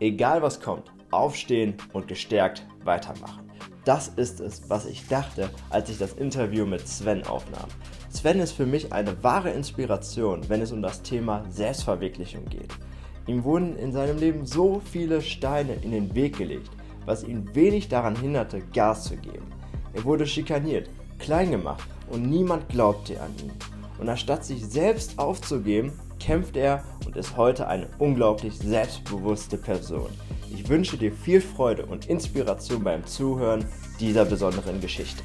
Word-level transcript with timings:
Egal 0.00 0.42
was 0.42 0.60
kommt, 0.60 0.92
aufstehen 1.10 1.74
und 1.92 2.06
gestärkt 2.06 2.66
weitermachen. 2.84 3.50
Das 3.86 4.08
ist 4.08 4.40
es, 4.40 4.68
was 4.68 4.84
ich 4.84 5.06
dachte, 5.06 5.48
als 5.70 5.88
ich 5.88 5.96
das 5.96 6.12
Interview 6.14 6.66
mit 6.66 6.86
Sven 6.86 7.24
aufnahm. 7.24 7.68
Sven 8.10 8.40
ist 8.40 8.52
für 8.52 8.66
mich 8.66 8.92
eine 8.92 9.22
wahre 9.22 9.50
Inspiration, 9.50 10.42
wenn 10.48 10.60
es 10.60 10.72
um 10.72 10.82
das 10.82 11.02
Thema 11.02 11.44
Selbstverwirklichung 11.50 12.44
geht. 12.46 12.72
Ihm 13.26 13.44
wurden 13.44 13.76
in 13.76 13.92
seinem 13.92 14.18
Leben 14.18 14.44
so 14.44 14.82
viele 14.84 15.22
Steine 15.22 15.74
in 15.74 15.92
den 15.92 16.14
Weg 16.14 16.36
gelegt, 16.36 16.70
was 17.04 17.24
ihn 17.24 17.54
wenig 17.54 17.88
daran 17.88 18.16
hinderte, 18.16 18.60
Gas 18.72 19.04
zu 19.04 19.16
geben. 19.16 19.46
Er 19.94 20.04
wurde 20.04 20.26
schikaniert, 20.26 20.90
klein 21.18 21.52
gemacht 21.52 21.88
und 22.10 22.28
niemand 22.28 22.68
glaubte 22.68 23.20
an 23.20 23.32
ihn. 23.42 23.52
Und 23.98 24.08
anstatt 24.08 24.44
sich 24.44 24.66
selbst 24.66 25.18
aufzugeben, 25.18 25.92
kämpft 26.18 26.56
er 26.56 26.82
und 27.04 27.16
ist 27.16 27.36
heute 27.36 27.68
eine 27.68 27.88
unglaublich 27.98 28.58
selbstbewusste 28.58 29.56
Person. 29.56 30.10
Ich 30.52 30.68
wünsche 30.68 30.96
dir 30.96 31.12
viel 31.12 31.40
Freude 31.40 31.86
und 31.86 32.06
Inspiration 32.06 32.82
beim 32.82 33.06
Zuhören 33.06 33.64
dieser 34.00 34.24
besonderen 34.24 34.80
Geschichte. 34.80 35.22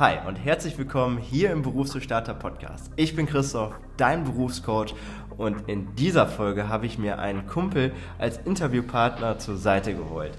Hi 0.00 0.16
und 0.26 0.36
herzlich 0.36 0.78
willkommen 0.78 1.18
hier 1.18 1.50
im 1.50 1.60
Berufsgestarter 1.60 2.32
Podcast. 2.32 2.90
Ich 2.96 3.14
bin 3.14 3.26
Christoph, 3.26 3.74
dein 3.98 4.24
Berufscoach 4.24 4.94
und 5.36 5.68
in 5.68 5.94
dieser 5.94 6.26
Folge 6.26 6.70
habe 6.70 6.86
ich 6.86 6.96
mir 6.96 7.18
einen 7.18 7.46
Kumpel 7.46 7.92
als 8.18 8.38
Interviewpartner 8.38 9.38
zur 9.38 9.58
Seite 9.58 9.94
geholt. 9.94 10.32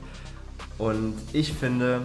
Und 0.81 1.13
ich 1.31 1.53
finde, 1.53 2.01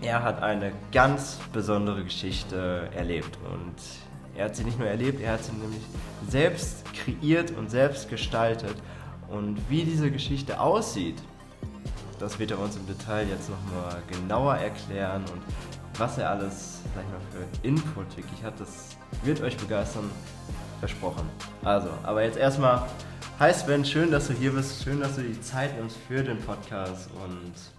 er 0.00 0.22
hat 0.22 0.40
eine 0.40 0.70
ganz 0.92 1.36
besondere 1.52 2.04
Geschichte 2.04 2.88
erlebt. 2.94 3.36
Und 3.52 3.74
er 4.36 4.44
hat 4.44 4.54
sie 4.54 4.62
nicht 4.62 4.78
nur 4.78 4.86
erlebt, 4.86 5.20
er 5.20 5.32
hat 5.32 5.42
sie 5.42 5.50
nämlich 5.50 5.82
selbst 6.28 6.84
kreiert 6.94 7.50
und 7.50 7.72
selbst 7.72 8.08
gestaltet. 8.08 8.76
Und 9.28 9.58
wie 9.68 9.82
diese 9.82 10.12
Geschichte 10.12 10.60
aussieht, 10.60 11.16
das 12.20 12.38
wird 12.38 12.52
er 12.52 12.60
uns 12.60 12.76
im 12.76 12.86
Detail 12.86 13.26
jetzt 13.28 13.50
nochmal 13.50 14.00
genauer 14.06 14.54
erklären 14.54 15.24
und 15.32 15.42
was 15.98 16.18
er 16.18 16.30
alles, 16.30 16.82
sag 16.94 17.02
ich 17.02 17.10
mal, 17.10 17.20
für 17.32 17.66
Input 17.66 18.16
wirklich 18.16 18.44
hat, 18.44 18.60
das 18.60 18.96
wird 19.24 19.40
euch 19.42 19.56
begeistern, 19.56 20.08
versprochen. 20.78 21.28
Also, 21.64 21.88
aber 22.04 22.22
jetzt 22.22 22.38
erstmal, 22.38 22.82
hi 23.40 23.52
Sven, 23.52 23.84
schön, 23.84 24.12
dass 24.12 24.28
du 24.28 24.34
hier 24.34 24.52
bist, 24.52 24.84
schön, 24.84 25.00
dass 25.00 25.16
du 25.16 25.22
die 25.22 25.40
Zeit 25.40 25.76
nimmst 25.76 25.96
für 26.06 26.22
den 26.22 26.38
Podcast 26.38 27.10
und 27.24 27.77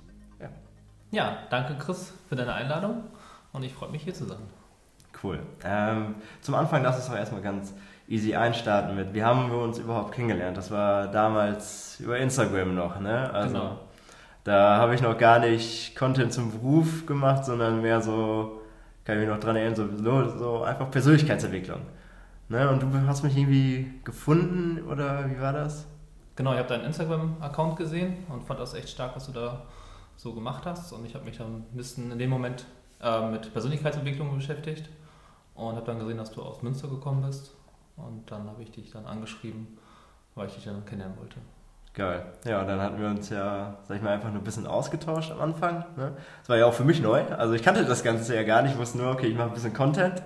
ja, 1.11 1.37
danke 1.49 1.75
Chris 1.75 2.13
für 2.27 2.35
deine 2.35 2.53
Einladung 2.53 3.03
und 3.53 3.63
ich 3.63 3.73
freue 3.73 3.89
mich 3.89 4.03
hier 4.03 4.13
zu 4.13 4.25
sein. 4.25 4.39
Cool. 5.23 5.39
Ähm, 5.63 6.15
zum 6.41 6.55
Anfang 6.55 6.83
lass 6.83 6.97
uns 6.97 7.07
doch 7.07 7.15
erstmal 7.15 7.41
ganz 7.41 7.73
easy 8.07 8.35
einstarten 8.35 8.95
mit, 8.95 9.13
wie 9.13 9.23
haben 9.23 9.51
wir 9.51 9.59
uns 9.59 9.77
überhaupt 9.77 10.13
kennengelernt? 10.13 10.57
Das 10.57 10.71
war 10.71 11.07
damals 11.07 11.99
über 11.99 12.17
Instagram 12.17 12.75
noch, 12.75 12.99
ne? 12.99 13.31
Also, 13.33 13.53
genau. 13.53 13.79
Da 14.43 14.77
habe 14.77 14.95
ich 14.95 15.01
noch 15.01 15.17
gar 15.17 15.39
nicht 15.39 15.95
Content 15.95 16.33
zum 16.33 16.51
Beruf 16.51 17.05
gemacht, 17.05 17.45
sondern 17.45 17.81
mehr 17.81 18.01
so, 18.01 18.61
kann 19.03 19.15
ich 19.15 19.21
mich 19.21 19.29
noch 19.29 19.39
dran 19.39 19.55
erinnern, 19.55 19.75
so, 19.75 20.37
so 20.37 20.63
einfach 20.63 20.89
Persönlichkeitsentwicklung. 20.89 21.81
Ne? 22.47 22.67
Und 22.67 22.81
du 22.81 22.87
hast 23.05 23.23
mich 23.23 23.37
irgendwie 23.37 23.99
gefunden 24.03 24.81
oder 24.89 25.29
wie 25.29 25.39
war 25.39 25.53
das? 25.53 25.85
Genau, 26.35 26.53
ich 26.53 26.57
habe 26.57 26.69
deinen 26.69 26.85
Instagram-Account 26.85 27.75
gesehen 27.75 28.25
und 28.29 28.43
fand 28.43 28.59
das 28.59 28.73
echt 28.73 28.89
stark, 28.89 29.15
was 29.15 29.27
du 29.27 29.33
da 29.33 29.61
so 30.19 30.33
gemacht 30.33 30.65
hast. 30.65 30.91
Und 30.91 31.05
ich 31.05 31.15
habe 31.15 31.23
mich 31.23 31.37
dann 31.37 31.59
ein 31.59 31.77
bisschen 31.77 32.11
in 32.11 32.19
dem 32.19 32.29
Moment 32.29 32.65
äh, 33.01 33.29
mit 33.29 33.53
Persönlichkeitsentwicklung 33.53 34.35
beschäftigt 34.35 34.89
und 35.55 35.75
habe 35.75 35.85
dann 35.85 35.99
gesehen, 35.99 36.17
dass 36.17 36.31
du 36.31 36.41
aus 36.41 36.61
Münster 36.61 36.89
gekommen 36.89 37.21
bist. 37.21 37.51
Und 37.95 38.29
dann 38.29 38.47
habe 38.49 38.61
ich 38.61 38.71
dich 38.71 38.91
dann 38.91 39.05
angeschrieben, 39.05 39.77
weil 40.35 40.47
ich 40.47 40.55
dich 40.55 40.65
dann 40.65 40.83
kennenlernen 40.85 41.17
wollte. 41.17 41.37
Geil. 41.93 42.25
Ja, 42.45 42.63
dann 42.65 42.81
hatten 42.81 42.99
wir 42.99 43.07
uns 43.07 43.29
ja, 43.29 43.77
sag 43.87 43.97
ich 43.97 44.03
mal, 44.03 44.11
einfach 44.11 44.29
nur 44.29 44.41
ein 44.41 44.43
bisschen 44.43 44.67
ausgetauscht 44.67 45.31
am 45.31 45.39
Anfang. 45.39 45.85
Ne? 45.95 46.15
Das 46.41 46.49
war 46.49 46.57
ja 46.57 46.65
auch 46.65 46.73
für 46.73 46.83
mich 46.83 47.01
neu. 47.01 47.23
Also 47.37 47.53
ich 47.53 47.63
kannte 47.63 47.85
das 47.85 48.03
Ganze 48.03 48.35
ja 48.35 48.43
gar 48.43 48.61
nicht. 48.61 48.73
Ich 48.73 48.77
wusste 48.77 48.97
nur, 48.97 49.11
okay, 49.11 49.27
ich 49.27 49.37
mache 49.37 49.47
ein 49.47 49.53
bisschen 49.53 49.73
Content. 49.73 50.21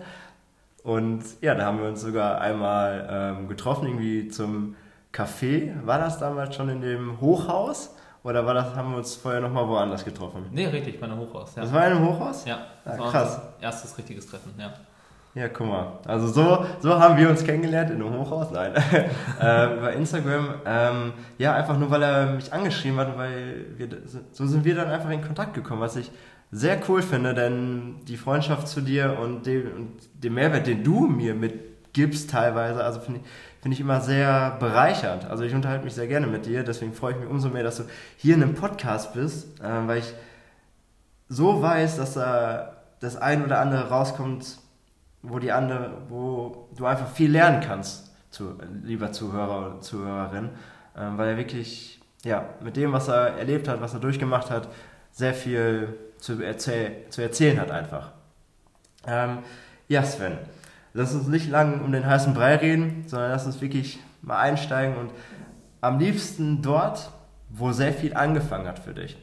Und 0.84 1.24
ja, 1.42 1.54
da 1.54 1.66
haben 1.66 1.80
wir 1.80 1.88
uns 1.88 2.02
sogar 2.02 2.42
einmal 2.42 3.08
ähm, 3.10 3.48
getroffen, 3.48 3.88
irgendwie 3.88 4.28
zum 4.28 4.76
Café. 5.14 5.74
War 5.86 6.00
das 6.00 6.18
damals 6.18 6.56
schon 6.56 6.70
in 6.70 6.82
dem 6.82 7.22
Hochhaus? 7.22 7.96
Oder 8.24 8.46
war 8.46 8.54
das, 8.54 8.74
haben 8.76 8.92
wir 8.92 8.98
uns 8.98 9.16
vorher 9.16 9.42
nochmal 9.42 9.68
woanders 9.68 10.06
getroffen? 10.06 10.46
Nee, 10.52 10.68
richtig, 10.68 11.00
bei 11.00 11.08
einem 11.08 11.20
Hochhaus. 11.20 11.56
Ja. 11.56 11.64
Das 11.64 11.74
war 11.74 11.86
in 11.88 11.94
einem 11.94 12.08
Hochhaus? 12.08 12.46
Ja, 12.46 12.60
das 12.86 12.98
ja, 12.98 13.04
war 13.04 13.12
krass. 13.12 13.42
erstes 13.60 13.98
richtiges 13.98 14.28
Treffen, 14.28 14.54
ja. 14.58 14.74
Ja, 15.36 15.50
guck 15.50 15.68
mal. 15.68 16.00
Also 16.06 16.28
so, 16.28 16.66
so 16.80 17.00
haben 17.00 17.18
wir 17.18 17.28
uns 17.28 17.44
kennengelernt 17.44 17.90
in 17.90 17.96
einem 17.96 18.20
Hochhaus, 18.20 18.52
nein, 18.52 18.74
äh, 19.42 19.78
über 19.78 19.94
Instagram. 19.94 20.54
Ähm, 20.64 21.14
ja, 21.40 21.56
einfach 21.56 21.78
nur, 21.78 21.90
weil 21.90 22.04
er 22.04 22.34
mich 22.34 22.54
angeschrieben 22.54 23.00
hat, 23.00 23.18
weil 23.18 23.66
wir, 23.76 23.88
so 24.32 24.46
sind 24.46 24.64
wir 24.64 24.76
dann 24.76 24.90
einfach 24.90 25.10
in 25.10 25.24
Kontakt 25.24 25.56
gekommen, 25.56 25.82
was 25.82 25.96
ich 25.96 26.12
sehr 26.52 26.80
cool 26.88 27.02
finde, 27.02 27.34
denn 27.34 27.96
die 28.08 28.16
Freundschaft 28.16 28.68
zu 28.68 28.82
dir 28.82 29.18
und 29.20 29.48
den, 29.48 29.72
und 29.74 29.92
den 30.14 30.36
Mehrwert, 30.36 30.68
den 30.68 30.84
du 30.84 31.08
mir 31.08 31.34
mitgibst 31.94 32.32
teilweise, 32.32 32.84
also 32.84 33.00
finde 33.00 33.20
ich, 33.20 33.26
finde 33.62 33.76
ich 33.76 33.82
immer 33.82 34.02
sehr 34.02 34.58
bereichernd. 34.60 35.30
Also 35.30 35.44
ich 35.44 35.54
unterhalte 35.54 35.86
mich 35.86 35.94
sehr 35.94 36.08
gerne 36.08 36.28
mit 36.28 36.46
dir, 36.46 36.64
deswegen 36.64 36.94
freue 36.94 37.14
ich 37.14 37.20
mich 37.20 37.30
umso 37.30 37.50
mehr, 37.50 37.64
dass 37.64 37.78
du 37.78 37.84
hier 38.18 38.36
in 38.36 38.44
einem 38.44 38.56
Podcast 38.56 39.14
bist, 39.14 39.60
äh, 39.62 39.88
weil 39.88 40.00
ich 40.00 40.14
so 41.30 41.62
weiß, 41.62 41.98
dass 41.98 42.16
da 42.16 42.78
das 43.00 43.16
ein 43.16 43.44
oder 43.44 43.60
andere 43.60 43.90
rauskommt, 43.90 44.58
wo 45.22 45.40
die 45.40 45.52
andere, 45.52 45.92
wo 46.10 46.68
du 46.76 46.86
einfach 46.86 47.08
viel 47.08 47.32
lernen 47.32 47.62
kannst, 47.62 48.12
zu, 48.32 48.58
lieber 48.84 49.12
Zuhörer 49.12 49.60
oder 49.60 49.82
Zuhörerin, 49.82 50.50
äh, 50.96 51.02
weil 51.16 51.30
er 51.30 51.38
wirklich, 51.38 52.02
ja, 52.26 52.50
mit 52.62 52.76
dem, 52.76 52.92
was 52.92 53.08
er 53.08 53.38
erlebt 53.38 53.68
hat, 53.68 53.82
was 53.82 53.94
er 53.94 54.00
durchgemacht 54.00 54.50
hat, 54.50 54.68
sehr 55.12 55.34
viel 55.34 55.96
zu, 56.18 56.42
erzähl 56.42 57.06
zu 57.10 57.22
erzählen 57.22 57.60
hat 57.60 57.70
einfach. 57.70 58.12
Ähm, 59.06 59.40
ja, 59.88 60.04
Sven, 60.04 60.38
lass 60.94 61.14
uns 61.14 61.28
nicht 61.28 61.50
lang 61.50 61.82
um 61.82 61.92
den 61.92 62.06
heißen 62.06 62.34
Brei 62.34 62.56
reden, 62.56 63.04
sondern 63.08 63.32
lass 63.32 63.46
uns 63.46 63.62
wirklich 63.62 64.00
mal 64.22 64.40
einsteigen 64.40 64.96
und 64.98 65.12
am 65.82 66.00
liebsten 66.00 66.62
dort, 66.62 67.12
wo 67.50 67.72
sehr 67.72 67.94
viel 67.94 68.14
angefangen 68.14 68.68
hat 68.68 68.80
für 68.80 68.94
dich. 68.94 69.18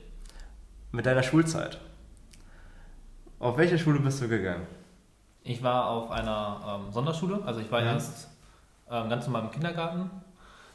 Mit 0.93 1.07
deiner 1.07 1.23
Schulzeit. 1.23 1.79
Auf 3.39 3.57
welche 3.57 3.79
Schule 3.79 4.01
bist 4.01 4.21
du 4.21 4.29
gegangen? 4.29 4.67
Ich 5.43 5.63
war 5.63 5.89
auf 5.89 6.11
einer 6.11 6.83
ähm, 6.87 6.93
Sonderschule, 6.93 7.41
also 7.47 7.61
ich 7.61 7.71
war 7.73 7.81
mhm. 7.81 7.87
erst 7.87 8.29
ähm, 8.91 9.09
ganz 9.09 9.25
normal 9.27 9.45
im 9.45 9.51
Kindergarten 9.51 10.11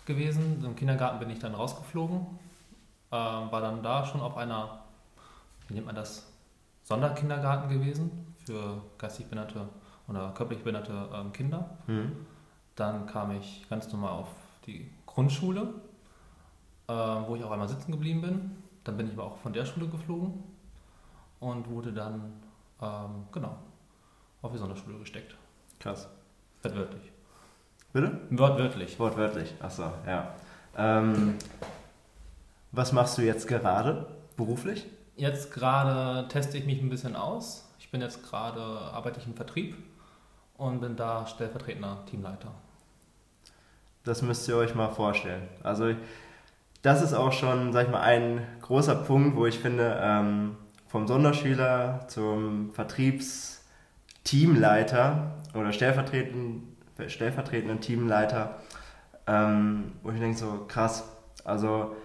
gewesen. 0.05 0.63
Im 0.65 0.75
Kindergarten 0.75 1.19
bin 1.19 1.29
ich 1.29 1.39
dann 1.39 1.53
rausgeflogen, 1.53 2.17
ähm, 3.11 3.51
war 3.51 3.61
dann 3.61 3.83
da 3.83 4.05
schon 4.05 4.21
auf 4.21 4.37
einer, 4.37 4.79
wie 5.67 5.75
nennt 5.75 5.85
man 5.85 5.95
das, 5.95 6.31
Sonderkindergarten 6.83 7.69
gewesen 7.69 8.35
für 8.45 8.81
geistig 8.97 9.25
behinderte 9.25 9.67
oder 10.07 10.31
körperlich 10.35 10.63
behinderte 10.63 11.09
ähm, 11.13 11.31
Kinder. 11.31 11.77
Mhm. 11.87 12.15
Dann 12.75 13.05
kam 13.05 13.31
ich 13.31 13.65
ganz 13.69 13.91
normal 13.91 14.11
auf 14.11 14.29
die 14.67 14.89
Grundschule, 15.05 15.73
äh, 16.87 16.93
wo 16.93 17.35
ich 17.35 17.43
auch 17.43 17.51
einmal 17.51 17.69
sitzen 17.69 17.91
geblieben 17.91 18.21
bin. 18.21 18.51
Dann 18.83 18.97
bin 18.97 19.07
ich 19.07 19.13
aber 19.13 19.23
auch 19.23 19.37
von 19.37 19.53
der 19.53 19.65
Schule 19.65 19.87
geflogen 19.87 20.43
und 21.39 21.69
wurde 21.69 21.93
dann, 21.93 22.33
ähm, 22.81 23.27
genau, 23.31 23.57
auf 24.41 24.51
die 24.51 24.57
Sonderschule 24.57 24.99
gesteckt. 24.99 25.35
Krass. 25.79 26.07
Wortwörtlich. 26.61 27.11
Bitte? 27.93 28.19
Wortwörtlich. 28.31 28.99
Wortwörtlich, 28.99 29.53
achso, 29.59 29.91
ja. 30.05 30.35
Ähm, 30.77 31.35
was 32.71 32.91
machst 32.91 33.17
du 33.17 33.21
jetzt 33.21 33.47
gerade 33.47 34.07
beruflich? 34.35 34.85
Jetzt 35.15 35.53
gerade 35.53 36.27
teste 36.27 36.57
ich 36.57 36.65
mich 36.65 36.81
ein 36.81 36.89
bisschen 36.89 37.15
aus. 37.15 37.73
Ich 37.79 37.89
bin 37.89 38.01
jetzt 38.01 38.23
gerade, 38.29 38.61
arbeite 38.61 39.19
ich 39.21 39.27
im 39.27 39.33
Vertrieb 39.33 39.77
und 40.57 40.81
bin 40.81 40.95
da 40.95 41.27
stellvertretender 41.27 42.03
Teamleiter. 42.09 42.51
Das 44.03 44.21
müsst 44.21 44.47
ihr 44.47 44.55
euch 44.57 44.75
mal 44.75 44.89
vorstellen. 44.89 45.47
Also 45.63 45.95
das 46.81 47.01
ist 47.01 47.13
auch 47.13 47.33
schon, 47.33 47.73
sag 47.73 47.87
ich 47.87 47.91
mal, 47.91 48.01
ein 48.01 48.45
großer 48.61 48.95
Punkt, 48.95 49.35
wo 49.35 49.47
ich 49.47 49.57
finde, 49.57 49.99
ähm, 50.01 50.55
vom 50.87 51.07
Sonderschüler 51.07 52.05
zum 52.07 52.71
Vertriebsteamleiter 52.73 55.31
oder 55.55 55.73
stellvertretenden, 55.73 56.77
stellvertretenden 57.07 57.81
Teamleiter, 57.81 58.59
ähm, 59.25 59.93
wo 60.03 60.11
ich 60.11 60.19
denke 60.19 60.37
so, 60.37 60.65
krass, 60.67 61.05
also 61.43 61.95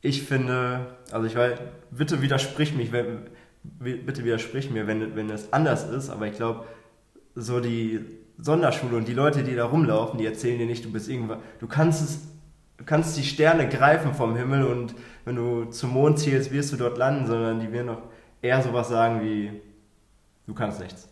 ich 0.00 0.24
finde, 0.24 0.96
also 1.12 1.26
ich 1.26 1.36
weiß, 1.36 1.60
bitte 1.90 2.20
widersprich 2.20 2.74
mich, 2.74 2.90
wenn, 2.92 3.28
bitte 3.62 4.24
widersprich 4.24 4.70
mir, 4.70 4.86
wenn, 4.86 5.16
wenn 5.16 5.30
es 5.30 5.52
anders 5.52 5.88
ist, 5.88 6.10
aber 6.10 6.26
ich 6.26 6.34
glaube, 6.34 6.66
so 7.34 7.60
die 7.60 8.00
Sonderschule 8.38 8.96
und 8.96 9.08
die 9.08 9.14
Leute, 9.14 9.44
die 9.44 9.54
da 9.54 9.66
rumlaufen, 9.66 10.18
die 10.18 10.26
erzählen 10.26 10.58
dir 10.58 10.66
nicht, 10.66 10.84
du 10.84 10.92
bist 10.92 11.08
irgendwas, 11.08 11.38
du 11.60 11.66
kannst 11.66 12.02
es, 12.02 12.28
du 12.76 12.84
kannst 12.84 13.16
die 13.16 13.22
Sterne 13.22 13.68
greifen 13.68 14.14
vom 14.14 14.36
Himmel 14.36 14.64
und 14.64 14.94
wenn 15.24 15.36
du 15.36 15.66
zum 15.66 15.90
Mond 15.90 16.18
zielst, 16.18 16.50
wirst 16.50 16.72
du 16.72 16.76
dort 16.76 16.98
landen, 16.98 17.26
sondern 17.26 17.60
die 17.60 17.70
werden 17.72 17.86
noch 17.86 18.02
eher 18.42 18.62
sowas 18.62 18.88
sagen 18.88 19.22
wie, 19.22 19.60
du 20.46 20.54
kannst 20.54 20.80
nichts. 20.80 21.08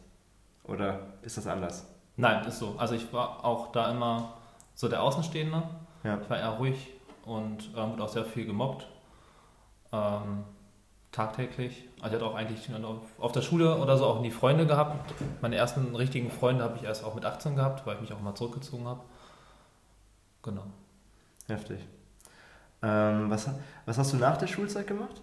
Oder 0.65 1.01
ist 1.23 1.37
das 1.37 1.47
anders? 1.47 1.87
Nein, 2.17 2.45
ist 2.47 2.59
so. 2.59 2.75
Also 2.79 2.95
ich 2.95 3.13
war 3.13 3.45
auch 3.45 3.73
da 3.73 3.91
immer 3.91 4.35
so 4.75 4.89
der 4.89 5.03
Außenstehende. 5.03 5.63
Ja. 6.05 6.19
Ich 6.23 6.31
war 6.31 6.39
eher 6.39 6.51
ruhig 6.51 6.93
und 7.25 7.71
ähm, 7.77 7.93
wurde 7.93 8.05
auch 8.05 8.09
sehr 8.09 8.25
viel 8.25 8.47
gemobbt. 8.47 8.87
Ähm, 9.93 10.45
tagtäglich. 11.13 11.85
Also 12.01 12.17
ich 12.17 12.23
hatte 12.23 12.31
auch 12.31 12.35
eigentlich 12.35 12.69
auf, 13.19 13.33
der 13.33 13.43
Schule 13.43 13.77
oder 13.77 13.97
so 13.99 14.07
auch 14.07 14.21
nie 14.21 14.31
Freunde 14.31 14.67
gehabt. 14.67 15.15
Meine 15.43 15.57
ersten 15.57 15.95
richtigen 15.95 16.31
Freunde 16.31 16.65
habe 16.65 16.77
ich 16.77 16.85
erst 16.85 17.05
auch 17.05 17.15
mit 17.15 17.25
18 17.25 17.55
gehabt, 17.55 17.87
weil 17.87 17.97
ich 17.97 18.01
mich 18.01 18.13
auch 18.13 18.21
mal 18.21 18.35
zurückgezogen 18.35 18.87
habe. 18.87 19.01
Genau. 20.43 20.65
Heftig. 21.47 21.81
Ähm, 22.83 23.31
was, 23.31 23.49
was 23.87 23.99
hast 23.99 24.13
du 24.13 24.17
nach 24.17 24.39
der 24.39 24.47
Schulzeit 24.47 24.87
gemacht? 24.87 25.21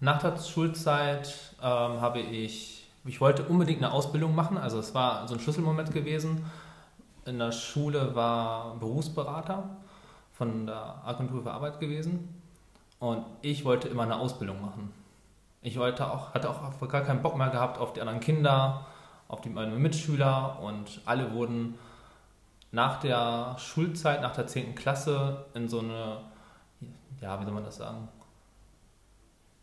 Nach 0.00 0.20
der 0.20 0.36
Schulzeit 0.38 1.54
ähm, 1.60 2.00
habe 2.00 2.20
ich, 2.20 2.88
ich 3.04 3.20
wollte 3.20 3.44
unbedingt 3.44 3.82
eine 3.82 3.92
Ausbildung 3.92 4.34
machen, 4.34 4.58
also 4.58 4.78
es 4.78 4.94
war 4.94 5.26
so 5.26 5.34
ein 5.34 5.40
Schlüsselmoment 5.40 5.92
gewesen. 5.92 6.44
In 7.24 7.38
der 7.38 7.52
Schule 7.52 8.14
war 8.14 8.76
Berufsberater 8.76 9.76
von 10.32 10.66
der 10.66 11.02
Agentur 11.04 11.42
für 11.42 11.52
Arbeit 11.52 11.80
gewesen 11.80 12.28
und 12.98 13.24
ich 13.42 13.64
wollte 13.64 13.88
immer 13.88 14.02
eine 14.02 14.16
Ausbildung 14.16 14.60
machen. 14.60 14.92
Ich 15.62 15.78
wollte 15.78 16.10
auch, 16.10 16.34
hatte 16.34 16.50
auch 16.50 16.88
gar 16.88 17.02
keinen 17.02 17.22
Bock 17.22 17.36
mehr 17.36 17.50
gehabt 17.50 17.78
auf 17.78 17.92
die 17.92 18.00
anderen 18.00 18.20
Kinder, 18.20 18.86
auf 19.28 19.40
die 19.40 19.48
meine 19.48 19.76
Mitschüler 19.76 20.58
und 20.60 21.00
alle 21.04 21.32
wurden 21.32 21.78
nach 22.72 22.98
der 23.00 23.56
Schulzeit, 23.58 24.22
nach 24.22 24.32
der 24.32 24.46
10. 24.46 24.74
Klasse 24.74 25.46
in 25.54 25.68
so 25.68 25.78
eine, 25.78 26.18
ja, 27.20 27.40
wie 27.40 27.44
soll 27.44 27.54
man 27.54 27.64
das 27.64 27.76
sagen, 27.76 28.08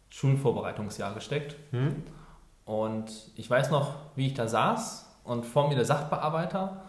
Schulvorbereitungsjahr 0.09 1.13
gesteckt. 1.13 1.55
Hm? 1.71 2.03
Und 2.65 3.11
ich 3.35 3.49
weiß 3.49 3.69
noch, 3.71 3.95
wie 4.15 4.27
ich 4.27 4.33
da 4.35 4.47
saß 4.47 5.19
und 5.23 5.45
vor 5.45 5.67
mir 5.67 5.75
der 5.75 5.85
Sachbearbeiter 5.85 6.83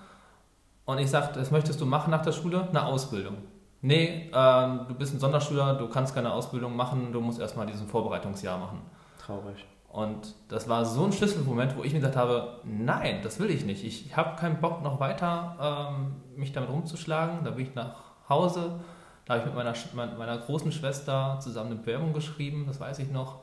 und 0.85 0.99
ich 0.99 1.11
sagte, 1.11 1.39
das 1.39 1.51
möchtest 1.51 1.81
du 1.81 1.87
machen 1.87 2.11
nach 2.11 2.23
der 2.23 2.33
Schule? 2.33 2.69
Eine 2.69 2.85
Ausbildung. 2.85 3.39
Nee, 3.83 4.31
ähm, 4.35 4.81
du 4.89 4.95
bist 4.95 5.15
ein 5.15 5.21
Sonderschüler, 5.21 5.75
du 5.75 5.89
kannst 5.89 6.15
keine 6.15 6.33
Ausbildung 6.33 6.77
machen, 6.77 7.13
du 7.13 7.21
musst 7.21 7.41
erstmal 7.41 7.67
diesen 7.67 7.89
Vorbereitungsjahr 7.89 8.59
machen. 8.59 8.83
Traurig. 9.31 9.65
Und 9.93 10.35
das 10.49 10.69
war 10.69 10.85
so 10.85 11.05
ein 11.05 11.13
Schlüsselmoment, 11.13 11.77
wo 11.77 11.85
ich 11.85 11.93
mir 11.93 12.01
gesagt 12.01 12.17
habe, 12.17 12.61
nein, 12.65 13.21
das 13.23 13.39
will 13.39 13.51
ich 13.51 13.65
nicht. 13.65 13.85
Ich 13.85 14.17
habe 14.17 14.37
keinen 14.37 14.61
Bock 14.61 14.83
noch 14.83 14.99
weiter 14.99 15.93
ähm, 15.95 16.17
mich 16.37 16.53
damit 16.53 16.71
rumzuschlagen. 16.71 17.45
Da 17.45 17.51
bin 17.51 17.67
ich 17.67 17.75
nach 17.75 17.95
Hause, 18.29 18.81
da 19.25 19.35
habe 19.35 19.41
ich 19.41 19.47
mit 19.47 19.55
meiner, 19.55 20.17
meiner 20.17 20.39
großen 20.39 20.73
Schwester 20.73 21.39
zusammen 21.41 21.73
eine 21.73 21.81
Bewerbung 21.81 22.13
geschrieben, 22.13 22.65
das 22.67 22.81
weiß 22.81 22.99
ich 23.01 23.11
noch. 23.11 23.41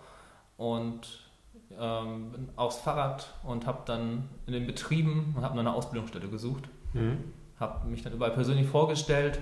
Und 0.58 1.30
ähm, 1.80 2.32
bin 2.32 2.50
aufs 2.58 2.80
Fahrrad 2.80 3.34
und 3.44 3.66
habe 3.66 3.84
dann 3.86 4.30
in 4.46 4.54
den 4.54 4.68
Betrieben 4.68 5.34
und 5.38 5.44
habe 5.44 5.58
eine 5.58 5.74
Ausbildungsstelle 5.74 6.28
gesucht. 6.28 6.68
Mhm. 6.94 7.34
Habe 7.60 7.88
mich 7.88 8.04
dann 8.04 8.14
überall 8.14 8.32
persönlich 8.32 8.68
vorgestellt. 8.68 9.40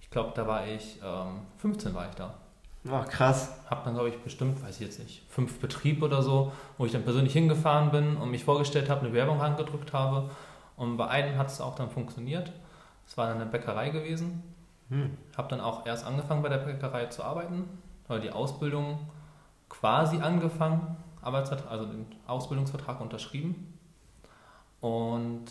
Ich 0.00 0.08
glaube, 0.08 0.32
da 0.34 0.46
war 0.46 0.66
ich, 0.66 1.00
ähm, 1.04 1.40
15 1.58 1.94
war 1.94 2.08
ich 2.08 2.14
da. 2.14 2.34
Ach, 2.90 3.08
krass. 3.08 3.52
Habe 3.68 3.82
dann, 3.84 3.94
glaube 3.94 4.10
ich, 4.10 4.18
bestimmt, 4.18 4.62
weiß 4.62 4.76
ich 4.80 4.86
jetzt 4.86 4.98
nicht, 4.98 5.22
fünf 5.28 5.58
Betriebe 5.60 6.04
oder 6.04 6.22
so, 6.22 6.52
wo 6.78 6.86
ich 6.86 6.92
dann 6.92 7.02
persönlich 7.02 7.32
hingefahren 7.32 7.90
bin 7.90 8.16
und 8.16 8.30
mich 8.30 8.44
vorgestellt 8.44 8.88
habe, 8.88 9.02
eine 9.02 9.12
Werbung 9.12 9.40
angedrückt 9.40 9.92
habe. 9.92 10.30
Und 10.76 10.96
bei 10.96 11.08
einem 11.08 11.38
hat 11.38 11.48
es 11.48 11.60
auch 11.60 11.74
dann 11.74 11.90
funktioniert. 11.90 12.52
Es 13.06 13.16
war 13.16 13.28
dann 13.28 13.40
eine 13.40 13.46
Bäckerei 13.46 13.90
gewesen. 13.90 14.42
Hm. 14.88 15.16
Habe 15.36 15.48
dann 15.48 15.60
auch 15.60 15.86
erst 15.86 16.04
angefangen 16.04 16.42
bei 16.42 16.48
der 16.48 16.58
Bäckerei 16.58 17.06
zu 17.06 17.24
arbeiten, 17.24 17.64
weil 18.08 18.20
die 18.20 18.30
Ausbildung 18.30 18.98
quasi 19.68 20.18
angefangen, 20.18 20.96
Arbeitsvertrag, 21.22 21.70
also 21.70 21.86
den 21.86 22.06
Ausbildungsvertrag 22.26 23.00
unterschrieben. 23.00 23.78
Und 24.80 25.46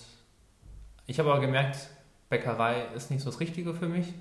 ich 1.05 1.19
habe 1.19 1.31
aber 1.31 1.41
gemerkt, 1.41 1.89
Bäckerei 2.29 2.85
ist 2.95 3.11
nicht 3.11 3.21
so 3.21 3.29
das 3.29 3.39
Richtige 3.39 3.73
für 3.73 3.87
mich. 3.87 4.13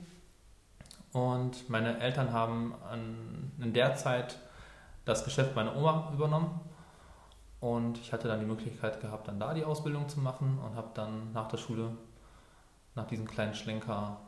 Und 1.15 1.71
meine 1.71 2.01
Eltern 2.01 2.33
haben 2.33 2.75
an, 2.91 3.53
in 3.61 3.73
der 3.73 3.95
Zeit 3.95 4.37
das 5.05 5.25
Geschäft 5.25 5.55
meiner 5.55 5.77
Oma 5.77 6.11
übernommen. 6.13 6.61
Und 7.61 7.99
ich 7.99 8.13
hatte 8.13 8.27
dann 8.27 8.41
die 8.41 8.47
Möglichkeit 8.47 9.01
gehabt, 9.01 9.29
dann 9.29 9.39
da 9.39 9.55
die 9.55 9.65
Ausbildung 9.65 10.09
zu 10.09 10.19
machen 10.19 10.59
und 10.59 10.77
habe 10.77 10.89
dann 10.95 11.33
nach 11.33 11.47
der 11.47 11.57
Schule, 11.57 11.91
nach 12.97 13.07
diesem 13.07 13.29
kleinen 13.29 13.55
Schlenker, 13.55 14.19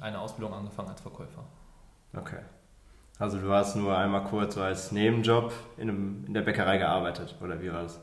eine 0.00 0.20
Ausbildung 0.20 0.52
angefangen 0.52 0.90
als 0.90 1.00
Verkäufer. 1.00 1.44
Okay. 2.14 2.40
Also 3.18 3.38
du 3.38 3.50
hast 3.50 3.74
nur 3.76 3.96
einmal 3.96 4.24
kurz 4.24 4.54
so 4.54 4.62
als 4.62 4.92
Nebenjob 4.92 5.52
in, 5.78 5.88
einem, 5.88 6.24
in 6.26 6.34
der 6.34 6.42
Bäckerei 6.42 6.78
gearbeitet, 6.78 7.36
oder 7.40 7.60
wie 7.62 7.72
war 7.72 7.84
das? 7.84 8.00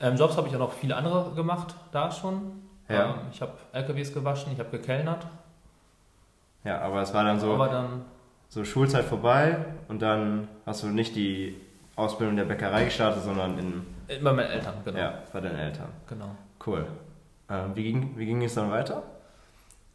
Ähm, 0.00 0.16
Jobs 0.16 0.36
habe 0.36 0.48
ich 0.48 0.54
auch 0.54 0.60
noch 0.60 0.72
viele 0.72 0.96
andere 0.96 1.32
gemacht, 1.34 1.74
da 1.92 2.10
schon. 2.10 2.62
Ja. 2.88 3.10
Ähm, 3.10 3.14
ich 3.30 3.42
habe 3.42 3.52
LKWs 3.72 4.14
gewaschen, 4.14 4.52
ich 4.52 4.58
habe 4.58 4.70
gekellnert, 4.70 5.26
ja, 6.64 6.80
aber 6.80 7.02
es 7.02 7.12
war 7.12 7.24
dann 7.24 7.40
so, 7.40 7.56
dann, 7.58 8.04
so 8.48 8.64
Schulzeit 8.64 9.04
vorbei 9.04 9.64
und 9.88 10.02
dann 10.02 10.48
hast 10.64 10.82
du 10.82 10.88
nicht 10.88 11.16
die 11.16 11.56
Ausbildung 11.96 12.36
der 12.36 12.44
Bäckerei 12.44 12.84
gestartet, 12.84 13.22
sondern 13.22 13.58
in... 13.58 14.22
Bei 14.22 14.32
meinen 14.32 14.50
Eltern, 14.50 14.74
genau. 14.84 14.98
Ja, 14.98 15.22
bei 15.32 15.40
deinen 15.40 15.56
Eltern. 15.56 15.88
Genau. 16.08 16.36
Cool. 16.64 16.86
Ähm, 17.48 17.72
wie, 17.74 17.82
ging, 17.82 18.16
wie 18.16 18.26
ging 18.26 18.42
es 18.42 18.54
dann 18.54 18.70
weiter? 18.70 19.02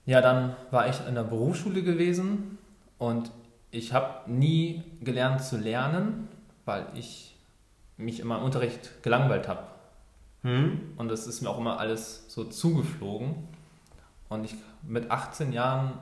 Ja, 0.05 0.21
dann 0.21 0.55
war 0.71 0.87
ich 0.87 0.95
in 1.07 1.15
der 1.15 1.23
Berufsschule 1.23 1.83
gewesen 1.83 2.57
und 2.97 3.31
ich 3.71 3.93
habe 3.93 4.29
nie 4.29 4.83
gelernt 5.01 5.43
zu 5.43 5.57
lernen, 5.57 6.29
weil 6.65 6.85
ich 6.95 7.35
mich 7.97 8.19
immer 8.19 8.37
im 8.37 8.43
Unterricht 8.43 9.03
gelangweilt 9.03 9.47
habe. 9.47 9.63
Hm? 10.43 10.93
Und 10.97 11.09
das 11.09 11.27
ist 11.27 11.41
mir 11.41 11.49
auch 11.49 11.57
immer 11.57 11.79
alles 11.79 12.25
so 12.27 12.45
zugeflogen. 12.45 13.35
Und 14.29 14.45
ich 14.45 14.55
mit 14.83 15.11
18 15.11 15.51
Jahren 15.51 15.93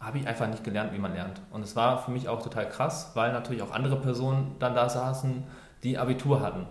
habe 0.00 0.18
ich 0.18 0.26
einfach 0.26 0.48
nicht 0.48 0.64
gelernt, 0.64 0.92
wie 0.94 0.98
man 0.98 1.12
lernt. 1.12 1.40
Und 1.50 1.62
es 1.62 1.76
war 1.76 1.98
für 1.98 2.10
mich 2.10 2.28
auch 2.28 2.42
total 2.42 2.68
krass, 2.68 3.12
weil 3.14 3.32
natürlich 3.32 3.62
auch 3.62 3.70
andere 3.70 3.96
Personen 3.96 4.56
dann 4.58 4.74
da 4.74 4.88
saßen, 4.88 5.44
die 5.82 5.98
Abitur 5.98 6.40
hatten. 6.40 6.66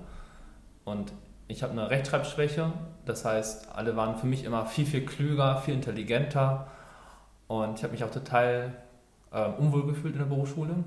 Und 0.84 1.14
ich 1.48 1.62
habe 1.62 1.74
eine 1.74 1.90
Rechtschreibschwäche, 1.90 2.72
das 3.06 3.26
heißt, 3.26 3.76
alle 3.76 3.96
waren 3.96 4.18
für 4.18 4.26
mich 4.26 4.44
immer 4.44 4.66
viel, 4.66 4.86
viel 4.86 5.06
klüger, 5.06 5.58
viel 5.58 5.76
intelligenter. 5.76 6.68
Und 7.48 7.78
ich 7.78 7.84
habe 7.84 7.94
mich 7.94 8.04
auch 8.04 8.12
total 8.12 8.74
äh, 9.31 9.46
unwohl 9.46 9.86
gefühlt 9.86 10.14
in 10.14 10.20
der 10.20 10.28
Berufsschule. 10.28 10.84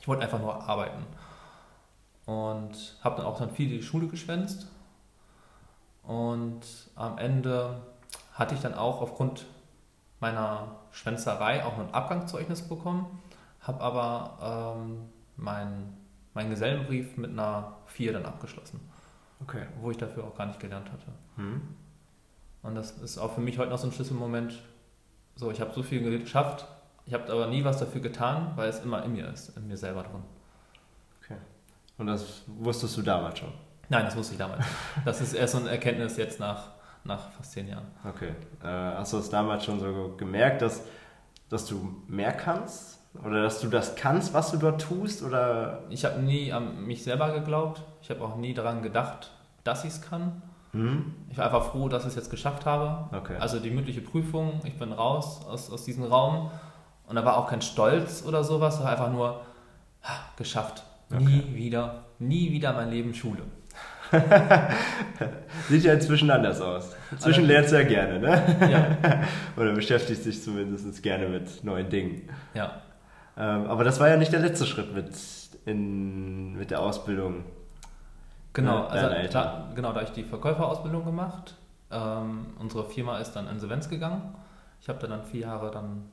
Ich 0.00 0.08
wollte 0.08 0.22
einfach 0.22 0.40
nur 0.40 0.62
arbeiten. 0.62 1.04
Und 2.26 2.98
habe 3.02 3.16
dann 3.16 3.26
auch 3.26 3.38
dann 3.38 3.50
viel 3.50 3.68
die 3.68 3.82
Schule 3.82 4.08
geschwänzt. 4.08 4.66
Und 6.02 6.60
am 6.94 7.18
Ende 7.18 7.80
hatte 8.34 8.54
ich 8.54 8.60
dann 8.60 8.74
auch 8.74 9.00
aufgrund 9.00 9.46
meiner 10.20 10.76
Schwänzerei 10.90 11.64
auch 11.64 11.78
ein 11.78 11.92
Abgangszeugnis 11.92 12.62
bekommen, 12.62 13.20
habe 13.60 13.80
aber 13.80 14.76
ähm, 14.78 15.08
meinen 15.36 16.06
mein 16.36 16.50
Gesellenbrief 16.50 17.16
mit 17.16 17.30
einer 17.30 17.78
4 17.86 18.12
dann 18.12 18.26
abgeschlossen. 18.26 18.78
Okay. 19.40 19.64
Wo 19.80 19.90
ich 19.90 19.96
dafür 19.96 20.24
auch 20.24 20.36
gar 20.36 20.44
nicht 20.44 20.60
gelernt 20.60 20.92
hatte. 20.92 21.06
Hm. 21.36 21.62
Und 22.62 22.74
das 22.74 22.90
ist 22.90 23.16
auch 23.16 23.32
für 23.32 23.40
mich 23.40 23.58
heute 23.58 23.70
noch 23.70 23.78
so 23.78 23.86
ein 23.86 23.92
Schlüsselmoment. 23.92 24.62
So, 25.34 25.50
ich 25.50 25.62
habe 25.62 25.72
so 25.72 25.82
viel 25.82 26.02
geschafft, 26.18 26.66
ich 27.06 27.14
habe 27.14 27.32
aber 27.32 27.46
nie 27.46 27.64
was 27.64 27.78
dafür 27.78 28.02
getan, 28.02 28.52
weil 28.54 28.68
es 28.68 28.80
immer 28.80 29.02
in 29.04 29.14
mir 29.14 29.28
ist, 29.28 29.56
in 29.56 29.66
mir 29.66 29.78
selber 29.78 30.02
drin. 30.02 30.22
Okay. 31.22 31.38
Und 31.96 32.06
das 32.08 32.42
wusstest 32.46 32.96
du 32.98 33.02
damals 33.02 33.38
schon? 33.38 33.52
Nein, 33.88 34.04
das 34.04 34.14
wusste 34.14 34.34
ich 34.34 34.38
damals. 34.38 34.64
das 35.06 35.22
ist 35.22 35.32
erst 35.32 35.54
so 35.54 35.60
eine 35.60 35.70
Erkenntnis 35.70 36.18
jetzt 36.18 36.38
nach 36.38 36.72
nach 37.06 37.30
fast 37.32 37.52
zehn 37.52 37.68
Jahren. 37.68 37.86
Okay. 38.04 38.30
Äh, 38.62 38.66
hast 38.66 39.12
du 39.12 39.18
es 39.18 39.30
damals 39.30 39.64
schon 39.64 39.80
so 39.80 40.14
gemerkt, 40.16 40.62
dass, 40.62 40.82
dass 41.48 41.66
du 41.66 42.02
mehr 42.08 42.32
kannst? 42.32 42.98
Oder 43.24 43.42
dass 43.42 43.60
du 43.60 43.68
das 43.68 43.96
kannst, 43.96 44.34
was 44.34 44.50
du 44.50 44.58
dort 44.58 44.80
tust? 44.82 45.22
Oder? 45.22 45.84
Ich 45.88 46.04
habe 46.04 46.20
nie 46.20 46.52
an 46.52 46.84
mich 46.84 47.02
selber 47.02 47.32
geglaubt. 47.32 47.82
Ich 48.02 48.10
habe 48.10 48.22
auch 48.22 48.36
nie 48.36 48.52
daran 48.52 48.82
gedacht, 48.82 49.30
dass 49.64 49.84
ich 49.84 49.90
es 49.90 50.02
kann. 50.02 50.42
Hm? 50.72 51.14
Ich 51.30 51.38
war 51.38 51.46
einfach 51.46 51.70
froh, 51.70 51.88
dass 51.88 52.02
ich 52.02 52.08
es 52.08 52.14
jetzt 52.16 52.30
geschafft 52.30 52.66
habe. 52.66 53.16
Okay. 53.16 53.36
Also 53.38 53.58
die 53.58 53.70
mündliche 53.70 54.02
Prüfung, 54.02 54.60
ich 54.64 54.78
bin 54.78 54.92
raus 54.92 55.40
aus, 55.46 55.70
aus 55.70 55.84
diesem 55.84 56.04
Raum. 56.04 56.50
Und 57.06 57.16
da 57.16 57.24
war 57.24 57.36
auch 57.36 57.48
kein 57.48 57.62
Stolz 57.62 58.24
oder 58.26 58.44
sowas, 58.44 58.80
war 58.80 58.90
einfach 58.90 59.10
nur 59.10 59.40
geschafft. 60.36 60.82
Okay. 61.10 61.22
Nie 61.22 61.54
wieder, 61.54 62.04
nie 62.18 62.50
wieder 62.50 62.72
mein 62.72 62.90
Leben 62.90 63.14
Schule. 63.14 63.42
Sieht 65.68 65.84
ja 65.84 65.94
inzwischen 65.94 66.30
anders 66.30 66.60
aus. 66.60 66.94
Inzwischen 67.10 67.40
also, 67.40 67.52
lernst 67.52 67.72
du 67.72 67.76
ja 67.76 67.82
gerne, 67.82 68.18
ne? 68.20 68.70
Ja. 68.70 69.20
Oder 69.56 69.72
beschäftigst 69.72 70.26
dich 70.26 70.42
zumindest 70.42 71.02
gerne 71.02 71.28
mit 71.28 71.64
neuen 71.64 71.88
Dingen. 71.88 72.28
Ja. 72.54 72.82
Ähm, 73.36 73.66
aber 73.66 73.84
das 73.84 74.00
war 74.00 74.08
ja 74.08 74.16
nicht 74.16 74.32
der 74.32 74.40
letzte 74.40 74.66
Schritt 74.66 74.94
mit, 74.94 75.10
in, 75.64 76.54
mit 76.56 76.70
der 76.70 76.80
Ausbildung. 76.80 77.44
Genau, 78.52 78.86
also 78.86 79.08
da, 79.30 79.70
genau, 79.74 79.92
da 79.92 80.02
ich 80.02 80.10
die 80.10 80.24
Verkäuferausbildung 80.24 81.04
gemacht. 81.04 81.54
Ähm, 81.90 82.46
unsere 82.58 82.84
Firma 82.84 83.18
ist 83.18 83.32
dann 83.32 83.48
insolvenz 83.48 83.88
gegangen. 83.88 84.34
Ich 84.80 84.88
habe 84.88 85.06
dann 85.06 85.24
vier 85.24 85.42
Jahre 85.42 85.70
dann 85.70 86.10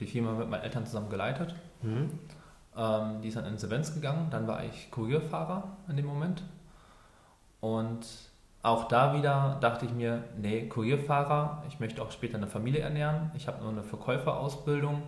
die 0.00 0.06
Firma 0.06 0.32
mit 0.32 0.50
meinen 0.50 0.62
Eltern 0.62 0.84
zusammen 0.84 1.10
geleitet. 1.10 1.54
Mhm. 1.82 2.10
Ähm, 2.76 3.20
die 3.22 3.28
ist 3.28 3.36
dann 3.36 3.44
in 3.44 3.52
Insolvenz 3.52 3.94
gegangen. 3.94 4.28
Dann 4.30 4.46
war 4.46 4.64
ich 4.64 4.90
Kurierfahrer 4.90 5.76
in 5.88 5.96
dem 5.96 6.06
Moment 6.06 6.42
und 7.60 8.06
auch 8.62 8.88
da 8.88 9.14
wieder 9.14 9.58
dachte 9.60 9.86
ich 9.86 9.92
mir, 9.92 10.24
nee, 10.36 10.68
Kurierfahrer, 10.68 11.62
ich 11.68 11.78
möchte 11.78 12.02
auch 12.02 12.10
später 12.10 12.36
eine 12.36 12.48
Familie 12.48 12.80
ernähren. 12.80 13.30
Ich 13.36 13.46
habe 13.46 13.62
nur 13.62 13.70
eine 13.70 13.84
Verkäuferausbildung. 13.84 15.02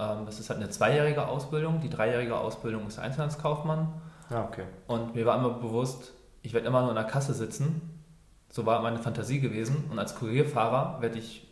Ähm, 0.00 0.26
das 0.26 0.40
ist 0.40 0.50
halt 0.50 0.58
eine 0.58 0.68
zweijährige 0.68 1.28
Ausbildung. 1.28 1.80
Die 1.80 1.88
dreijährige 1.88 2.36
Ausbildung 2.36 2.88
ist 2.88 2.98
Einzelhandelskaufmann. 2.98 3.92
Ah, 4.30 4.42
okay. 4.42 4.64
Und 4.88 5.14
mir 5.14 5.24
war 5.26 5.38
immer 5.38 5.50
bewusst, 5.50 6.12
ich 6.42 6.54
werde 6.54 6.66
immer 6.66 6.80
nur 6.80 6.90
in 6.90 6.96
der 6.96 7.04
Kasse 7.04 7.34
sitzen. 7.34 8.02
So 8.50 8.66
war 8.66 8.82
meine 8.82 8.98
Fantasie 8.98 9.38
gewesen. 9.38 9.84
Und 9.88 10.00
als 10.00 10.16
Kurierfahrer 10.16 11.00
werde 11.00 11.18
ich 11.18 11.46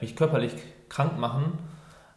mich 0.00 0.16
körperlich 0.16 0.54
krank 0.88 1.18
machen 1.18 1.58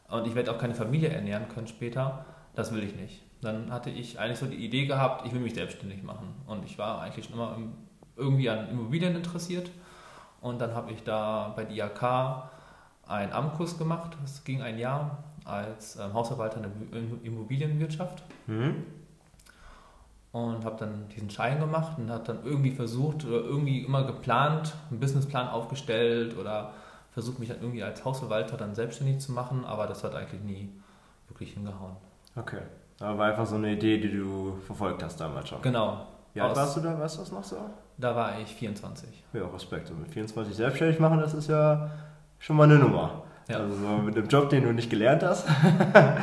und 0.07 0.27
ich 0.27 0.35
werde 0.35 0.51
auch 0.51 0.59
keine 0.59 0.75
Familie 0.75 1.09
ernähren 1.09 1.49
können 1.49 1.67
später. 1.67 2.25
Das 2.55 2.73
will 2.73 2.83
ich 2.83 2.95
nicht. 2.95 3.23
Dann 3.41 3.71
hatte 3.71 3.89
ich 3.89 4.19
eigentlich 4.19 4.39
so 4.39 4.45
die 4.47 4.65
Idee 4.65 4.85
gehabt, 4.85 5.25
ich 5.25 5.33
will 5.33 5.41
mich 5.41 5.53
selbstständig 5.53 6.03
machen. 6.03 6.33
Und 6.47 6.65
ich 6.65 6.77
war 6.77 7.01
eigentlich 7.01 7.25
schon 7.25 7.35
immer 7.35 7.57
irgendwie 8.15 8.49
an 8.49 8.69
Immobilien 8.69 9.15
interessiert. 9.15 9.69
Und 10.41 10.59
dann 10.59 10.73
habe 10.73 10.91
ich 10.91 11.03
da 11.03 11.53
bei 11.55 11.69
IAK 11.69 12.49
einen 13.07 13.31
Amtkurs 13.31 13.77
gemacht. 13.77 14.17
Das 14.21 14.43
ging 14.43 14.61
ein 14.61 14.77
Jahr 14.77 15.23
als 15.45 15.95
ähm, 15.97 16.13
Hausverwalter 16.13 16.57
in 16.57 16.63
der 16.63 17.23
Immobilienwirtschaft. 17.23 18.23
Mhm. 18.47 18.83
Und 20.31 20.65
habe 20.65 20.75
dann 20.77 21.07
diesen 21.09 21.29
Schein 21.29 21.59
gemacht 21.59 21.97
und 21.97 22.11
habe 22.11 22.23
dann 22.23 22.43
irgendwie 22.43 22.71
versucht 22.71 23.25
oder 23.25 23.37
irgendwie 23.37 23.79
immer 23.79 24.03
geplant, 24.03 24.75
einen 24.89 24.99
Businessplan 24.99 25.47
aufgestellt 25.47 26.37
oder 26.37 26.73
versucht 27.11 27.39
mich 27.39 27.49
dann 27.49 27.61
irgendwie 27.61 27.81
als 27.81 28.05
Hausverwalter 28.05 28.57
dann 28.57 28.75
selbstständig 28.75 29.19
zu 29.19 29.31
machen, 29.31 29.65
aber 29.65 29.87
das 29.87 30.03
hat 30.03 30.13
eigentlich 30.13 30.43
nie 30.43 30.69
wirklich 31.29 31.53
hingehauen. 31.53 31.95
Okay. 32.35 32.61
Aber 32.99 33.17
war 33.17 33.27
einfach 33.27 33.45
so 33.45 33.55
eine 33.55 33.73
Idee, 33.73 33.99
die 33.99 34.11
du 34.11 34.57
verfolgt 34.65 35.03
hast 35.03 35.19
damals 35.19 35.49
schon. 35.49 35.61
Genau. 35.61 36.07
Wie 36.33 36.41
alt 36.41 36.55
warst 36.55 36.77
du 36.77 36.81
da? 36.81 36.99
Weißt 36.99 37.15
du 37.15 37.19
das 37.21 37.31
noch 37.31 37.43
so? 37.43 37.57
Da 37.97 38.15
war 38.15 38.39
ich 38.39 38.53
24. 38.53 39.23
Ja, 39.33 39.47
Respekt. 39.47 39.89
Und 39.89 40.01
mit 40.01 40.11
24 40.11 40.55
selbstständig 40.55 40.99
machen, 40.99 41.19
das 41.19 41.33
ist 41.33 41.49
ja 41.49 41.89
schon 42.39 42.55
mal 42.55 42.65
eine 42.65 42.77
Nummer. 42.77 43.23
Ja. 43.47 43.57
Also 43.57 43.75
so 43.75 43.87
mit 43.97 44.15
einem 44.15 44.27
Job, 44.27 44.49
den 44.49 44.63
du 44.63 44.73
nicht 44.73 44.89
gelernt 44.89 45.23
hast. 45.23 45.47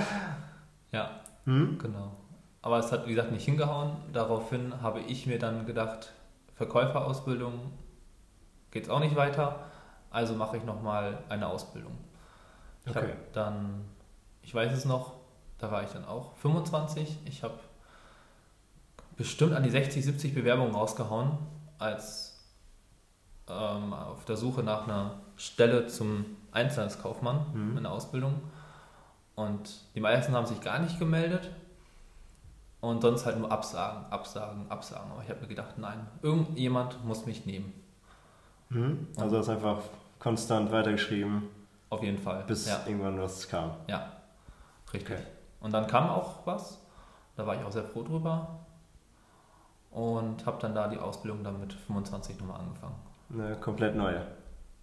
ja, 0.92 1.10
hm? 1.44 1.78
genau. 1.78 2.12
Aber 2.62 2.78
es 2.78 2.92
hat, 2.92 3.06
wie 3.06 3.10
gesagt, 3.14 3.32
nicht 3.32 3.44
hingehauen. 3.44 3.96
Daraufhin 4.12 4.80
habe 4.82 5.00
ich 5.00 5.26
mir 5.26 5.38
dann 5.38 5.66
gedacht, 5.66 6.12
Verkäuferausbildung 6.54 7.72
geht 8.70 8.84
es 8.84 8.90
auch 8.90 9.00
nicht 9.00 9.16
weiter. 9.16 9.60
Also 10.10 10.34
mache 10.34 10.58
ich 10.58 10.64
nochmal 10.64 11.18
eine 11.28 11.46
Ausbildung. 11.48 11.98
Ich 12.84 12.90
okay. 12.90 13.00
habe 13.00 13.16
dann, 13.32 13.84
ich 14.42 14.54
weiß 14.54 14.72
es 14.72 14.84
noch, 14.84 15.14
da 15.58 15.70
war 15.70 15.82
ich 15.82 15.90
dann 15.90 16.04
auch 16.04 16.34
25. 16.36 17.18
Ich 17.24 17.42
habe 17.42 17.58
bestimmt 19.16 19.52
an 19.52 19.62
die 19.62 19.70
60, 19.70 20.04
70 20.04 20.34
Bewerbungen 20.34 20.74
rausgehauen 20.74 21.38
als 21.78 22.34
ähm, 23.48 23.92
auf 23.92 24.24
der 24.24 24.36
Suche 24.36 24.62
nach 24.62 24.86
einer 24.86 25.20
Stelle 25.36 25.86
zum 25.86 26.24
Einzelhandelskaufmann 26.52 27.46
mhm. 27.52 27.76
in 27.76 27.82
der 27.82 27.92
Ausbildung. 27.92 28.40
Und 29.34 29.80
die 29.94 30.00
meisten 30.00 30.32
haben 30.32 30.46
sich 30.46 30.60
gar 30.60 30.78
nicht 30.78 30.98
gemeldet 30.98 31.50
und 32.80 33.02
sonst 33.02 33.26
halt 33.26 33.38
nur 33.38 33.50
Absagen, 33.50 34.04
Absagen, 34.10 34.70
Absagen. 34.70 35.10
Aber 35.10 35.22
ich 35.22 35.28
habe 35.28 35.40
mir 35.40 35.48
gedacht, 35.48 35.78
nein, 35.78 36.06
irgendjemand 36.22 37.04
muss 37.04 37.26
mich 37.26 37.44
nehmen. 37.46 37.72
Mhm. 38.68 39.08
Also 39.16 39.38
hast 39.38 39.48
einfach 39.48 39.78
konstant 40.18 40.70
weitergeschrieben. 40.70 41.42
Auf 41.90 42.02
jeden 42.02 42.18
Fall. 42.18 42.44
Bis 42.46 42.66
ja. 42.66 42.80
irgendwann 42.86 43.20
was 43.20 43.48
kam. 43.48 43.72
Ja, 43.88 44.12
richtig. 44.92 45.16
Okay. 45.16 45.22
Und 45.64 45.72
dann 45.72 45.86
kam 45.86 46.10
auch 46.10 46.46
was. 46.46 46.80
Da 47.36 47.46
war 47.46 47.56
ich 47.56 47.64
auch 47.64 47.72
sehr 47.72 47.84
froh 47.84 48.02
drüber 48.02 48.60
und 49.90 50.44
habe 50.46 50.58
dann 50.60 50.74
da 50.74 50.88
die 50.88 50.98
Ausbildung 50.98 51.42
dann 51.42 51.58
mit 51.58 51.72
25 51.72 52.38
nochmal 52.38 52.60
angefangen. 52.60 52.94
Eine 53.32 53.56
komplett 53.56 53.96
neue? 53.96 54.20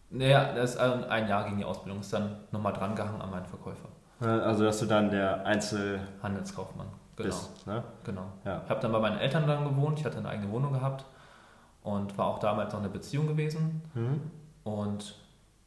Naja, 0.09 0.53
das 0.53 0.71
ist 0.71 0.77
ein 0.77 1.27
Jahr 1.29 1.45
ging 1.45 1.57
die 1.57 1.63
Ausbildung, 1.63 2.01
ist 2.01 2.11
dann 2.11 2.35
nochmal 2.51 2.73
drangehangen 2.73 3.21
an 3.21 3.29
meinen 3.29 3.45
Verkäufer. 3.45 3.87
Also 4.19 4.65
dass 4.65 4.79
du 4.79 4.85
dann 4.85 5.09
der 5.09 5.45
Einzel... 5.45 6.01
Handelskaufmann, 6.21 6.87
genau. 7.15 7.27
Bist, 7.29 7.67
ne? 7.67 7.83
Genau. 8.03 8.25
Ja. 8.43 8.61
Ich 8.65 8.69
habe 8.69 8.81
dann 8.81 8.91
bei 8.91 8.99
meinen 8.99 9.19
Eltern 9.19 9.47
dann 9.47 9.63
gewohnt, 9.63 9.99
ich 9.99 10.05
hatte 10.05 10.17
eine 10.17 10.29
eigene 10.29 10.51
Wohnung 10.51 10.73
gehabt 10.73 11.05
und 11.83 12.17
war 12.17 12.25
auch 12.25 12.39
damals 12.39 12.73
noch 12.73 12.79
eine 12.79 12.89
Beziehung 12.89 13.27
gewesen. 13.27 13.81
Mhm. 13.93 14.31
Und 14.63 15.15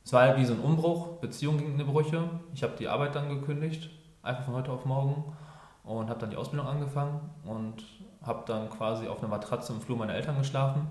es 0.05 0.13
war 0.13 0.23
halt 0.23 0.37
wie 0.37 0.45
so 0.45 0.53
ein 0.53 0.61
Umbruch, 0.61 1.19
Beziehung 1.21 1.57
ging 1.57 1.73
in 1.73 1.79
die 1.79 1.85
Brüche. 1.85 2.29
Ich 2.53 2.63
habe 2.63 2.75
die 2.79 2.89
Arbeit 2.89 3.15
dann 3.15 3.29
gekündigt, 3.31 3.89
einfach 4.25 4.45
von 4.45 4.55
heute 4.55 4.73
auf 4.73 4.85
morgen 4.85 5.37
und 5.85 6.09
habe 6.09 6.19
dann 6.19 6.31
die 6.31 6.37
Ausbildung 6.37 6.67
angefangen 6.67 7.21
und 7.45 7.85
habe 8.23 8.43
dann 8.47 8.71
quasi 8.71 9.07
auf 9.07 9.19
einer 9.19 9.29
Matratze 9.29 9.73
im 9.73 9.81
Flur 9.81 9.97
meiner 9.97 10.15
Eltern 10.15 10.39
geschlafen. 10.39 10.89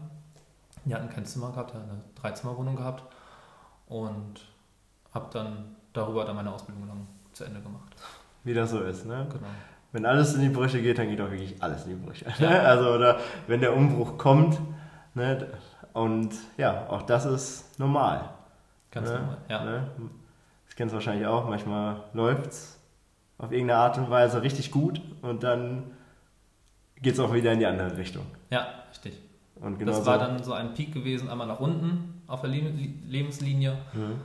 Die 0.85 0.93
hatten 0.93 1.09
kein 1.09 1.25
Zimmer 1.25 1.51
gehabt, 1.51 1.71
die 1.71 1.77
hatten 1.77 1.89
eine 1.89 2.01
Dreizimmerwohnung 2.15 2.75
gehabt 2.75 3.03
und 3.87 4.45
habe 5.13 5.27
dann 5.31 5.75
darüber 5.93 6.25
dann 6.25 6.35
meine 6.35 6.51
Ausbildung 6.51 6.87
dann 6.87 7.07
zu 7.31 7.43
Ende 7.45 7.61
gemacht. 7.61 7.95
Wie 8.43 8.53
das 8.53 8.71
so 8.71 8.81
ist, 8.81 9.05
ne? 9.05 9.25
Genau. 9.29 9.47
Wenn 9.91 10.05
alles 10.05 10.33
in 10.33 10.41
die 10.41 10.49
Brüche 10.49 10.81
geht, 10.81 10.97
dann 10.97 11.07
geht 11.07 11.21
auch 11.21 11.29
wirklich 11.29 11.61
alles 11.61 11.85
in 11.85 11.91
die 11.91 12.05
Brüche. 12.05 12.25
Ja. 12.39 12.49
Also 12.63 12.91
oder 12.91 13.19
wenn 13.47 13.61
der 13.61 13.75
Umbruch 13.75 14.17
kommt, 14.17 14.59
ne? 15.13 15.47
Und 15.93 16.33
ja, 16.57 16.87
auch 16.89 17.03
das 17.03 17.25
ist 17.25 17.79
normal. 17.79 18.29
Ganz 18.91 19.09
ne? 19.09 19.19
normal, 19.19 19.37
ja. 19.47 19.63
Ne? 19.63 19.87
Das 20.65 20.75
kennst 20.75 20.93
du 20.93 20.97
wahrscheinlich 20.97 21.27
auch, 21.27 21.47
manchmal 21.47 22.01
läuft 22.13 22.51
es 22.51 22.79
auf 23.43 23.51
irgendeine 23.51 23.79
Art 23.79 23.97
und 23.97 24.09
Weise 24.09 24.41
richtig 24.41 24.71
gut 24.71 25.01
und 25.21 25.43
dann 25.43 25.91
geht 27.01 27.13
es 27.13 27.19
auch 27.19 27.33
wieder 27.33 27.51
in 27.51 27.59
die 27.59 27.65
andere 27.65 27.97
Richtung. 27.97 28.25
Ja, 28.49 28.67
richtig. 28.89 29.19
Und 29.55 29.77
genau 29.77 29.91
das 29.91 30.05
war 30.05 30.17
dann 30.17 30.41
so 30.43 30.53
ein 30.53 30.73
Peak 30.73 30.93
gewesen, 30.93 31.29
einmal 31.29 31.47
nach 31.47 31.59
unten 31.59 32.21
auf 32.27 32.41
der 32.41 32.49
Lebenslinie. 32.49 33.77
Mhm. 33.93 34.21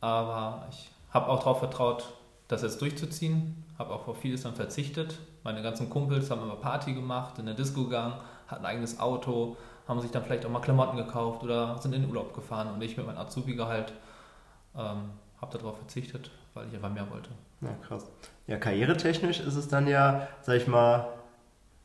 Aber 0.00 0.66
ich 0.70 0.90
habe 1.10 1.28
auch 1.28 1.40
darauf 1.40 1.58
vertraut, 1.58 2.12
das 2.48 2.62
jetzt 2.62 2.80
durchzuziehen. 2.80 3.64
Habe 3.78 3.92
auch 3.92 4.06
auf 4.06 4.18
vieles 4.18 4.42
dann 4.42 4.54
verzichtet. 4.54 5.18
Meine 5.42 5.62
ganzen 5.62 5.90
Kumpels 5.90 6.30
haben 6.30 6.42
immer 6.42 6.56
Party 6.56 6.92
gemacht, 6.92 7.38
in 7.38 7.46
der 7.46 7.54
Disco 7.54 7.84
gegangen, 7.84 8.14
hatten 8.46 8.64
ein 8.64 8.70
eigenes 8.70 9.00
Auto, 9.00 9.56
haben 9.88 10.00
sich 10.00 10.10
dann 10.10 10.22
vielleicht 10.22 10.44
auch 10.44 10.50
mal 10.50 10.60
Klamotten 10.60 10.96
gekauft 10.96 11.42
oder 11.42 11.78
sind 11.78 11.94
in 11.94 12.02
den 12.02 12.10
Urlaub 12.10 12.34
gefahren. 12.34 12.68
Und 12.72 12.82
ich 12.82 12.96
mit 12.96 13.06
meinem 13.06 13.18
Azubi-Gehalt 13.18 13.92
ähm, 14.76 15.10
habe 15.40 15.58
darauf 15.58 15.78
verzichtet, 15.78 16.30
weil 16.54 16.68
ich 16.68 16.74
einfach 16.74 16.92
mehr 16.92 17.08
wollte. 17.10 17.30
Ja, 17.60 17.74
krass. 17.86 18.10
Ja, 18.46 18.56
karrieretechnisch 18.56 19.40
ist 19.40 19.56
es 19.56 19.68
dann 19.68 19.86
ja, 19.86 20.28
sag 20.42 20.56
ich 20.56 20.66
mal, 20.66 21.08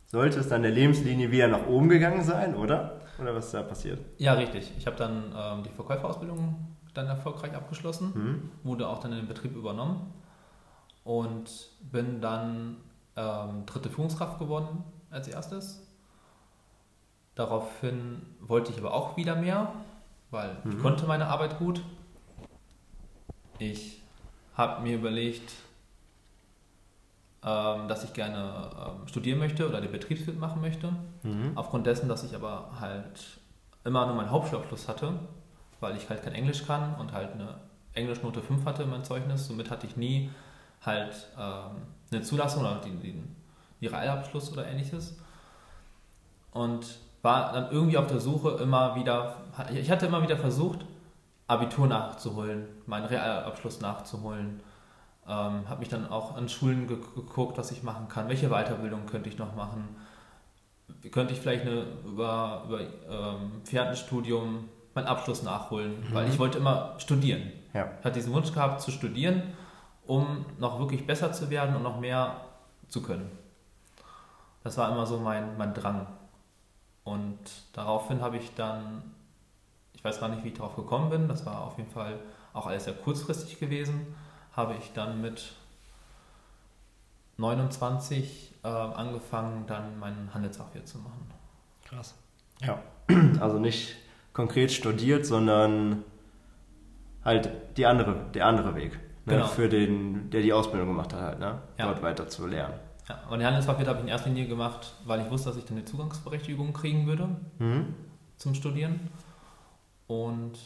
sollte 0.08 0.40
es 0.40 0.48
dann 0.48 0.62
der 0.62 0.72
Lebenslinie 0.72 1.32
wieder 1.32 1.48
nach 1.48 1.68
oben 1.68 1.90
gegangen 1.90 2.24
sein, 2.24 2.56
oder? 2.56 3.02
Oder 3.20 3.36
was 3.36 3.46
ist 3.46 3.54
da 3.54 3.64
passiert? 3.64 4.00
Ja, 4.18 4.34
richtig. 4.34 4.74
Ich 4.78 4.88
habe 4.88 4.98
dann 4.98 5.34
ähm, 5.36 5.64
die 5.64 5.70
Verkäuferausbildung 5.70 6.56
dann 6.94 7.08
erfolgreich 7.08 7.54
abgeschlossen, 7.54 8.12
mhm. 8.16 8.52
wurde 8.64 8.88
auch 8.88 9.00
dann 9.00 9.12
in 9.12 9.18
den 9.20 9.28
Betrieb 9.28 9.56
übernommen 9.56 10.14
und 11.04 11.70
bin 11.82 12.22
dann 12.22 12.78
ähm, 13.16 13.66
dritte 13.66 13.90
Führungskraft 13.90 14.40
geworden 14.40 14.84
als 15.10 15.28
erstes. 15.28 15.82
Daraufhin 17.36 18.22
wollte 18.40 18.72
ich 18.72 18.78
aber 18.80 18.94
auch 18.94 19.18
wieder 19.18 19.36
mehr, 19.36 19.74
weil 20.32 20.58
mhm. 20.64 20.72
ich 20.72 20.80
konnte 20.80 21.06
meine 21.06 21.28
Arbeit 21.28 21.58
gut. 21.60 21.84
Ich 23.60 24.02
habe 24.56 24.82
mir 24.82 24.96
überlegt, 24.96 25.52
ähm, 27.44 27.88
dass 27.88 28.04
ich 28.04 28.14
gerne 28.14 28.72
ähm, 28.76 29.08
studieren 29.08 29.40
möchte 29.40 29.68
oder 29.68 29.82
den 29.82 29.92
Betriebswirt 29.92 30.40
machen 30.40 30.62
möchte. 30.62 30.92
Mhm. 31.24 31.52
Aufgrund 31.56 31.86
dessen, 31.86 32.10
dass 32.10 32.24
ich 32.24 32.36
aber 32.36 32.72
halt 32.80 33.40
immer 33.84 34.06
nur 34.08 34.16
meinen 34.16 34.32
Hauptschulabschluss 34.32 34.88
hatte, 34.88 35.14
weil 35.80 35.96
ich 35.96 36.10
halt 36.10 36.24
kein 36.24 36.34
Englisch 36.34 36.66
kann 36.66 36.96
und 36.96 37.12
halt 37.12 37.34
eine 37.34 37.56
Englischnote 37.94 38.42
5 38.42 38.66
hatte 38.66 38.84
in 38.84 38.90
meinem 38.90 39.04
Zeugnis. 39.04 39.48
Somit 39.48 39.70
hatte 39.70 39.86
ich 39.86 39.96
nie 39.96 40.32
halt 40.84 41.28
ähm, 41.40 41.84
eine 42.12 42.22
Zulassung 42.22 42.62
oder 42.62 42.78
den, 42.78 43.00
den, 43.00 43.36
den 43.82 43.94
Realabschluss 43.94 44.52
oder 44.52 44.66
ähnliches. 44.66 45.18
Und 46.52 46.98
war 47.22 47.54
dann 47.54 47.72
irgendwie 47.72 47.98
auf 47.98 48.08
der 48.08 48.20
Suche 48.20 48.52
immer 48.62 48.96
wieder, 48.96 49.38
ich 49.74 49.90
hatte 49.92 50.06
immer 50.06 50.22
wieder 50.22 50.38
versucht, 50.38 50.86
Abitur 51.48 51.88
nachzuholen, 51.88 52.68
meinen 52.86 53.06
Realabschluss 53.06 53.82
nachzuholen 53.82 54.62
ähm, 55.28 55.68
habe 55.68 55.80
mich 55.80 55.90
dann 55.90 56.08
auch 56.10 56.36
an 56.36 56.48
Schulen 56.50 56.88
ge 56.88 56.98
geguckt, 57.16 57.58
was 57.58 57.72
ich 57.72 57.82
machen 57.82 58.08
kann. 58.08 58.30
Welche 58.30 58.50
Weiterbildung 58.50 59.08
könnte 59.08 59.28
ich 59.30 59.38
noch 59.38 59.56
machen? 59.56 59.96
Könnte 61.12 61.34
ich 61.34 61.40
vielleicht 61.40 61.64
eine, 61.64 61.84
über, 62.06 62.64
über 62.68 62.82
ähm, 62.82 63.62
Fernstudium 63.64 64.70
meinen 64.94 65.08
Abschluss 65.08 65.42
nachholen? 65.42 66.00
Mhm. 66.02 66.14
Weil 66.14 66.30
ich 66.30 66.38
wollte 66.38 66.60
immer 66.60 66.94
studieren. 67.00 67.52
Ja. 67.74 67.90
Ich 68.00 68.06
hatte 68.06 68.20
diesen 68.20 68.34
Wunsch 68.34 68.54
gehabt 68.54 68.82
zu 68.82 68.92
studieren, 68.92 69.42
um 70.06 70.46
noch 70.60 70.80
wirklich 70.80 71.08
besser 71.08 71.32
zu 71.32 71.50
werden 71.50 71.76
und 71.76 71.82
noch 71.82 72.00
mehr 72.00 72.42
zu 72.88 73.02
können. 73.02 73.32
Das 74.64 74.78
war 74.78 74.92
immer 74.92 75.08
so 75.08 75.18
mein, 75.18 75.58
mein 75.58 75.74
Drang. 75.74 76.06
Und 77.04 77.40
daraufhin 77.74 78.22
habe 78.22 78.38
ich 78.38 78.54
dann, 78.54 79.15
weiß 80.06 80.20
gar 80.20 80.30
nicht, 80.30 80.44
wie 80.44 80.50
ich 80.50 80.54
darauf 80.54 80.76
gekommen 80.76 81.10
bin, 81.10 81.28
das 81.28 81.46
war 81.46 81.62
auf 81.62 81.78
jeden 81.78 81.90
Fall 81.90 82.20
auch 82.54 82.68
alles 82.68 82.86
sehr 82.86 82.94
kurzfristig 82.94 83.60
gewesen, 83.60 84.16
habe 84.56 84.76
ich 84.80 84.94
dann 84.94 85.20
mit 85.22 85.54
29 87.38 88.54
äh, 88.64 88.68
angefangen, 88.68 89.66
dann 89.68 90.00
meinen 90.00 90.34
Handelsfachwirt 90.34 90.88
zu 90.88 91.00
machen. 91.00 91.28
Krass. 91.84 92.16
Ja, 92.62 92.80
also 93.40 93.60
nicht 93.60 93.96
konkret 94.34 94.72
studiert, 94.72 95.26
sondern 95.26 96.04
halt 97.24 97.50
die 97.78 97.86
andere, 97.86 98.16
der 98.34 98.46
andere 98.46 98.76
Weg. 98.76 98.94
Ne? 99.26 99.34
Genau. 99.34 99.48
Für 99.48 99.68
den, 99.68 100.30
der 100.30 100.42
die 100.42 100.54
Ausbildung 100.54 100.88
gemacht 100.90 101.14
hat, 101.14 101.22
halt, 101.22 101.40
ne? 101.40 101.60
Ja. 101.78 101.88
dort 101.88 102.02
weiter 102.04 102.28
zu 102.28 102.48
lernen. 102.48 102.76
Ja, 103.10 103.20
und 103.30 103.40
die 103.40 103.46
Handelsfachwirt 103.46 103.88
habe 103.88 104.00
ich 104.00 104.04
in 104.06 104.10
erster 104.10 104.30
Linie 104.30 104.48
gemacht, 104.48 104.94
weil 105.06 105.22
ich 105.22 105.30
wusste, 105.30 105.50
dass 105.50 105.58
ich 105.58 105.66
dann 105.66 105.78
eine 105.78 105.86
Zugangsberechtigung 105.86 106.74
kriegen 106.74 107.06
würde 107.06 107.28
Mhm. 107.60 107.94
zum 108.38 108.56
Studieren. 108.56 109.00
Und 110.08 110.58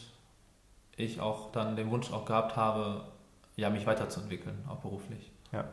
ich 0.96 1.20
auch 1.20 1.52
dann 1.52 1.76
den 1.76 1.90
Wunsch 1.90 2.12
auch 2.12 2.24
gehabt 2.24 2.56
habe, 2.56 3.04
ja, 3.56 3.70
mich 3.70 3.86
weiterzuentwickeln, 3.86 4.64
auch 4.68 4.76
beruflich. 4.78 5.32
Ja. 5.52 5.64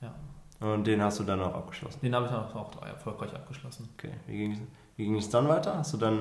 Ja. 0.00 0.14
Und 0.60 0.86
den 0.86 1.02
hast 1.02 1.18
du 1.20 1.24
dann 1.24 1.40
auch 1.42 1.54
abgeschlossen. 1.54 2.00
Den 2.02 2.14
habe 2.14 2.26
ich 2.26 2.32
dann 2.32 2.44
auch, 2.44 2.82
erfolgreich 2.86 3.34
abgeschlossen. 3.34 3.88
Okay. 3.98 4.12
Wie 4.26 4.36
ging, 4.36 4.66
wie 4.96 5.04
ging 5.04 5.16
es 5.16 5.28
dann 5.30 5.48
weiter? 5.48 5.76
Hast 5.78 5.92
du 5.94 5.96
dann 5.96 6.20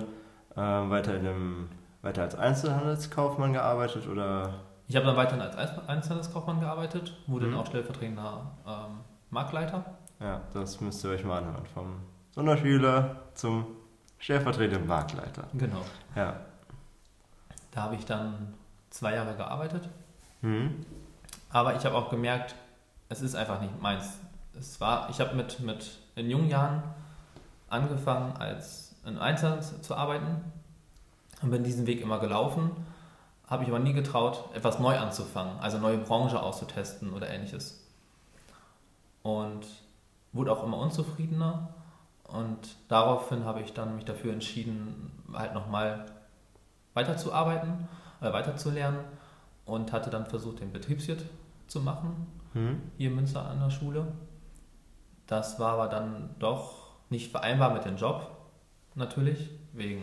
äh, 0.56 0.56
weiter, 0.90 1.16
in 1.16 1.28
einem, 1.28 1.70
weiter 2.02 2.24
als 2.24 2.36
Einzelhandelskaufmann 2.36 3.54
gearbeitet 3.54 4.08
oder? 4.08 4.54
Ich 4.88 4.96
habe 4.96 5.06
dann 5.06 5.16
weiterhin 5.16 5.42
als 5.42 5.56
Einzel- 5.56 5.84
Einzelhandelskaufmann 5.88 6.60
gearbeitet, 6.60 7.16
wurde 7.28 7.48
Mhm. 7.48 7.52
dann 7.52 7.60
auch 7.62 7.68
stellvertretender 7.68 8.52
ähm, 8.68 9.00
Marktleiter. 9.30 9.86
Ja, 10.20 10.42
das 10.54 10.80
müsst 10.82 11.04
ihr 11.04 11.12
euch 11.12 11.24
mal 11.24 11.40
anhören. 11.40 11.66
Vom 11.74 11.96
Sonderschüler 12.32 13.18
zum 13.34 13.66
stellvertretenden 14.20 14.88
Marktleiter. 14.88 15.48
Genau. 15.54 15.82
Ja. 16.16 16.38
Da 17.74 17.84
habe 17.84 17.96
ich 17.96 18.06
dann 18.06 18.54
zwei 18.90 19.16
Jahre 19.16 19.36
gearbeitet. 19.36 19.90
Mhm. 20.42 20.86
Aber 21.50 21.76
ich 21.76 21.86
habe 21.86 21.96
auch 21.96 22.10
gemerkt, 22.10 22.56
es 23.10 23.22
ist 23.22 23.36
einfach 23.36 23.60
nicht 23.62 23.82
meins. 23.82 24.18
Es 24.58 24.80
war, 24.80 25.10
ich 25.10 25.20
habe 25.20 25.36
mit, 25.36 25.60
mit 25.60 25.98
in 26.16 26.30
jungen 26.30 26.50
Jahren 26.50 26.84
angefangen, 27.70 28.38
als 28.38 28.96
in 29.06 29.18
Einzelhandel 29.18 29.82
zu 29.82 29.96
arbeiten 29.96 30.44
und 31.42 31.52
bin 31.52 31.64
diesen 31.64 31.88
Weg 31.88 32.02
immer 32.02 32.20
gelaufen, 32.20 32.72
habe 33.48 33.64
ich 33.64 33.70
aber 33.70 33.80
nie 33.80 33.94
getraut, 33.94 34.50
etwas 34.54 34.80
neu 34.80 34.98
anzufangen, 34.98 35.60
also 35.60 35.78
neue 35.78 35.98
Branche 35.98 36.42
auszutesten 36.42 37.12
oder 37.14 37.30
ähnliches. 37.30 37.84
Und 39.24 39.66
wurde 40.32 40.52
auch 40.52 40.64
immer 40.64 40.78
unzufriedener 40.78 41.70
und 42.24 42.76
daraufhin 42.88 43.46
habe 43.46 43.62
ich 43.62 43.74
dann 43.74 43.96
mich 43.96 44.06
dafür 44.06 44.34
entschieden, 44.34 45.12
halt 45.34 45.54
nochmal 45.54 46.06
weiterzuarbeiten, 46.94 47.88
äh, 48.22 48.32
weiterzulernen 48.32 49.00
und 49.66 49.92
hatte 49.92 50.10
dann 50.10 50.26
versucht, 50.26 50.60
den 50.60 50.72
Betriebswirt 50.72 51.24
zu 51.68 51.82
machen, 51.82 52.28
Mhm. 52.54 52.82
hier 52.98 53.10
in 53.10 53.16
Münster 53.16 53.46
an 53.48 53.60
der 53.60 53.70
Schule. 53.72 54.08
Das 55.28 55.60
war 55.60 55.74
aber 55.74 55.88
dann 55.88 56.30
doch 56.40 56.88
nicht 57.10 57.32
vereinbar 57.32 57.74
mit 57.74 57.86
dem 57.86 57.96
Job, 57.98 58.30
natürlich, 58.96 59.50
wegen 59.72 60.02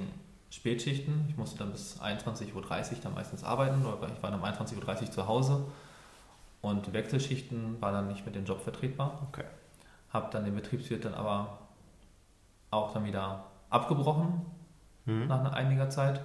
Spätschichten. 0.51 1.27
Ich 1.29 1.37
musste 1.37 1.59
dann 1.59 1.71
bis 1.71 2.01
21.30 2.01 2.55
Uhr 2.97 3.03
dann 3.03 3.15
meistens 3.15 3.45
arbeiten, 3.45 3.85
oder 3.87 4.09
ich 4.09 4.23
war 4.23 4.31
dann 4.31 4.41
um 4.41 4.45
21.30 4.47 5.03
Uhr 5.07 5.11
zu 5.13 5.29
Hause 5.29 5.65
und 6.61 6.93
Wechselschichten 6.93 7.81
war 7.81 7.93
dann 7.93 8.09
nicht 8.09 8.27
mit 8.27 8.35
dem 8.35 8.45
Job 8.45 8.61
vertretbar. 8.63 9.21
Okay. 9.29 9.45
Habe 10.13 10.29
dann 10.33 10.45
den 10.45 10.57
Betriebswirt 10.57 11.05
dann 11.05 11.15
aber 11.15 11.59
auch 12.73 12.93
dann 12.93 13.05
wieder 13.05 13.45
abgebrochen 13.69 14.43
Mhm. 15.07 15.29
nach 15.29 15.53
einiger 15.53 15.89
Zeit. 15.89 16.21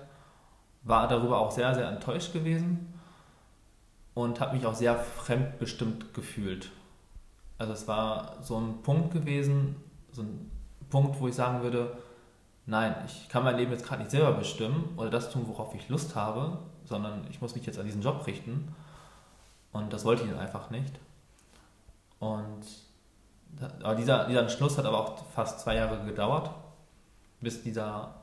War 0.85 1.07
darüber 1.07 1.39
auch 1.39 1.51
sehr, 1.51 1.75
sehr 1.75 1.89
enttäuscht 1.89 2.31
gewesen 2.31 2.93
und 4.13 4.39
habe 4.39 4.55
mich 4.55 4.65
auch 4.65 4.73
sehr 4.73 4.95
fremdbestimmt 4.95 6.13
gefühlt. 6.13 6.69
Also 7.57 7.73
es 7.73 7.87
war 7.87 8.37
so 8.41 8.57
ein 8.57 8.81
Punkt 8.81 9.11
gewesen, 9.11 9.75
so 10.11 10.21
ein 10.21 10.49
Punkt, 10.89 11.19
wo 11.19 11.27
ich 11.27 11.35
sagen 11.35 11.61
würde, 11.61 11.97
nein, 12.65 12.95
ich 13.05 13.29
kann 13.29 13.43
mein 13.43 13.57
Leben 13.57 13.71
jetzt 13.71 13.85
gerade 13.85 14.01
nicht 14.01 14.11
selber 14.11 14.31
bestimmen 14.31 14.93
oder 14.97 15.09
das 15.09 15.31
tun, 15.31 15.43
worauf 15.47 15.75
ich 15.75 15.89
Lust 15.89 16.15
habe, 16.15 16.59
sondern 16.85 17.25
ich 17.29 17.41
muss 17.41 17.55
mich 17.55 17.65
jetzt 17.65 17.79
an 17.79 17.85
diesen 17.85 18.01
Job 18.01 18.25
richten. 18.25 18.73
Und 19.71 19.91
das 19.91 20.05
wollte 20.05 20.23
ich 20.23 20.29
dann 20.29 20.39
einfach 20.39 20.69
nicht. 20.69 20.99
Und 22.19 22.65
aber 23.83 23.95
dieser, 23.95 24.25
dieser 24.25 24.41
Entschluss 24.41 24.77
hat 24.77 24.85
aber 24.85 24.99
auch 24.99 25.25
fast 25.27 25.59
zwei 25.61 25.75
Jahre 25.75 26.03
gedauert, 26.05 26.49
bis 27.41 27.63
dieser 27.63 28.15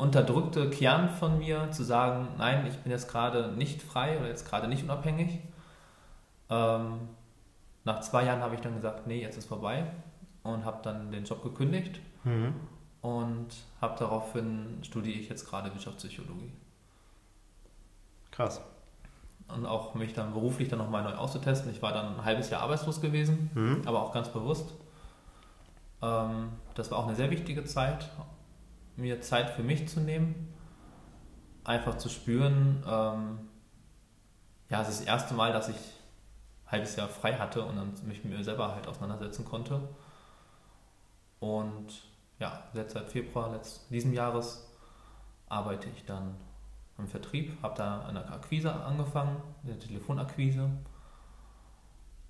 unterdrückte 0.00 0.70
Kern 0.70 1.08
von 1.10 1.38
mir 1.38 1.70
zu 1.70 1.84
sagen, 1.84 2.28
nein, 2.38 2.66
ich 2.66 2.76
bin 2.78 2.90
jetzt 2.90 3.08
gerade 3.10 3.52
nicht 3.52 3.82
frei 3.82 4.18
oder 4.18 4.28
jetzt 4.28 4.48
gerade 4.48 4.66
nicht 4.68 4.82
unabhängig. 4.84 5.38
Ähm, 6.48 7.00
nach 7.84 8.00
zwei 8.00 8.24
Jahren 8.24 8.40
habe 8.40 8.54
ich 8.54 8.60
dann 8.60 8.74
gesagt, 8.74 9.06
nee, 9.06 9.20
jetzt 9.22 9.36
ist 9.38 9.46
vorbei 9.46 9.84
und 10.42 10.64
habe 10.64 10.80
dann 10.82 11.10
den 11.12 11.24
Job 11.24 11.42
gekündigt 11.42 12.00
Mhm. 12.24 12.54
und 13.00 13.46
habe 13.80 13.96
daraufhin 13.98 14.78
studiere 14.82 15.18
ich 15.18 15.28
jetzt 15.30 15.48
gerade 15.48 15.72
Wirtschaftspsychologie 15.72 16.52
Krass. 18.30 18.60
und 19.54 19.64
auch 19.66 19.94
mich 19.94 20.12
dann 20.12 20.32
beruflich 20.32 20.68
dann 20.68 20.78
nochmal 20.78 21.02
neu 21.02 21.14
auszutesten. 21.14 21.70
Ich 21.70 21.82
war 21.82 21.92
dann 21.92 22.16
ein 22.18 22.24
halbes 22.24 22.50
Jahr 22.50 22.62
arbeitslos 22.62 23.00
gewesen, 23.00 23.50
Mhm. 23.54 23.82
aber 23.86 24.02
auch 24.02 24.12
ganz 24.12 24.28
bewusst. 24.28 24.72
Ähm, 26.02 26.50
das 26.74 26.90
war 26.90 26.98
auch 26.98 27.06
eine 27.06 27.16
sehr 27.16 27.30
wichtige 27.30 27.64
Zeit, 27.64 28.08
mir 29.00 29.20
Zeit 29.20 29.50
für 29.50 29.62
mich 29.62 29.88
zu 29.88 30.00
nehmen, 30.00 30.52
einfach 31.64 31.96
zu 31.98 32.08
spüren, 32.08 32.84
ähm, 32.86 33.38
ja, 34.68 34.82
es 34.82 34.88
ist 34.88 35.00
das 35.00 35.06
erste 35.06 35.34
Mal, 35.34 35.52
dass 35.52 35.68
ich 35.68 35.76
ein 36.66 36.72
halbes 36.72 36.96
Jahr 36.96 37.08
frei 37.08 37.34
hatte 37.34 37.64
und 37.64 37.76
dann 37.76 37.92
mich 38.04 38.24
mit 38.24 38.36
mir 38.36 38.44
selber 38.44 38.74
halt 38.74 38.86
auseinandersetzen 38.86 39.44
konnte. 39.44 39.80
Und 41.40 42.04
ja, 42.38 42.62
jetzt 42.74 42.94
seit 42.94 43.10
Februar 43.10 43.50
letzt, 43.50 43.90
diesen 43.90 44.12
Jahres 44.12 44.68
arbeite 45.48 45.88
ich 45.90 46.04
dann 46.04 46.36
im 46.98 47.08
Vertrieb, 47.08 47.60
habe 47.62 47.74
da 47.76 48.06
eine 48.06 48.24
Akquise 48.30 48.72
angefangen, 48.72 49.42
eine 49.64 49.78
Telefonakquise. 49.78 50.70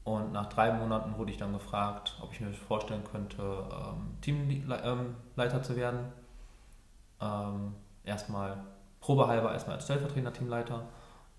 Und 0.04 0.32
nach 0.32 0.46
drei 0.46 0.72
Monaten 0.72 1.18
wurde 1.18 1.30
ich 1.30 1.36
dann 1.36 1.52
gefragt, 1.52 2.16
ob 2.22 2.32
ich 2.32 2.40
mir 2.40 2.52
vorstellen 2.54 3.04
könnte, 3.04 3.42
ähm, 3.70 4.16
Teamleiter 4.22 5.62
zu 5.62 5.76
werden. 5.76 6.12
Ähm, 7.20 7.74
erstmal 8.04 8.56
probehalber 9.00 9.52
erstmal 9.52 9.76
als 9.76 9.84
stellvertretender 9.84 10.32
Teamleiter 10.32 10.88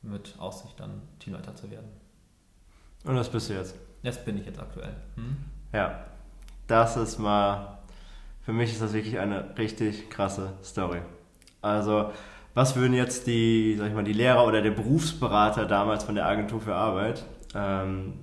mit 0.02 0.36
Aussicht 0.40 0.80
dann 0.80 1.02
Teamleiter 1.20 1.56
zu 1.56 1.70
werden. 1.70 1.90
Und 3.04 3.16
das 3.16 3.30
bist 3.30 3.50
du 3.50 3.54
jetzt. 3.54 3.76
Das 4.04 4.24
bin 4.24 4.38
ich 4.38 4.46
jetzt 4.46 4.60
aktuell. 4.60 4.96
Hm? 5.16 5.38
Ja. 5.74 6.06
Das 6.68 6.96
ist 6.96 7.20
mal, 7.20 7.80
für 8.42 8.54
mich 8.54 8.72
ist 8.72 8.82
das 8.82 8.94
wirklich 8.94 9.20
eine 9.20 9.58
richtig 9.58 10.10
krasse 10.10 10.54
Story. 10.64 11.02
Also, 11.62 12.12
was 12.54 12.76
würden 12.76 12.94
jetzt 12.94 13.28
die, 13.28 13.76
sag 13.78 13.90
ich 13.90 13.94
mal, 13.94 14.04
die 14.04 14.14
Lehrer 14.14 14.46
oder 14.46 14.62
der 14.62 14.72
Berufsberater 14.72 15.66
damals 15.66 16.04
von 16.04 16.16
der 16.16 16.26
Agentur 16.26 16.62
für 16.62 16.76
Arbeit 16.76 17.26
ähm, 17.54 18.14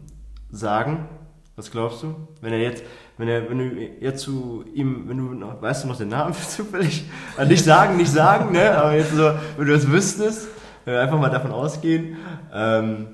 sagen? 0.50 1.08
Was 1.56 1.70
glaubst 1.70 2.02
du? 2.02 2.14
Wenn 2.40 2.52
er 2.52 2.60
jetzt, 2.60 2.84
wenn 3.18 3.28
er, 3.28 3.50
wenn 3.50 3.58
du 3.58 3.64
jetzt 4.00 4.22
zu 4.22 4.64
ihm, 4.72 5.08
wenn 5.08 5.18
du 5.18 5.34
noch, 5.34 5.60
weißt 5.60 5.84
du 5.84 5.88
noch 5.88 5.96
den 5.96 6.08
Namen 6.08 6.32
zufällig? 6.48 7.04
Also 7.36 7.50
nicht 7.50 7.64
sagen, 7.64 7.96
nicht 7.96 8.10
sagen, 8.10 8.52
ne? 8.52 8.76
Aber 8.78 8.94
jetzt 8.94 9.12
so, 9.12 9.32
wenn 9.56 9.66
du 9.66 9.72
das 9.72 9.88
wüsstest, 9.88 10.48
wenn 10.84 10.94
wir 10.94 11.00
einfach 11.02 11.18
mal 11.18 11.28
davon 11.28 11.50
ausgehen, 11.50 12.16
ähm, 12.52 13.08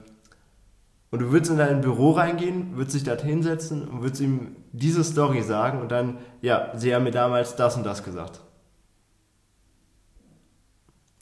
und 1.11 1.21
du 1.21 1.31
würdest 1.31 1.53
in 1.53 1.59
dein 1.59 1.81
Büro 1.81 2.11
reingehen, 2.11 2.77
würdest 2.77 2.97
dich 2.97 3.05
da 3.05 3.15
hinsetzen 3.15 3.87
und 3.87 4.03
würdest 4.03 4.21
ihm 4.21 4.57
diese 4.73 5.05
Story 5.05 5.43
sagen 5.43 5.81
und 5.81 5.93
dann, 5.93 6.19
ja, 6.43 6.73
sie 6.75 6.93
haben 6.93 7.05
mir 7.05 7.13
damals 7.13 7.55
das 7.55 7.77
und 7.77 7.85
das 7.85 8.03
gesagt. 8.03 8.41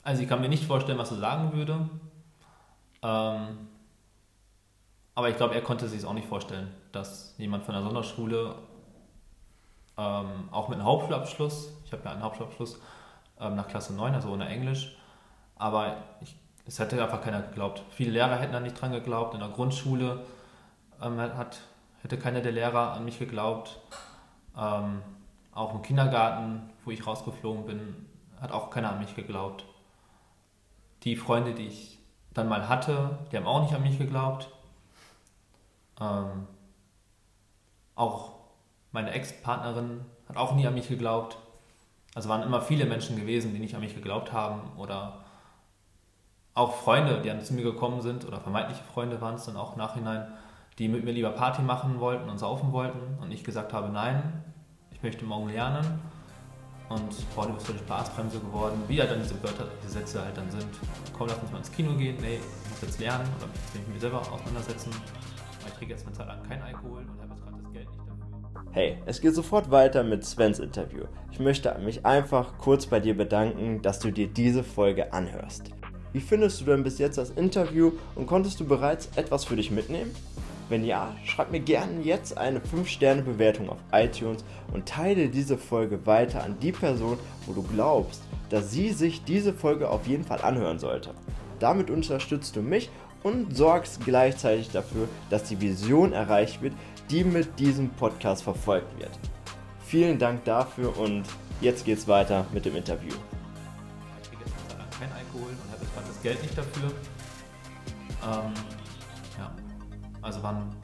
Also 0.01 0.23
ich 0.23 0.27
kann 0.27 0.41
mir 0.41 0.49
nicht 0.49 0.65
vorstellen, 0.65 0.97
was 0.97 1.11
er 1.11 1.17
sagen 1.17 1.53
würde. 1.53 1.87
Ähm, 3.03 3.67
aber 5.13 5.29
ich 5.29 5.37
glaube, 5.37 5.53
er 5.53 5.61
konnte 5.61 5.87
sich 5.87 6.03
auch 6.05 6.13
nicht 6.13 6.27
vorstellen, 6.27 6.71
dass 6.91 7.35
jemand 7.37 7.63
von 7.63 7.75
der 7.75 7.83
Sonderschule, 7.83 8.55
ähm, 9.97 10.49
auch 10.51 10.69
mit 10.69 10.79
einem 10.79 10.87
Hauptschulabschluss, 10.87 11.71
ich 11.85 11.91
habe 11.91 12.03
ja 12.05 12.11
einen 12.11 12.23
Hauptschulabschluss 12.23 12.79
ähm, 13.39 13.55
nach 13.55 13.67
Klasse 13.67 13.93
9, 13.93 14.13
also 14.15 14.29
ohne 14.29 14.47
Englisch, 14.47 14.97
aber 15.55 15.97
ich, 16.21 16.35
es 16.65 16.79
hätte 16.79 17.01
einfach 17.01 17.21
keiner 17.21 17.41
geglaubt. 17.41 17.83
Viele 17.91 18.11
Lehrer 18.11 18.37
hätten 18.37 18.53
da 18.53 18.59
nicht 18.59 18.79
dran 18.79 18.91
geglaubt. 18.91 19.33
In 19.33 19.41
der 19.41 19.49
Grundschule 19.49 20.25
ähm, 21.01 21.19
hat, 21.19 21.59
hätte 22.01 22.17
keiner 22.17 22.41
der 22.41 22.53
Lehrer 22.53 22.93
an 22.93 23.05
mich 23.05 23.19
geglaubt. 23.19 23.79
Ähm, 24.57 25.01
auch 25.53 25.73
im 25.73 25.81
Kindergarten, 25.81 26.69
wo 26.85 26.91
ich 26.91 27.05
rausgeflogen 27.05 27.65
bin, 27.65 28.05
hat 28.41 28.51
auch 28.51 28.69
keiner 28.69 28.91
an 28.91 28.99
mich 28.99 29.15
geglaubt. 29.15 29.65
Die 31.03 31.15
Freunde, 31.15 31.53
die 31.53 31.67
ich 31.67 31.99
dann 32.33 32.47
mal 32.47 32.67
hatte, 32.67 33.19
die 33.31 33.37
haben 33.37 33.45
auch 33.45 33.61
nicht 33.61 33.73
an 33.73 33.83
mich 33.83 33.97
geglaubt. 33.97 34.49
Ähm, 35.99 36.47
auch 37.95 38.32
meine 38.93 39.11
Ex-Partnerin 39.11 40.05
hat 40.29 40.37
auch 40.37 40.55
nie 40.55 40.65
an 40.65 40.73
mich 40.73 40.87
geglaubt. 40.87 41.37
Also 42.15 42.29
waren 42.29 42.43
immer 42.43 42.61
viele 42.61 42.85
Menschen 42.85 43.17
gewesen, 43.17 43.53
die 43.53 43.59
nicht 43.59 43.75
an 43.75 43.81
mich 43.81 43.95
geglaubt 43.95 44.31
haben 44.31 44.61
oder 44.77 45.25
auch 46.53 46.75
Freunde, 46.75 47.19
die 47.21 47.27
dann 47.27 47.41
zu 47.41 47.55
mir 47.55 47.63
gekommen 47.63 48.01
sind 48.01 48.25
oder 48.25 48.39
vermeintliche 48.39 48.83
Freunde 48.93 49.19
waren 49.19 49.35
es 49.35 49.45
dann 49.45 49.57
auch 49.57 49.73
im 49.73 49.79
Nachhinein, 49.79 50.31
die 50.77 50.87
mit 50.87 51.03
mir 51.03 51.11
lieber 51.11 51.31
Party 51.31 51.63
machen 51.63 51.99
wollten 51.99 52.29
und 52.29 52.37
saufen 52.37 52.71
wollten 52.71 53.17
und 53.19 53.31
ich 53.31 53.43
gesagt 53.43 53.73
habe, 53.73 53.89
nein, 53.89 54.43
ich 54.91 55.01
möchte 55.01 55.25
morgen 55.25 55.49
lernen. 55.49 55.99
Und 56.89 57.35
boah, 57.35 57.47
du 57.47 57.53
bist 57.53 57.69
die 57.69 57.77
Spaßbremse 57.79 58.39
geworden. 58.39 58.83
Wie 58.87 58.99
halt 58.99 59.09
dann 59.09 59.19
diese 59.19 59.41
Wörter, 59.41 59.65
diese 59.81 59.93
Sätze 59.93 60.23
halt 60.23 60.37
dann 60.37 60.51
sind. 60.51 60.67
Komm, 61.17 61.27
lass 61.27 61.39
uns 61.39 61.51
mal 61.51 61.57
ins 61.57 61.71
Kino 61.71 61.95
gehen. 61.95 62.17
Nee, 62.21 62.35
ich 62.35 62.69
muss 62.69 62.81
jetzt 62.81 62.99
lernen 62.99 63.27
oder 63.37 63.47
mich 63.47 63.87
mit 63.87 63.95
mir 63.95 63.99
selber 63.99 64.19
auseinandersetzen. 64.19 64.91
Ich 65.65 65.73
trinke 65.73 65.93
jetzt 65.95 66.05
eine 66.05 66.13
Zeit 66.13 66.27
lang 66.27 66.43
keinen 66.43 66.61
Alkohol 66.61 67.01
und 67.01 67.21
habe 67.21 67.33
jetzt 67.33 67.43
gerade 67.43 67.63
das 67.63 67.73
Geld 67.73 67.89
nicht. 67.89 68.02
Hey, 68.71 68.97
es 69.05 69.21
geht 69.21 69.35
sofort 69.35 69.69
weiter 69.71 70.03
mit 70.03 70.25
Svens 70.25 70.59
Interview. 70.59 71.03
Ich 71.31 71.39
möchte 71.39 71.77
mich 71.83 72.05
einfach 72.05 72.57
kurz 72.57 72.85
bei 72.85 72.99
dir 72.99 73.15
bedanken, 73.15 73.81
dass 73.81 73.99
du 73.99 74.11
dir 74.11 74.27
diese 74.27 74.63
Folge 74.63 75.13
anhörst. 75.13 75.71
Wie 76.11 76.19
findest 76.19 76.61
du 76.61 76.65
denn 76.65 76.83
bis 76.83 76.99
jetzt 76.99 77.17
das 77.17 77.31
Interview 77.31 77.91
und 78.15 78.27
konntest 78.27 78.59
du 78.59 78.65
bereits 78.65 79.09
etwas 79.15 79.45
für 79.45 79.55
dich 79.55 79.71
mitnehmen? 79.71 80.11
Wenn 80.69 80.85
ja, 80.85 81.15
schreib 81.25 81.51
mir 81.51 81.59
gerne 81.59 82.01
jetzt 82.01 82.37
eine 82.37 82.59
5-Sterne-Bewertung 82.59 83.69
auf 83.69 83.79
iTunes 83.91 84.43
und 84.71 84.87
teile 84.87 85.29
diese 85.29 85.57
Folge 85.57 86.05
weiter 86.05 86.43
an 86.43 86.57
die 86.61 86.71
Person, 86.71 87.17
wo 87.45 87.53
du 87.53 87.63
glaubst, 87.63 88.23
dass 88.49 88.71
sie 88.71 88.91
sich 88.91 89.23
diese 89.23 89.53
Folge 89.53 89.89
auf 89.89 90.07
jeden 90.07 90.23
Fall 90.23 90.41
anhören 90.41 90.79
sollte. 90.79 91.11
Damit 91.59 91.89
unterstützt 91.89 92.55
du 92.55 92.61
mich 92.61 92.89
und 93.23 93.55
sorgst 93.55 94.03
gleichzeitig 94.05 94.69
dafür, 94.69 95.07
dass 95.29 95.43
die 95.43 95.59
Vision 95.59 96.13
erreicht 96.13 96.61
wird, 96.61 96.73
die 97.09 97.23
mit 97.23 97.59
diesem 97.59 97.89
Podcast 97.89 98.43
verfolgt 98.43 98.97
wird. 98.99 99.11
Vielen 99.85 100.17
Dank 100.17 100.43
dafür 100.45 100.97
und 100.97 101.23
jetzt 101.61 101.85
geht's 101.85 102.07
weiter 102.07 102.45
mit 102.53 102.65
dem 102.65 102.75
Interview. 102.75 103.13
Ich 104.21 104.29
trinke 104.29 104.45
jetzt 104.45 104.69
Zeit 104.69 104.77
lang 104.79 104.89
keinen 104.99 105.11
Alkohol 105.13 105.51
und 105.51 105.71
habe 105.71 105.81
jetzt 105.83 105.93
gerade 105.93 106.07
das 106.07 106.21
Geld 106.21 106.41
nicht 106.41 106.57
dafür. 106.57 106.91
Ähm, 108.23 108.53
ja, 109.37 109.51
also 110.21 110.41
waren. 110.43 110.75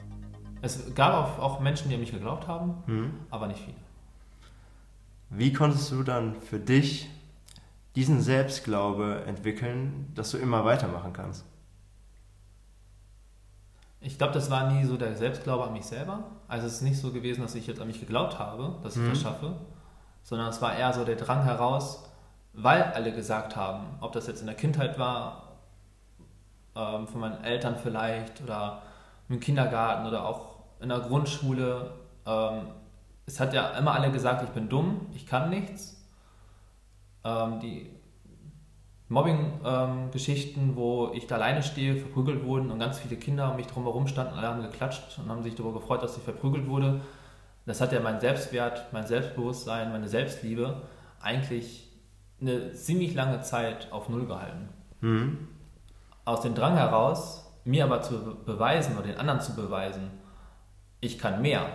Es 0.62 0.94
gab 0.94 1.14
auch, 1.14 1.38
auch 1.38 1.60
Menschen, 1.60 1.88
die 1.88 1.94
an 1.94 2.00
mich 2.00 2.12
geglaubt 2.12 2.46
haben, 2.46 2.74
Hm? 2.86 3.14
aber 3.30 3.46
nicht 3.46 3.60
viele. 3.60 3.76
Wie 5.30 5.52
konntest 5.52 5.90
du 5.90 6.02
dann 6.02 6.34
für 6.42 6.58
dich 6.58 7.08
diesen 7.96 8.20
Selbstglaube 8.20 9.22
entwickeln, 9.26 10.12
dass 10.14 10.30
du 10.32 10.36
immer 10.38 10.64
weitermachen 10.64 11.12
kannst? 11.12 11.44
Ich 14.00 14.16
glaube, 14.16 14.32
das 14.32 14.50
war 14.50 14.70
nie 14.70 14.84
so 14.84 14.96
der 14.96 15.14
Selbstglaube 15.16 15.64
an 15.64 15.72
mich 15.74 15.84
selber. 15.84 16.24
Also 16.48 16.66
es 16.66 16.74
ist 16.74 16.82
nicht 16.82 16.98
so 16.98 17.12
gewesen, 17.12 17.42
dass 17.42 17.54
ich 17.54 17.66
jetzt 17.66 17.80
an 17.80 17.86
mich 17.86 18.00
geglaubt 18.00 18.38
habe, 18.38 18.76
dass 18.82 18.96
ich 18.96 19.02
Mhm. 19.02 19.10
das 19.10 19.20
schaffe, 19.20 19.52
sondern 20.22 20.48
es 20.48 20.62
war 20.62 20.74
eher 20.74 20.92
so 20.92 21.04
der 21.04 21.16
Drang 21.16 21.42
heraus, 21.42 22.04
weil 22.54 22.82
alle 22.82 23.12
gesagt 23.12 23.56
haben, 23.56 23.86
ob 24.00 24.12
das 24.12 24.26
jetzt 24.26 24.40
in 24.40 24.46
der 24.46 24.56
Kindheit 24.56 24.98
war, 24.98 25.58
ähm, 26.74 27.06
von 27.06 27.20
meinen 27.20 27.44
Eltern 27.44 27.76
vielleicht 27.76 28.40
oder 28.42 28.82
im 29.28 29.38
Kindergarten 29.38 30.06
oder 30.06 30.24
auch 30.26 30.56
in 30.80 30.88
der 30.88 31.00
Grundschule. 31.00 31.92
Ähm, 32.26 32.68
es 33.26 33.38
hat 33.38 33.52
ja 33.52 33.70
immer 33.78 33.92
alle 33.92 34.10
gesagt, 34.10 34.42
ich 34.42 34.50
bin 34.50 34.68
dumm, 34.68 35.06
ich 35.14 35.26
kann 35.26 35.50
nichts. 35.50 36.02
Ähm, 37.22 37.60
die 37.60 37.90
Mobbing-Geschichten, 39.10 40.76
wo 40.76 41.10
ich 41.12 41.26
da 41.26 41.34
alleine 41.34 41.62
stehe, 41.62 41.96
verprügelt 41.96 42.44
wurden 42.44 42.70
und 42.70 42.78
ganz 42.78 43.00
viele 43.00 43.16
Kinder 43.16 43.50
um 43.50 43.56
mich 43.56 43.66
drumherum 43.66 44.06
standen, 44.06 44.34
alle 44.34 44.46
haben 44.46 44.62
geklatscht 44.62 45.18
und 45.18 45.28
haben 45.28 45.42
sich 45.42 45.56
darüber 45.56 45.80
gefreut, 45.80 46.02
dass 46.02 46.16
ich 46.16 46.22
verprügelt 46.22 46.68
wurde. 46.68 47.00
Das 47.66 47.80
hat 47.80 47.92
ja 47.92 48.00
mein 48.00 48.20
Selbstwert, 48.20 48.92
mein 48.92 49.06
Selbstbewusstsein, 49.06 49.92
meine 49.92 50.08
Selbstliebe 50.08 50.82
eigentlich 51.20 51.88
eine 52.40 52.72
ziemlich 52.72 53.14
lange 53.14 53.40
Zeit 53.42 53.92
auf 53.92 54.08
Null 54.08 54.26
gehalten. 54.26 54.68
Hm? 55.00 55.48
Aus 56.24 56.42
dem 56.42 56.54
Drang 56.54 56.76
heraus, 56.76 57.52
mir 57.64 57.84
aber 57.84 58.02
zu 58.02 58.24
be- 58.24 58.36
beweisen 58.52 58.96
oder 58.96 59.08
den 59.08 59.18
anderen 59.18 59.40
zu 59.40 59.54
beweisen, 59.56 60.10
ich 61.00 61.18
kann 61.18 61.42
mehr, 61.42 61.66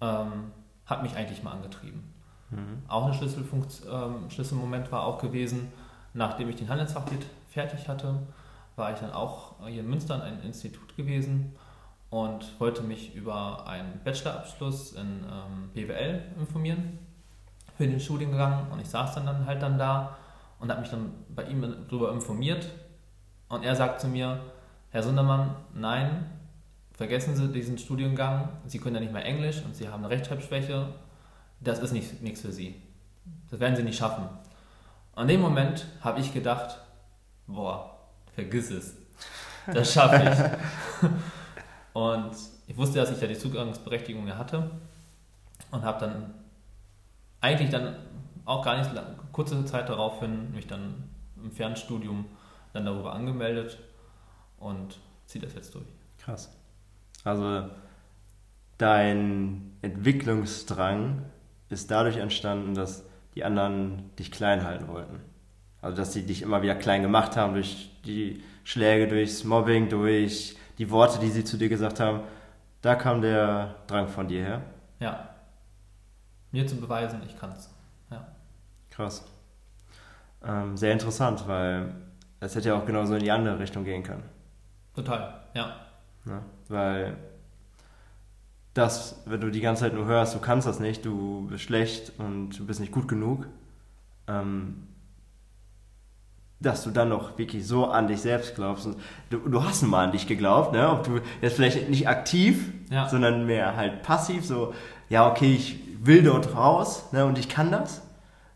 ähm, 0.00 0.52
hat 0.86 1.02
mich 1.02 1.16
eigentlich 1.16 1.42
mal 1.42 1.52
angetrieben. 1.52 2.14
Mhm. 2.50 2.82
Auch 2.88 3.06
ein 3.06 3.12
ähm, 3.12 4.30
Schlüsselmoment 4.30 4.90
war 4.90 5.04
auch 5.04 5.18
gewesen, 5.18 5.72
nachdem 6.14 6.48
ich 6.48 6.56
den 6.56 6.68
Handelsfachwirt 6.68 7.26
fertig 7.48 7.88
hatte, 7.88 8.14
war 8.76 8.92
ich 8.92 9.00
dann 9.00 9.12
auch 9.12 9.56
hier 9.66 9.80
in 9.80 9.90
Münster 9.90 10.14
an 10.14 10.22
einem 10.22 10.42
Institut 10.42 10.96
gewesen 10.96 11.54
und 12.10 12.58
wollte 12.58 12.82
mich 12.82 13.14
über 13.14 13.66
einen 13.66 14.00
Bachelorabschluss 14.04 14.92
in 14.92 15.24
ähm, 15.24 15.70
BWL 15.74 16.22
informieren 16.38 16.98
für 17.76 17.86
den 17.86 18.00
Studiengang 18.00 18.70
und 18.72 18.80
ich 18.80 18.88
saß 18.88 19.14
dann, 19.14 19.26
dann 19.26 19.46
halt 19.46 19.62
dann 19.62 19.78
da 19.78 20.16
und 20.58 20.70
habe 20.70 20.80
mich 20.80 20.90
dann 20.90 21.12
bei 21.28 21.44
ihm 21.44 21.62
darüber 21.88 22.12
informiert 22.12 22.68
und 23.48 23.62
er 23.62 23.76
sagt 23.76 24.00
zu 24.00 24.08
mir, 24.08 24.40
Herr 24.90 25.02
Sundermann, 25.02 25.54
nein, 25.74 26.30
vergessen 26.92 27.36
Sie 27.36 27.52
diesen 27.52 27.78
Studiengang, 27.78 28.48
Sie 28.64 28.78
können 28.78 28.96
ja 28.96 29.00
nicht 29.00 29.12
mehr 29.12 29.24
Englisch 29.24 29.62
und 29.64 29.76
Sie 29.76 29.88
haben 29.88 30.04
eine 30.04 30.10
Rechtschreibschwäche, 30.10 30.88
das 31.60 31.78
ist 31.80 31.92
nicht, 31.92 32.22
nichts 32.22 32.40
für 32.40 32.52
Sie. 32.52 32.74
Das 33.50 33.60
werden 33.60 33.76
Sie 33.76 33.82
nicht 33.82 33.98
schaffen. 33.98 34.28
An 35.14 35.28
dem 35.28 35.40
Moment 35.40 35.86
habe 36.00 36.20
ich 36.20 36.32
gedacht, 36.32 36.78
boah, 37.46 37.98
vergiss 38.34 38.70
es. 38.70 38.96
Das 39.66 39.92
schaffe 39.92 40.22
ich. 41.02 41.08
und 41.92 42.30
ich 42.66 42.76
wusste, 42.76 42.98
dass 42.98 43.10
ich 43.10 43.20
ja 43.20 43.26
die 43.26 43.38
Zugangsberechtigung 43.38 44.26
ja 44.28 44.38
hatte 44.38 44.70
und 45.70 45.82
habe 45.82 46.00
dann 46.00 46.34
eigentlich 47.40 47.70
dann 47.70 47.96
auch 48.44 48.64
gar 48.64 48.78
nicht 48.78 48.90
kurze 49.32 49.64
Zeit 49.64 49.88
daraufhin 49.88 50.52
mich 50.52 50.66
dann 50.66 51.04
im 51.36 51.50
Fernstudium 51.50 52.26
dann 52.72 52.84
darüber 52.84 53.12
angemeldet 53.12 53.78
und 54.58 54.98
ziehe 55.26 55.44
das 55.44 55.54
jetzt 55.54 55.74
durch. 55.74 55.86
Krass. 56.18 56.54
Also 57.24 57.68
dein 58.78 59.76
Entwicklungsdrang 59.82 61.22
ist 61.68 61.90
dadurch 61.90 62.16
entstanden, 62.16 62.74
dass 62.74 63.04
die 63.34 63.44
anderen 63.44 64.10
dich 64.16 64.30
klein 64.30 64.64
halten 64.64 64.88
wollten. 64.88 65.20
Also 65.80 65.96
dass 65.96 66.12
sie 66.12 66.26
dich 66.26 66.42
immer 66.42 66.62
wieder 66.62 66.74
klein 66.74 67.02
gemacht 67.02 67.36
haben 67.36 67.54
durch 67.54 67.90
die 68.04 68.42
Schläge, 68.64 69.06
durchs 69.06 69.44
Mobbing, 69.44 69.88
durch 69.88 70.56
die 70.78 70.90
Worte, 70.90 71.18
die 71.20 71.28
sie 71.28 71.44
zu 71.44 71.56
dir 71.56 71.68
gesagt 71.68 72.00
haben. 72.00 72.20
Da 72.82 72.94
kam 72.94 73.22
der 73.22 73.76
Drang 73.86 74.08
von 74.08 74.28
dir 74.28 74.42
her. 74.42 74.62
Ja. 75.00 75.28
Mir 76.50 76.66
zu 76.66 76.76
beweisen, 76.76 77.20
ich 77.26 77.38
kann 77.38 77.52
es. 77.52 77.72
Ja. 78.10 78.26
Krass. 78.90 79.24
Ähm, 80.44 80.76
sehr 80.76 80.92
interessant, 80.92 81.46
weil 81.46 81.94
es 82.40 82.54
hätte 82.54 82.68
ja 82.68 82.76
auch 82.76 82.86
genauso 82.86 83.14
in 83.14 83.22
die 83.22 83.30
andere 83.30 83.58
Richtung 83.58 83.84
gehen 83.84 84.02
können. 84.02 84.22
Total, 84.94 85.40
ja. 85.54 85.76
Ne? 86.24 86.42
Weil 86.68 87.16
das, 88.78 89.22
wenn 89.26 89.40
du 89.40 89.50
die 89.50 89.60
ganze 89.60 89.82
Zeit 89.82 89.94
nur 89.94 90.06
hörst, 90.06 90.34
du 90.34 90.38
kannst 90.38 90.66
das 90.66 90.80
nicht, 90.80 91.04
du 91.04 91.46
bist 91.50 91.64
schlecht 91.64 92.12
und 92.18 92.50
du 92.58 92.64
bist 92.66 92.80
nicht 92.80 92.92
gut 92.92 93.08
genug, 93.08 93.46
ähm, 94.26 94.84
dass 96.60 96.82
du 96.82 96.90
dann 96.90 97.08
noch 97.08 97.38
wirklich 97.38 97.66
so 97.66 97.86
an 97.86 98.08
dich 98.08 98.20
selbst 98.20 98.54
glaubst. 98.56 98.86
Und 98.86 98.96
du, 99.30 99.38
du 99.38 99.62
hast 99.64 99.82
nun 99.82 99.90
mal 99.92 100.04
an 100.04 100.12
dich 100.12 100.26
geglaubt, 100.26 100.72
ne? 100.72 100.90
ob 100.90 101.04
du 101.04 101.20
jetzt 101.40 101.56
vielleicht 101.56 101.88
nicht 101.88 102.08
aktiv, 102.08 102.72
Ja. 102.90 103.08
sondern 103.08 103.46
mehr 103.46 103.76
halt 103.76 104.02
passiv, 104.02 104.44
so, 104.44 104.74
ja, 105.08 105.30
okay, 105.30 105.54
ich 105.54 105.78
will 106.02 106.22
dort 106.22 106.56
raus 106.56 107.12
ne? 107.12 107.24
und 107.26 107.38
ich 107.38 107.48
kann 107.48 107.70
das. 107.70 108.02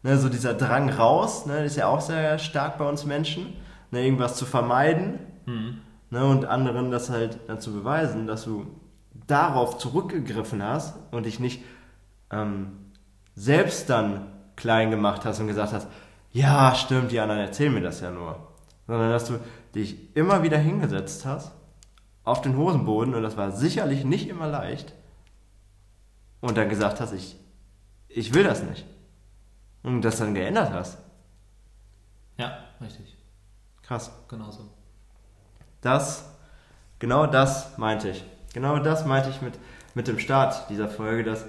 Ne? 0.02 0.18
So 0.18 0.28
dieser 0.28 0.54
Drang 0.54 0.90
raus, 0.90 1.46
ne? 1.46 1.64
ist 1.64 1.76
ja 1.76 1.86
auch 1.86 2.00
sehr 2.00 2.38
stark 2.38 2.76
bei 2.78 2.88
uns 2.88 3.04
Menschen, 3.06 3.52
ne? 3.90 4.04
irgendwas 4.04 4.36
zu 4.36 4.46
vermeiden 4.46 5.18
Mhm. 5.44 5.78
ne, 6.10 6.24
und 6.24 6.44
anderen 6.44 6.92
das 6.92 7.10
halt 7.10 7.40
dann 7.48 7.60
zu 7.60 7.72
beweisen, 7.72 8.28
dass 8.28 8.44
du 8.44 8.64
darauf 9.26 9.78
zurückgegriffen 9.78 10.62
hast 10.62 10.94
und 11.10 11.26
dich 11.26 11.40
nicht 11.40 11.62
ähm, 12.30 12.72
selbst 13.34 13.90
dann 13.90 14.32
klein 14.56 14.90
gemacht 14.90 15.24
hast 15.24 15.40
und 15.40 15.46
gesagt 15.46 15.72
hast, 15.72 15.88
ja, 16.32 16.74
stimmt, 16.74 17.12
die 17.12 17.20
anderen 17.20 17.40
erzählen 17.40 17.74
mir 17.74 17.82
das 17.82 18.00
ja 18.00 18.10
nur. 18.10 18.48
Sondern 18.86 19.10
dass 19.10 19.26
du 19.26 19.38
dich 19.74 20.16
immer 20.16 20.42
wieder 20.42 20.58
hingesetzt 20.58 21.24
hast 21.26 21.52
auf 22.24 22.40
den 22.40 22.56
Hosenboden 22.56 23.14
und 23.14 23.22
das 23.22 23.36
war 23.36 23.52
sicherlich 23.52 24.04
nicht 24.04 24.28
immer 24.28 24.46
leicht 24.46 24.94
und 26.40 26.56
dann 26.56 26.68
gesagt 26.68 27.00
hast, 27.00 27.12
ich, 27.12 27.36
ich 28.08 28.34
will 28.34 28.44
das 28.44 28.62
nicht. 28.62 28.84
Und 29.82 30.02
das 30.02 30.18
dann 30.18 30.34
geändert 30.34 30.72
hast. 30.72 30.98
Ja, 32.36 32.58
richtig. 32.80 33.16
Krass. 33.82 34.12
Genau 34.28 34.50
so. 34.50 34.68
Das, 35.80 36.30
genau 36.98 37.26
das 37.26 37.76
meinte 37.78 38.10
ich. 38.10 38.24
Genau 38.54 38.78
das 38.78 39.06
meinte 39.06 39.30
ich 39.30 39.40
mit, 39.42 39.54
mit 39.94 40.08
dem 40.08 40.18
Start 40.18 40.68
dieser 40.68 40.88
Folge, 40.88 41.24
dass 41.24 41.44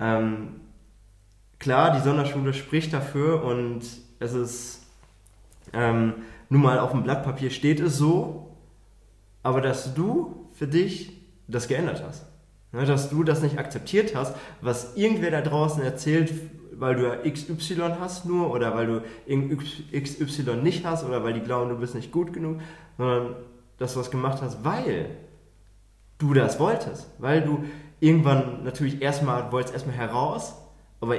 ähm, 0.00 0.60
klar, 1.58 1.92
die 1.92 2.00
Sonderschule 2.00 2.54
spricht 2.54 2.92
dafür 2.92 3.44
und 3.44 3.82
es 4.18 4.34
ist 4.34 4.86
ähm, 5.72 6.14
nun 6.48 6.62
mal 6.62 6.78
auf 6.78 6.90
dem 6.90 7.02
Blatt 7.02 7.24
Papier 7.24 7.50
steht 7.50 7.80
es 7.80 7.96
so, 7.96 8.56
aber 9.42 9.60
dass 9.60 9.94
du 9.94 10.48
für 10.52 10.66
dich 10.66 11.12
das 11.48 11.68
geändert 11.68 12.02
hast. 12.06 12.26
Ne, 12.72 12.86
dass 12.86 13.10
du 13.10 13.22
das 13.22 13.42
nicht 13.42 13.58
akzeptiert 13.58 14.14
hast, 14.14 14.34
was 14.62 14.96
irgendwer 14.96 15.30
da 15.30 15.42
draußen 15.42 15.82
erzählt, 15.82 16.32
weil 16.72 16.96
du 16.96 17.06
ja 17.06 17.30
XY 17.30 17.96
hast 18.00 18.24
nur 18.24 18.50
oder 18.50 18.74
weil 18.74 18.86
du 18.86 19.02
XY 19.94 20.56
nicht 20.62 20.84
hast 20.84 21.04
oder 21.04 21.22
weil 21.22 21.34
die 21.34 21.40
glauben, 21.40 21.68
du 21.68 21.76
bist 21.76 21.94
nicht 21.94 22.10
gut 22.10 22.32
genug, 22.32 22.60
sondern 22.96 23.36
dass 23.76 23.92
du 23.92 23.98
das 23.98 24.10
gemacht 24.10 24.40
hast, 24.40 24.64
weil 24.64 25.10
du 26.22 26.34
das 26.34 26.58
wolltest. 26.58 27.08
Weil 27.18 27.42
du 27.42 27.64
irgendwann 28.00 28.64
natürlich 28.64 29.02
erstmal, 29.02 29.52
wolltest 29.52 29.74
erstmal 29.74 29.96
heraus 29.96 30.54
aber 31.02 31.16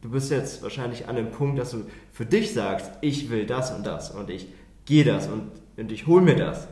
du 0.00 0.10
bist 0.10 0.30
jetzt 0.30 0.62
wahrscheinlich 0.62 1.08
an 1.08 1.16
dem 1.16 1.32
Punkt, 1.32 1.58
dass 1.58 1.72
du 1.72 1.84
für 2.12 2.24
dich 2.24 2.54
sagst, 2.54 2.90
ich 3.00 3.28
will 3.30 3.46
das 3.46 3.72
und 3.72 3.84
das 3.84 4.12
und 4.12 4.30
ich 4.30 4.46
gehe 4.86 5.04
das 5.04 5.26
und, 5.26 5.50
und 5.76 5.92
ich 5.92 6.06
hole 6.06 6.22
mir 6.22 6.36
das. 6.36 6.68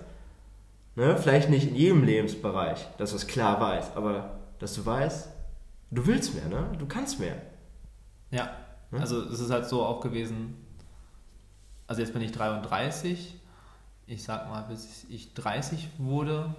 Ne? 0.95 1.19
Vielleicht 1.19 1.51
nicht 1.51 1.69
in 1.69 1.75
jedem 1.75 2.05
Lebensbereich, 2.05 2.87
dass 2.99 3.11
du 3.11 3.17
es 3.17 3.27
klar 3.27 3.61
weißt, 3.61 3.97
aber 3.97 4.39
dass 4.61 4.75
du 4.75 4.87
weißt, 4.87 5.29
du 5.91 6.07
willst 6.07 6.35
mehr, 6.35 6.47
ne? 6.49 6.71
du 6.79 6.87
kannst 6.87 7.19
mehr. 7.19 7.43
Ja, 8.31 8.57
hm? 8.91 9.01
also 9.01 9.21
es 9.23 9.41
ist 9.41 9.51
halt 9.51 9.67
so 9.67 9.85
auch 9.85 10.01
gewesen, 10.01 10.55
also 11.89 12.01
jetzt 12.01 12.13
bin 12.13 12.23
ich 12.23 12.31
33, 12.31 13.35
ich 14.07 14.23
sag 14.23 14.49
mal, 14.49 14.63
bis 14.63 15.05
ich 15.11 15.35
30 15.35 15.89
wurde, 15.99 16.55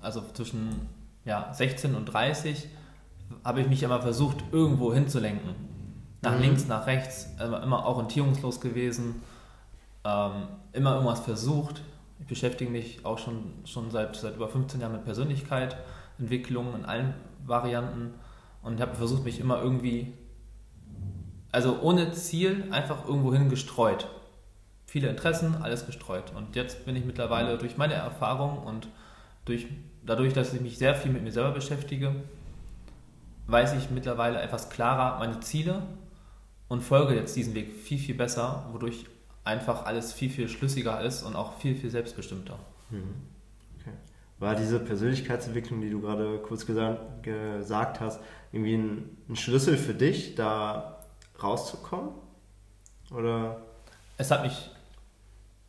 also 0.00 0.22
zwischen 0.32 0.88
ja, 1.24 1.52
16 1.52 1.94
und 1.94 2.06
30, 2.06 2.68
habe 3.42 3.60
ich 3.60 3.68
mich 3.68 3.82
immer 3.82 4.00
versucht, 4.00 4.44
irgendwo 4.52 4.92
hinzulenken. 4.92 5.54
Nach 6.22 6.34
mhm. 6.34 6.40
links, 6.40 6.66
nach 6.66 6.86
rechts, 6.86 7.28
immer, 7.42 7.62
immer 7.62 7.84
orientierungslos 7.86 8.60
gewesen, 8.60 9.22
ähm, 10.04 10.48
immer 10.72 10.94
irgendwas 10.94 11.20
versucht. 11.20 11.82
Ich 12.20 12.26
beschäftige 12.26 12.70
mich 12.70 13.04
auch 13.04 13.18
schon, 13.18 13.52
schon 13.64 13.90
seit, 13.90 14.16
seit 14.16 14.36
über 14.36 14.48
15 14.48 14.80
Jahren 14.80 14.92
mit 14.92 15.04
Persönlichkeit, 15.04 15.76
Entwicklung 16.18 16.74
in 16.74 16.84
allen 16.84 17.14
Varianten 17.46 18.14
und 18.62 18.80
habe 18.80 18.94
versucht, 18.94 19.24
mich 19.24 19.40
immer 19.40 19.60
irgendwie, 19.60 20.12
also 21.52 21.80
ohne 21.82 22.12
Ziel, 22.12 22.68
einfach 22.70 23.06
irgendwo 23.06 23.32
hin 23.32 23.48
gestreut. 23.48 24.08
Viele 24.86 25.08
Interessen, 25.08 25.56
alles 25.62 25.86
gestreut. 25.86 26.32
Und 26.34 26.56
jetzt 26.56 26.84
bin 26.86 26.96
ich 26.96 27.04
mittlerweile 27.04 27.58
durch 27.58 27.76
meine 27.76 27.94
Erfahrung 27.94 28.58
und 28.58 28.88
durch, 29.44 29.66
dadurch, 30.04 30.32
dass 30.32 30.54
ich 30.54 30.60
mich 30.60 30.78
sehr 30.78 30.94
viel 30.94 31.12
mit 31.12 31.22
mir 31.22 31.32
selber 31.32 31.52
beschäftige, 31.52 32.14
weiß 33.46 33.74
ich 33.74 33.90
mittlerweile 33.90 34.40
etwas 34.40 34.70
klarer 34.70 35.18
meine 35.18 35.40
Ziele 35.40 35.82
und 36.68 36.82
folge 36.82 37.14
jetzt 37.14 37.36
diesen 37.36 37.54
Weg 37.54 37.74
viel, 37.74 37.98
viel 37.98 38.14
besser, 38.14 38.68
wodurch 38.72 39.06
einfach 39.44 39.84
alles 39.84 40.12
viel, 40.12 40.30
viel 40.30 40.48
schlüssiger 40.48 41.00
ist 41.02 41.22
und 41.22 41.36
auch 41.36 41.58
viel, 41.58 41.76
viel 41.76 41.90
selbstbestimmter. 41.90 42.58
Mhm. 42.90 43.14
Okay. 43.78 43.92
War 44.38 44.56
diese 44.56 44.80
Persönlichkeitsentwicklung, 44.80 45.80
die 45.80 45.90
du 45.90 46.00
gerade 46.00 46.38
kurz 46.38 46.64
gesagt, 46.64 47.22
gesagt 47.22 48.00
hast, 48.00 48.20
irgendwie 48.52 48.74
ein, 48.74 49.16
ein, 49.28 49.36
Schlüssel 49.36 49.76
für 49.76 49.94
dich, 49.94 50.34
da 50.34 51.04
rauszukommen? 51.42 52.10
Oder? 53.10 53.60
Es 54.16 54.30
hat 54.30 54.42
mich 54.42 54.70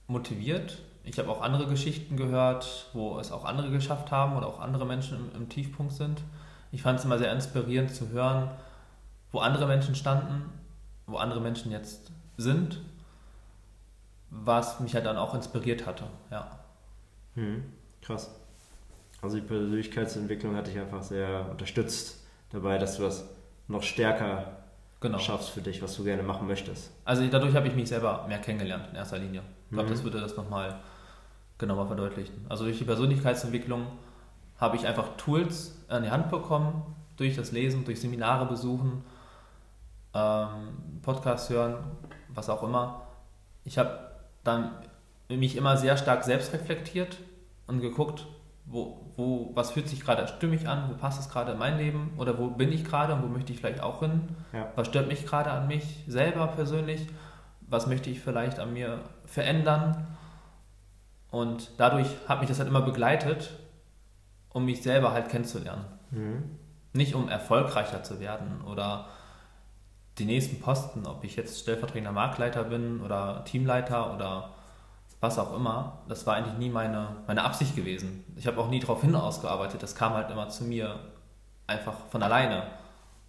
motiviert. 0.07 0.79
Ich 1.05 1.19
habe 1.19 1.29
auch 1.29 1.41
andere 1.41 1.67
Geschichten 1.67 2.17
gehört, 2.17 2.89
wo 2.93 3.19
es 3.19 3.31
auch 3.31 3.45
andere 3.45 3.69
geschafft 3.69 4.11
haben 4.11 4.35
oder 4.35 4.47
auch 4.47 4.59
andere 4.59 4.85
Menschen 4.85 5.17
im, 5.17 5.41
im 5.41 5.49
Tiefpunkt 5.49 5.93
sind 5.93 6.21
ich 6.75 6.81
fand 6.81 6.99
es 6.99 7.05
immer 7.05 7.17
sehr 7.17 7.31
inspirierend 7.31 7.95
zu 7.95 8.09
hören, 8.09 8.49
wo 9.31 9.39
andere 9.39 9.65
Menschen 9.65 9.95
standen, 9.95 10.49
wo 11.07 11.15
andere 11.15 11.39
Menschen 11.39 11.71
jetzt 11.71 12.11
sind, 12.35 12.81
was 14.29 14.81
mich 14.81 14.93
halt 14.93 15.05
dann 15.05 15.15
auch 15.15 15.33
inspiriert 15.33 15.85
hatte, 15.85 16.03
ja. 16.31 16.59
Hm, 17.35 17.63
krass. 18.01 18.29
Also 19.21 19.37
die 19.37 19.43
Persönlichkeitsentwicklung 19.43 20.57
hat 20.57 20.67
dich 20.67 20.77
einfach 20.77 21.01
sehr 21.01 21.49
unterstützt 21.49 22.25
dabei, 22.49 22.77
dass 22.77 22.97
du 22.97 23.03
das 23.03 23.25
noch 23.69 23.81
stärker 23.81 24.57
genau. 24.99 25.19
schaffst 25.19 25.51
für 25.51 25.61
dich, 25.61 25.81
was 25.81 25.95
du 25.95 26.03
gerne 26.03 26.23
machen 26.23 26.45
möchtest. 26.45 26.91
Also 27.05 27.25
dadurch 27.25 27.55
habe 27.55 27.69
ich 27.69 27.75
mich 27.75 27.87
selber 27.87 28.25
mehr 28.27 28.39
kennengelernt 28.39 28.87
in 28.91 28.97
erster 28.97 29.17
Linie. 29.17 29.43
Ich 29.69 29.73
glaube, 29.73 29.87
mhm. 29.87 29.93
das 29.93 30.03
würde 30.03 30.19
das 30.19 30.35
nochmal 30.35 30.77
genauer 31.57 31.87
verdeutlichen. 31.87 32.45
Also 32.49 32.65
durch 32.65 32.77
die 32.77 32.83
Persönlichkeitsentwicklung 32.83 33.87
habe 34.57 34.75
ich 34.75 34.87
einfach 34.87 35.17
Tools 35.17 35.77
an 35.87 36.03
die 36.03 36.11
Hand 36.11 36.29
bekommen, 36.29 36.81
durch 37.17 37.35
das 37.35 37.51
Lesen, 37.51 37.85
durch 37.85 38.01
Seminare 38.01 38.45
besuchen, 38.45 39.03
ähm, 40.13 40.99
Podcasts 41.01 41.49
hören, 41.49 41.77
was 42.29 42.49
auch 42.49 42.63
immer. 42.63 43.01
Ich 43.63 43.77
habe 43.77 43.99
dann 44.43 44.71
mich 45.29 45.55
immer 45.55 45.77
sehr 45.77 45.97
stark 45.97 46.23
selbst 46.23 46.53
reflektiert 46.53 47.17
und 47.67 47.81
geguckt, 47.81 48.25
wo, 48.65 49.11
wo, 49.15 49.51
was 49.53 49.71
fühlt 49.71 49.87
sich 49.87 50.01
gerade 50.01 50.27
stimmig 50.27 50.67
an, 50.67 50.89
wo 50.89 50.95
passt 50.95 51.19
es 51.19 51.29
gerade 51.29 51.53
in 51.53 51.57
mein 51.57 51.77
Leben 51.77 52.13
oder 52.17 52.37
wo 52.37 52.47
bin 52.47 52.71
ich 52.71 52.83
gerade 52.83 53.13
und 53.13 53.23
wo 53.23 53.27
möchte 53.27 53.53
ich 53.53 53.59
vielleicht 53.59 53.81
auch 53.81 53.99
hin, 53.99 54.29
ja. 54.53 54.71
was 54.75 54.87
stört 54.87 55.07
mich 55.07 55.25
gerade 55.25 55.51
an 55.51 55.67
mich 55.67 56.03
selber 56.07 56.47
persönlich, 56.47 57.07
was 57.61 57.87
möchte 57.87 58.09
ich 58.09 58.19
vielleicht 58.19 58.59
an 58.59 58.73
mir 58.73 59.01
verändern 59.25 60.07
und 61.35 61.71
dadurch 61.77 62.07
hat 62.27 62.39
mich 62.39 62.47
das 62.47 62.59
halt 62.59 62.69
immer 62.69 62.81
begleitet 62.81 63.51
um 64.55 64.63
mich 64.63 64.81
selber 64.81 65.11
halt 65.11 65.27
kennenzulernen. 65.27 65.83
Mhm. 66.11 66.57
Nicht 66.93 67.13
um 67.13 67.27
erfolgreicher 67.27 68.03
zu 68.03 68.21
werden 68.21 68.61
oder 68.61 69.07
die 70.17 70.23
nächsten 70.23 70.61
Posten, 70.61 71.05
ob 71.05 71.25
ich 71.25 71.35
jetzt 71.35 71.59
stellvertretender 71.59 72.13
Marktleiter 72.13 72.63
bin 72.63 73.01
oder 73.01 73.43
Teamleiter 73.43 74.13
oder 74.15 74.51
was 75.19 75.37
auch 75.37 75.53
immer, 75.53 76.03
das 76.07 76.25
war 76.25 76.35
eigentlich 76.37 76.57
nie 76.57 76.69
meine, 76.69 77.17
meine 77.27 77.43
Absicht 77.43 77.75
gewesen. 77.75 78.23
Ich 78.37 78.47
habe 78.47 78.61
auch 78.61 78.69
nie 78.69 78.79
darauf 78.79 79.01
hin 79.01 79.13
ausgearbeitet, 79.13 79.83
das 79.83 79.93
kam 79.93 80.13
halt 80.13 80.31
immer 80.31 80.47
zu 80.47 80.63
mir 80.63 80.99
einfach 81.67 81.95
von 82.09 82.23
alleine, 82.23 82.63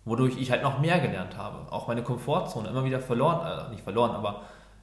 wodurch 0.05 0.39
ich 0.39 0.53
halt 0.53 0.63
noch 0.63 0.79
mehr 0.79 1.01
gelernt 1.01 1.37
habe. 1.37 1.73
Auch 1.73 1.89
meine 1.89 2.05
Komfortzone 2.05 2.69
immer 2.69 2.85
wieder 2.85 3.01
verloren, 3.01 3.45
äh, 3.45 3.71
nicht 3.71 3.83
verloren, 3.83 4.13
aber 4.13 4.43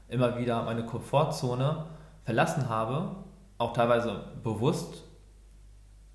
immer 0.10 0.38
wieder 0.38 0.64
meine 0.64 0.86
Komfortzone 0.86 1.86
verlassen 2.24 2.70
habe, 2.70 3.16
auch 3.58 3.74
teilweise 3.74 4.24
bewusst 4.44 5.04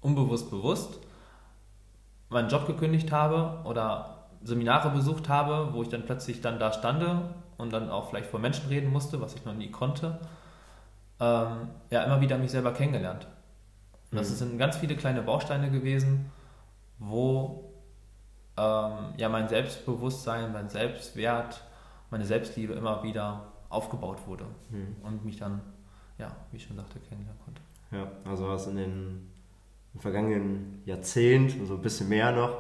unbewusst 0.00 0.50
bewusst 0.50 1.00
meinen 2.28 2.48
Job 2.48 2.66
gekündigt 2.66 3.10
habe 3.10 3.60
oder 3.64 4.26
Seminare 4.42 4.90
besucht 4.90 5.28
habe, 5.28 5.72
wo 5.72 5.82
ich 5.82 5.88
dann 5.88 6.04
plötzlich 6.04 6.40
dann 6.40 6.58
da 6.58 6.72
stande 6.72 7.34
und 7.56 7.72
dann 7.72 7.90
auch 7.90 8.08
vielleicht 8.08 8.26
vor 8.26 8.38
Menschen 8.38 8.68
reden 8.68 8.92
musste, 8.92 9.20
was 9.20 9.34
ich 9.34 9.44
noch 9.44 9.54
nie 9.54 9.70
konnte, 9.70 10.20
ähm, 11.20 11.70
ja, 11.90 12.04
immer 12.04 12.20
wieder 12.20 12.38
mich 12.38 12.50
selber 12.50 12.72
kennengelernt. 12.72 13.26
Und 14.10 14.18
das 14.18 14.30
mhm. 14.30 14.34
sind 14.34 14.58
ganz 14.58 14.76
viele 14.76 14.96
kleine 14.96 15.22
Bausteine 15.22 15.70
gewesen, 15.70 16.30
wo 16.98 17.72
ähm, 18.56 19.14
ja 19.16 19.28
mein 19.28 19.48
Selbstbewusstsein, 19.48 20.52
mein 20.52 20.68
Selbstwert, 20.68 21.62
meine 22.10 22.24
Selbstliebe 22.24 22.74
immer 22.74 23.02
wieder 23.02 23.52
aufgebaut 23.68 24.26
wurde 24.26 24.44
mhm. 24.70 24.96
und 25.02 25.24
mich 25.24 25.36
dann, 25.36 25.60
ja, 26.18 26.34
wie 26.50 26.56
ich 26.56 26.64
schon 26.64 26.76
sagte, 26.76 26.98
kennenlernen 27.00 27.40
konnte. 27.44 27.60
Ja, 27.90 28.30
also 28.30 28.48
hast 28.48 28.66
in 28.66 28.76
den 28.76 29.30
im 29.94 30.00
vergangenen 30.00 30.82
Jahrzehnt 30.84 31.54
so 31.66 31.74
ein 31.74 31.82
bisschen 31.82 32.08
mehr 32.08 32.32
noch 32.32 32.58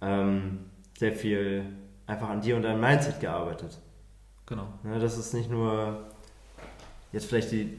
ähm, 0.00 0.66
sehr 0.98 1.12
viel 1.12 1.64
einfach 2.06 2.28
an 2.28 2.40
dir 2.40 2.56
und 2.56 2.62
deinem 2.62 2.80
Mindset 2.80 3.20
gearbeitet. 3.20 3.78
Genau. 4.46 4.66
Ja, 4.84 4.98
das 4.98 5.18
ist 5.18 5.34
nicht 5.34 5.50
nur 5.50 6.10
jetzt 7.12 7.26
vielleicht 7.26 7.52
die, 7.52 7.76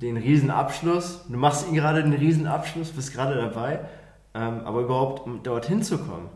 den 0.00 0.16
Riesenabschluss, 0.16 1.24
du 1.28 1.36
machst 1.36 1.66
ihn 1.68 1.74
gerade 1.74 2.02
den 2.02 2.12
Riesenabschluss, 2.12 2.90
bist 2.90 3.12
gerade 3.12 3.36
dabei, 3.36 3.80
ähm, 4.34 4.60
aber 4.64 4.82
überhaupt, 4.82 5.26
um 5.26 5.42
dorthin 5.42 5.82
zu 5.82 5.98
kommen, 5.98 6.28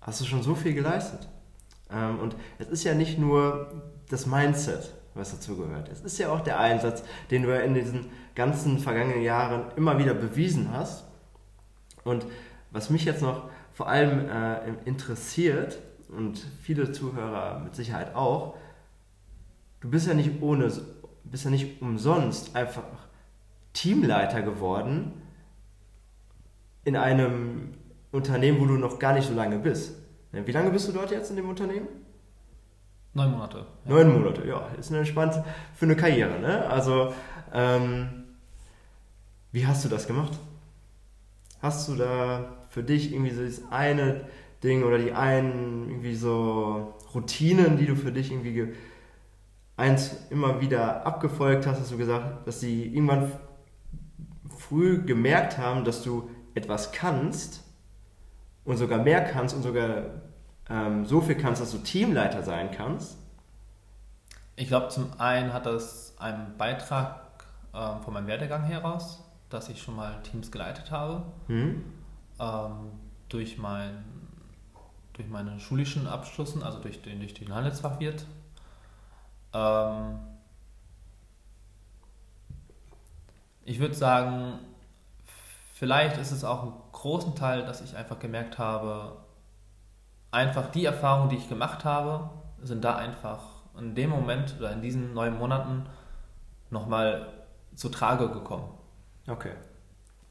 hast 0.00 0.20
du 0.20 0.24
schon 0.24 0.42
so 0.42 0.54
viel 0.54 0.74
geleistet. 0.74 1.28
Ähm, 1.90 2.18
und 2.20 2.36
es 2.58 2.68
ist 2.68 2.84
ja 2.84 2.94
nicht 2.94 3.18
nur 3.18 3.82
das 4.08 4.26
Mindset, 4.26 4.94
was 5.18 5.32
dazu 5.32 5.56
gehört. 5.56 5.88
Es 5.88 6.00
ist 6.00 6.18
ja 6.18 6.30
auch 6.30 6.40
der 6.40 6.58
Einsatz, 6.58 7.02
den 7.30 7.42
du 7.42 7.50
ja 7.50 7.60
in 7.60 7.74
diesen 7.74 8.06
ganzen 8.34 8.78
vergangenen 8.78 9.22
Jahren 9.22 9.64
immer 9.76 9.98
wieder 9.98 10.14
bewiesen 10.14 10.72
hast. 10.72 11.04
Und 12.04 12.26
was 12.70 12.90
mich 12.90 13.04
jetzt 13.04 13.22
noch 13.22 13.50
vor 13.72 13.88
allem 13.88 14.28
äh, 14.28 14.70
interessiert 14.84 15.78
und 16.08 16.38
viele 16.62 16.92
Zuhörer 16.92 17.60
mit 17.60 17.74
Sicherheit 17.74 18.14
auch, 18.14 18.56
du 19.80 19.90
bist 19.90 20.06
ja 20.06 20.14
nicht 20.14 20.42
ohne, 20.42 20.72
bist 21.24 21.44
ja 21.44 21.50
nicht 21.50 21.82
umsonst 21.82 22.56
einfach 22.56 22.84
Teamleiter 23.72 24.42
geworden 24.42 25.12
in 26.84 26.96
einem 26.96 27.74
Unternehmen, 28.10 28.60
wo 28.60 28.66
du 28.66 28.74
noch 28.74 28.98
gar 28.98 29.12
nicht 29.12 29.28
so 29.28 29.34
lange 29.34 29.58
bist. 29.58 29.94
Wie 30.32 30.52
lange 30.52 30.70
bist 30.70 30.88
du 30.88 30.92
dort 30.92 31.10
jetzt 31.10 31.30
in 31.30 31.36
dem 31.36 31.48
Unternehmen? 31.48 31.88
Neun 33.14 33.32
Monate. 33.32 33.66
Ja. 33.84 33.90
Neun 33.90 34.12
Monate, 34.12 34.46
ja. 34.46 34.68
Ist 34.78 34.90
eine 34.90 34.98
entspannt 34.98 35.42
für 35.74 35.86
eine 35.86 35.96
Karriere, 35.96 36.38
ne? 36.40 36.66
Also, 36.66 37.12
ähm, 37.52 38.24
wie 39.52 39.66
hast 39.66 39.84
du 39.84 39.88
das 39.88 40.06
gemacht? 40.06 40.32
Hast 41.60 41.88
du 41.88 41.96
da 41.96 42.56
für 42.68 42.82
dich 42.82 43.12
irgendwie 43.12 43.32
so 43.32 43.44
das 43.44 43.62
eine 43.70 44.26
Ding 44.62 44.84
oder 44.84 44.98
die 44.98 45.12
einen 45.12 45.88
irgendwie 45.88 46.14
so 46.14 46.94
Routinen, 47.14 47.76
die 47.76 47.86
du 47.86 47.96
für 47.96 48.12
dich 48.12 48.30
irgendwie 48.30 48.74
eins 49.76 50.16
immer 50.30 50.60
wieder 50.60 51.06
abgefolgt 51.06 51.66
hast, 51.66 51.80
hast 51.80 51.92
du 51.92 51.96
gesagt, 51.96 52.46
dass 52.46 52.60
sie 52.60 52.84
irgendwann 52.86 53.32
früh 54.48 55.04
gemerkt 55.04 55.56
haben, 55.56 55.84
dass 55.84 56.02
du 56.02 56.28
etwas 56.54 56.92
kannst 56.92 57.64
und 58.64 58.76
sogar 58.76 59.02
mehr 59.02 59.24
kannst 59.24 59.54
und 59.54 59.62
sogar 59.62 60.22
ähm, 60.70 61.06
so 61.06 61.20
viel 61.20 61.36
kannst, 61.36 61.60
dass 61.60 61.72
du 61.72 61.78
Teamleiter 61.78 62.42
sein 62.42 62.70
kannst? 62.70 63.16
Ich 64.56 64.68
glaube, 64.68 64.88
zum 64.88 65.08
einen 65.18 65.52
hat 65.52 65.66
das 65.66 66.14
einen 66.18 66.56
Beitrag 66.56 67.44
ähm, 67.74 68.02
von 68.02 68.14
meinem 68.14 68.26
Werdegang 68.26 68.64
heraus, 68.64 69.24
dass 69.50 69.68
ich 69.68 69.80
schon 69.80 69.96
mal 69.96 70.20
Teams 70.22 70.50
geleitet 70.50 70.90
habe. 70.90 71.22
Mhm. 71.46 71.84
Ähm, 72.40 72.90
durch 73.28 73.58
mein 73.58 74.04
durch 75.18 75.28
meine 75.28 75.58
schulischen 75.58 76.06
Abschlüssen, 76.06 76.62
also 76.62 76.78
durch 76.78 77.02
den, 77.02 77.18
durch 77.18 77.34
den 77.34 77.52
Handelsfachwirt. 77.52 78.24
Ähm, 79.52 80.20
ich 83.64 83.80
würde 83.80 83.94
sagen, 83.94 84.60
vielleicht 85.74 86.18
ist 86.18 86.30
es 86.30 86.44
auch 86.44 86.62
ein 86.62 86.72
großen 86.92 87.34
Teil, 87.34 87.66
dass 87.66 87.80
ich 87.80 87.96
einfach 87.96 88.20
gemerkt 88.20 88.58
habe, 88.58 89.16
einfach 90.30 90.70
die 90.70 90.84
Erfahrungen, 90.84 91.30
die 91.30 91.36
ich 91.36 91.48
gemacht 91.48 91.84
habe, 91.84 92.30
sind 92.62 92.84
da 92.84 92.96
einfach 92.96 93.40
in 93.78 93.94
dem 93.94 94.10
Moment 94.10 94.56
oder 94.58 94.72
in 94.72 94.82
diesen 94.82 95.14
neun 95.14 95.38
Monaten 95.38 95.86
nochmal 96.70 97.28
zu 97.74 97.88
Trage 97.88 98.28
gekommen. 98.30 98.68
Okay. 99.28 99.52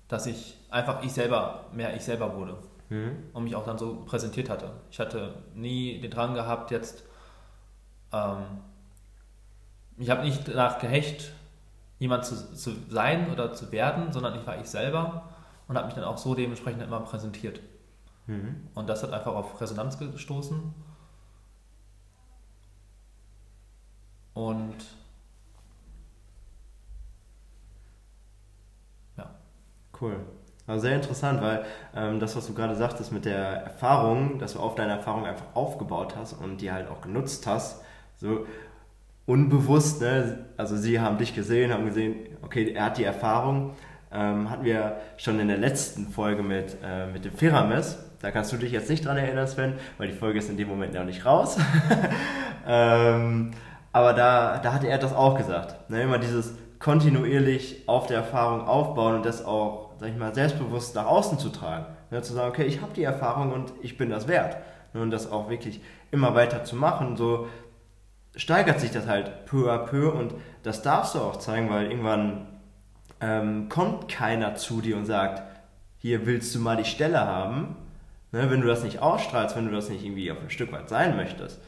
Dass 0.08 0.26
ich 0.26 0.58
einfach 0.70 1.04
ich 1.04 1.14
selber, 1.14 1.66
mehr 1.72 1.96
ich 1.96 2.04
selber 2.04 2.36
wurde 2.36 2.58
Mhm. 2.90 3.18
und 3.34 3.44
mich 3.44 3.56
auch 3.56 3.66
dann 3.66 3.78
so 3.78 4.06
präsentiert 4.06 4.50
hatte. 4.50 4.72
Ich 4.92 5.00
hatte 5.00 5.34
nie 5.54 6.00
den 6.00 6.10
Drang 6.10 6.34
gehabt, 6.34 6.72
jetzt, 6.72 7.04
ähm, 8.14 8.44
ich 9.98 10.10
habe 10.10 10.24
nicht 10.24 10.48
danach 10.48 10.80
gehecht, 10.80 11.34
jemand 12.00 12.24
zu, 12.24 12.54
zu 12.56 12.72
sein 12.90 13.30
oder 13.32 13.52
zu 13.54 13.72
werden, 13.74 14.14
sondern 14.14 14.40
ich 14.40 14.48
war 14.48 14.58
ich 14.60 14.68
selber 14.68 15.24
und 15.68 15.76
habe 15.76 15.88
mich 15.88 15.96
dann 15.96 16.06
auch 16.06 16.18
so 16.18 16.34
dementsprechend 16.34 16.82
immer 16.82 17.02
präsentiert. 17.02 17.60
Mhm. 18.28 18.68
Und 18.76 18.88
das 18.88 19.04
hat 19.04 19.14
einfach 19.14 19.34
auf 19.34 19.60
Resonanz 19.60 19.98
gestoßen. 19.98 20.74
Und 24.34 24.76
ja, 29.18 29.30
Cool. 30.00 30.20
Also 30.68 30.82
sehr 30.82 30.96
interessant, 30.96 31.42
weil 31.42 31.66
ähm, 31.96 32.20
das, 32.20 32.36
was 32.36 32.46
du 32.48 32.54
gerade 32.54 32.76
sagtest 32.76 33.14
mit 33.14 33.24
der 33.26 33.64
Erfahrung, 33.64 34.38
dass 34.38 34.54
du 34.54 34.60
auf 34.60 34.76
deine 34.76 34.94
Erfahrung 34.94 35.26
einfach 35.26 35.56
aufgebaut 35.56 36.16
hast 36.18 36.34
und 36.34 36.60
die 36.60 36.72
halt 36.72 36.90
auch 36.90 37.02
genutzt 37.02 37.48
hast, 37.48 37.82
so 38.18 38.46
unbewusst, 39.26 40.02
ne? 40.02 40.46
also 40.58 40.76
sie 40.76 41.00
haben 41.00 41.18
dich 41.18 41.34
gesehen, 41.36 41.72
haben 41.74 41.86
gesehen, 41.86 42.38
okay, 42.42 42.72
er 42.74 42.86
hat 42.86 42.98
die 42.98 43.06
Erfahrung, 43.06 43.76
ähm, 44.12 44.50
hatten 44.50 44.66
wir 44.66 44.98
schon 45.18 45.40
in 45.40 45.48
der 45.48 45.58
letzten 45.58 46.08
Folge 46.08 46.44
mit, 46.44 46.78
äh, 46.84 47.08
mit 47.08 47.26
dem 47.26 47.34
Ferames, 47.34 47.98
da 48.20 48.32
kannst 48.32 48.52
du 48.52 48.58
dich 48.58 48.72
jetzt 48.72 48.90
nicht 48.90 49.06
dran 49.06 49.18
erinnern, 49.18 49.48
Sven, 49.48 49.74
weil 49.98 50.08
die 50.08 50.14
Folge 50.14 50.40
ist 50.40 50.50
in 50.50 50.58
dem 50.58 50.68
Moment 50.68 50.94
noch 50.94 51.04
nicht 51.04 51.26
raus. 51.26 51.58
ähm, 52.68 53.52
aber 53.92 54.14
da, 54.14 54.60
da 54.60 54.74
hatte 54.74 54.88
er 54.88 54.98
das 54.98 55.14
auch 55.14 55.38
gesagt, 55.38 55.90
ne? 55.90 56.04
immer 56.04 56.18
dieses 56.18 56.54
kontinuierlich 56.80 57.84
auf 57.88 58.08
der 58.08 58.18
Erfahrung 58.18 58.62
aufbauen 58.68 59.16
und 59.16 59.26
das 59.26 59.44
auch, 59.44 59.92
sag 60.00 60.10
ich 60.10 60.18
mal, 60.18 60.34
selbstbewusst 60.34 60.96
nach 60.96 61.06
außen 61.06 61.40
zu 61.40 61.50
tragen. 61.50 61.86
Ne, 62.10 62.22
zu 62.22 62.34
sagen, 62.34 62.50
okay, 62.50 62.64
ich 62.64 62.82
habe 62.82 62.94
die 62.94 63.04
Erfahrung 63.04 63.52
und 63.52 63.74
ich 63.82 63.98
bin 63.98 64.10
das 64.10 64.28
wert. 64.28 64.58
Ne, 64.94 65.02
und 65.02 65.12
das 65.12 65.32
auch 65.32 65.50
wirklich 65.50 65.82
immer 66.12 66.36
weiter 66.36 66.64
zu 66.64 66.76
machen, 66.76 67.18
so 67.18 67.48
steigert 68.36 68.80
sich 68.80 68.92
das 68.92 69.08
halt 69.08 69.46
peu 69.46 69.72
à 69.72 69.80
peu 69.80 70.12
und 70.12 70.34
das 70.64 70.82
darfst 70.82 71.16
du 71.16 71.20
auch 71.20 71.38
zeigen, 71.38 71.70
weil 71.70 71.90
irgendwann 71.90 72.48
ähm, 73.20 73.68
kommt 73.68 74.08
keiner 74.08 74.56
zu 74.56 74.82
dir 74.82 74.96
und 74.96 75.06
sagt, 75.06 75.42
hier 75.98 76.26
willst 76.26 76.54
du 76.54 76.60
mal 76.60 76.78
die 76.78 76.86
Stelle 76.86 77.20
haben. 77.20 77.76
Ne, 78.32 78.52
wenn 78.52 78.62
du 78.62 78.68
das 78.68 78.84
nicht 78.84 79.00
ausstrahlst, 79.00 79.56
wenn 79.56 79.68
du 79.68 79.72
das 79.72 79.90
nicht 79.90 80.04
irgendwie 80.04 80.32
auf 80.32 80.42
ein 80.42 80.50
Stück 80.50 80.72
weit 80.74 80.90
sein 80.90 81.16
möchtest 81.16 81.62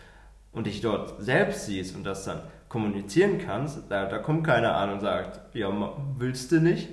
und 0.51 0.67
dich 0.67 0.81
dort 0.81 1.23
selbst 1.23 1.65
siehst 1.65 1.95
und 1.95 2.03
das 2.03 2.25
dann 2.25 2.41
kommunizieren 2.67 3.39
kannst, 3.39 3.83
da, 3.89 4.05
da 4.05 4.17
kommt 4.17 4.45
keiner 4.45 4.75
an 4.75 4.91
und 4.91 4.99
sagt, 4.99 5.55
ja, 5.55 5.71
willst 6.17 6.51
du 6.51 6.59
nicht? 6.59 6.89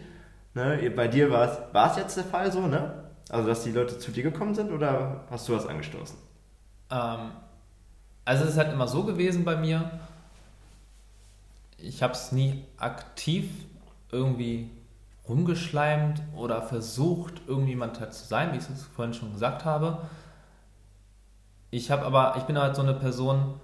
Ne? 0.55 0.91
Bei 0.95 1.09
dir 1.09 1.31
war 1.31 1.51
es, 1.51 1.75
war 1.75 1.91
es 1.91 1.97
jetzt 1.97 2.17
der 2.17 2.25
Fall 2.25 2.51
so, 2.53 2.67
ne? 2.67 3.05
Also, 3.29 3.49
dass 3.49 3.65
die 3.65 3.73
Leute 3.73 3.99
zu 3.99 4.13
dir 4.13 4.23
gekommen 4.23 4.55
sind 4.55 4.71
oder 4.71 5.25
hast 5.31 5.49
du 5.49 5.55
was 5.55 5.67
angestoßen? 5.67 6.17
Ähm, 6.91 7.33
also 8.25 8.45
es 8.45 8.51
ist 8.51 8.57
halt 8.57 8.73
immer 8.73 8.89
so 8.89 9.05
gewesen 9.05 9.45
bei 9.45 9.57
mir, 9.57 9.91
ich 11.79 12.03
habe 12.03 12.13
es 12.13 12.33
nie 12.33 12.65
aktiv 12.79 13.49
irgendwie 14.11 14.71
rumgeschleimt 15.29 16.23
oder 16.37 16.63
versucht, 16.63 17.43
irgendjemand 17.47 18.01
halt 18.01 18.15
zu 18.15 18.27
sein, 18.27 18.53
wie 18.53 18.59
ich 18.59 18.69
es 18.69 18.85
vorhin 18.85 19.15
schon 19.15 19.33
gesagt 19.33 19.65
habe. 19.65 20.03
Ich 21.71 21.91
habe 21.91 22.05
aber, 22.07 22.35
ich 22.37 22.45
bin 22.45 22.59
halt 22.59 22.77
so 22.77 22.83
eine 22.83 22.95
Person, 22.95 23.61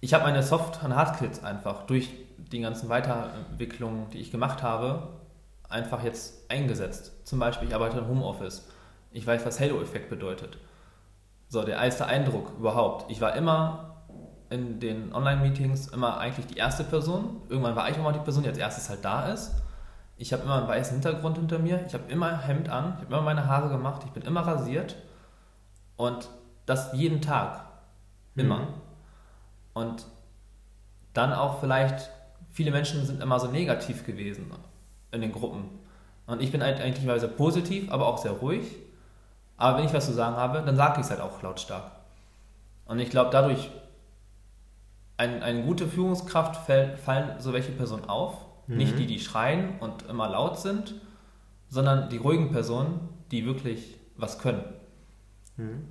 ich 0.00 0.14
habe 0.14 0.24
meine 0.24 0.42
Soft- 0.42 0.82
und 0.82 0.94
Hardskills 0.94 1.42
einfach 1.42 1.82
durch 1.86 2.10
die 2.38 2.60
ganzen 2.60 2.88
Weiterentwicklungen, 2.88 4.10
die 4.10 4.18
ich 4.18 4.30
gemacht 4.30 4.62
habe, 4.62 5.08
einfach 5.68 6.02
jetzt 6.02 6.50
eingesetzt. 6.50 7.12
Zum 7.24 7.38
Beispiel, 7.38 7.68
ich 7.68 7.74
arbeite 7.74 7.98
im 7.98 8.08
Homeoffice. 8.08 8.68
Ich 9.12 9.26
weiß, 9.26 9.46
was 9.46 9.60
Halo-Effekt 9.60 10.10
bedeutet. 10.10 10.58
So, 11.48 11.62
der 11.62 11.76
erste 11.76 12.06
Eindruck 12.06 12.52
überhaupt. 12.58 13.10
Ich 13.10 13.20
war 13.20 13.34
immer 13.36 14.02
in 14.50 14.80
den 14.80 15.14
Online-Meetings 15.14 15.88
immer 15.88 16.18
eigentlich 16.18 16.46
die 16.46 16.56
erste 16.56 16.84
Person. 16.84 17.40
Irgendwann 17.48 17.76
war 17.76 17.88
ich 17.88 17.96
auch 17.96 18.02
mal 18.02 18.12
die 18.12 18.18
Person, 18.18 18.42
die 18.42 18.48
als 18.48 18.58
erstes 18.58 18.90
halt 18.90 19.04
da 19.04 19.28
ist. 19.32 19.54
Ich 20.16 20.32
habe 20.32 20.42
immer 20.42 20.58
einen 20.58 20.68
weißen 20.68 20.94
Hintergrund 20.94 21.38
hinter 21.38 21.58
mir. 21.58 21.84
Ich 21.86 21.94
habe 21.94 22.04
immer 22.08 22.38
Hemd 22.38 22.68
an. 22.68 22.94
Ich 22.96 23.04
habe 23.04 23.14
immer 23.14 23.22
meine 23.22 23.46
Haare 23.46 23.68
gemacht. 23.68 24.02
Ich 24.04 24.12
bin 24.12 24.22
immer 24.22 24.40
rasiert. 24.46 24.96
Und 25.96 26.28
das 26.66 26.92
jeden 26.92 27.20
Tag. 27.20 27.64
Immer. 28.36 28.58
Mhm. 28.58 28.68
Und 29.74 30.06
dann 31.12 31.32
auch 31.32 31.60
vielleicht, 31.60 32.10
viele 32.50 32.70
Menschen 32.70 33.04
sind 33.06 33.22
immer 33.22 33.40
so 33.40 33.48
negativ 33.48 34.04
gewesen 34.04 34.50
in 35.10 35.20
den 35.20 35.32
Gruppen. 35.32 35.78
Und 36.26 36.42
ich 36.42 36.50
bin 36.50 36.62
halt 36.62 36.80
eigentlich 36.80 37.04
mal 37.04 37.20
sehr 37.20 37.28
positiv, 37.28 37.90
aber 37.92 38.06
auch 38.06 38.18
sehr 38.18 38.32
ruhig. 38.32 38.76
Aber 39.56 39.78
wenn 39.78 39.84
ich 39.84 39.92
was 39.92 40.06
zu 40.06 40.12
sagen 40.12 40.36
habe, 40.36 40.62
dann 40.62 40.76
sage 40.76 41.00
ich 41.00 41.06
es 41.06 41.10
halt 41.10 41.20
auch 41.20 41.42
lautstark. 41.42 41.92
Und 42.86 42.98
ich 42.98 43.10
glaube, 43.10 43.30
dadurch, 43.30 43.70
ein, 45.16 45.42
eine 45.42 45.62
gute 45.62 45.86
Führungskraft 45.86 46.56
fällt, 46.66 46.98
fallen 46.98 47.40
so 47.40 47.52
welche 47.52 47.72
Personen 47.72 48.08
auf. 48.08 48.43
Mhm. 48.66 48.76
Nicht 48.76 48.98
die, 48.98 49.06
die 49.06 49.20
schreien 49.20 49.78
und 49.80 50.08
immer 50.08 50.28
laut 50.28 50.58
sind, 50.58 50.94
sondern 51.68 52.08
die 52.08 52.16
ruhigen 52.16 52.50
Personen, 52.50 53.08
die 53.30 53.46
wirklich 53.46 53.96
was 54.16 54.38
können. 54.38 54.64
Mhm. 55.56 55.88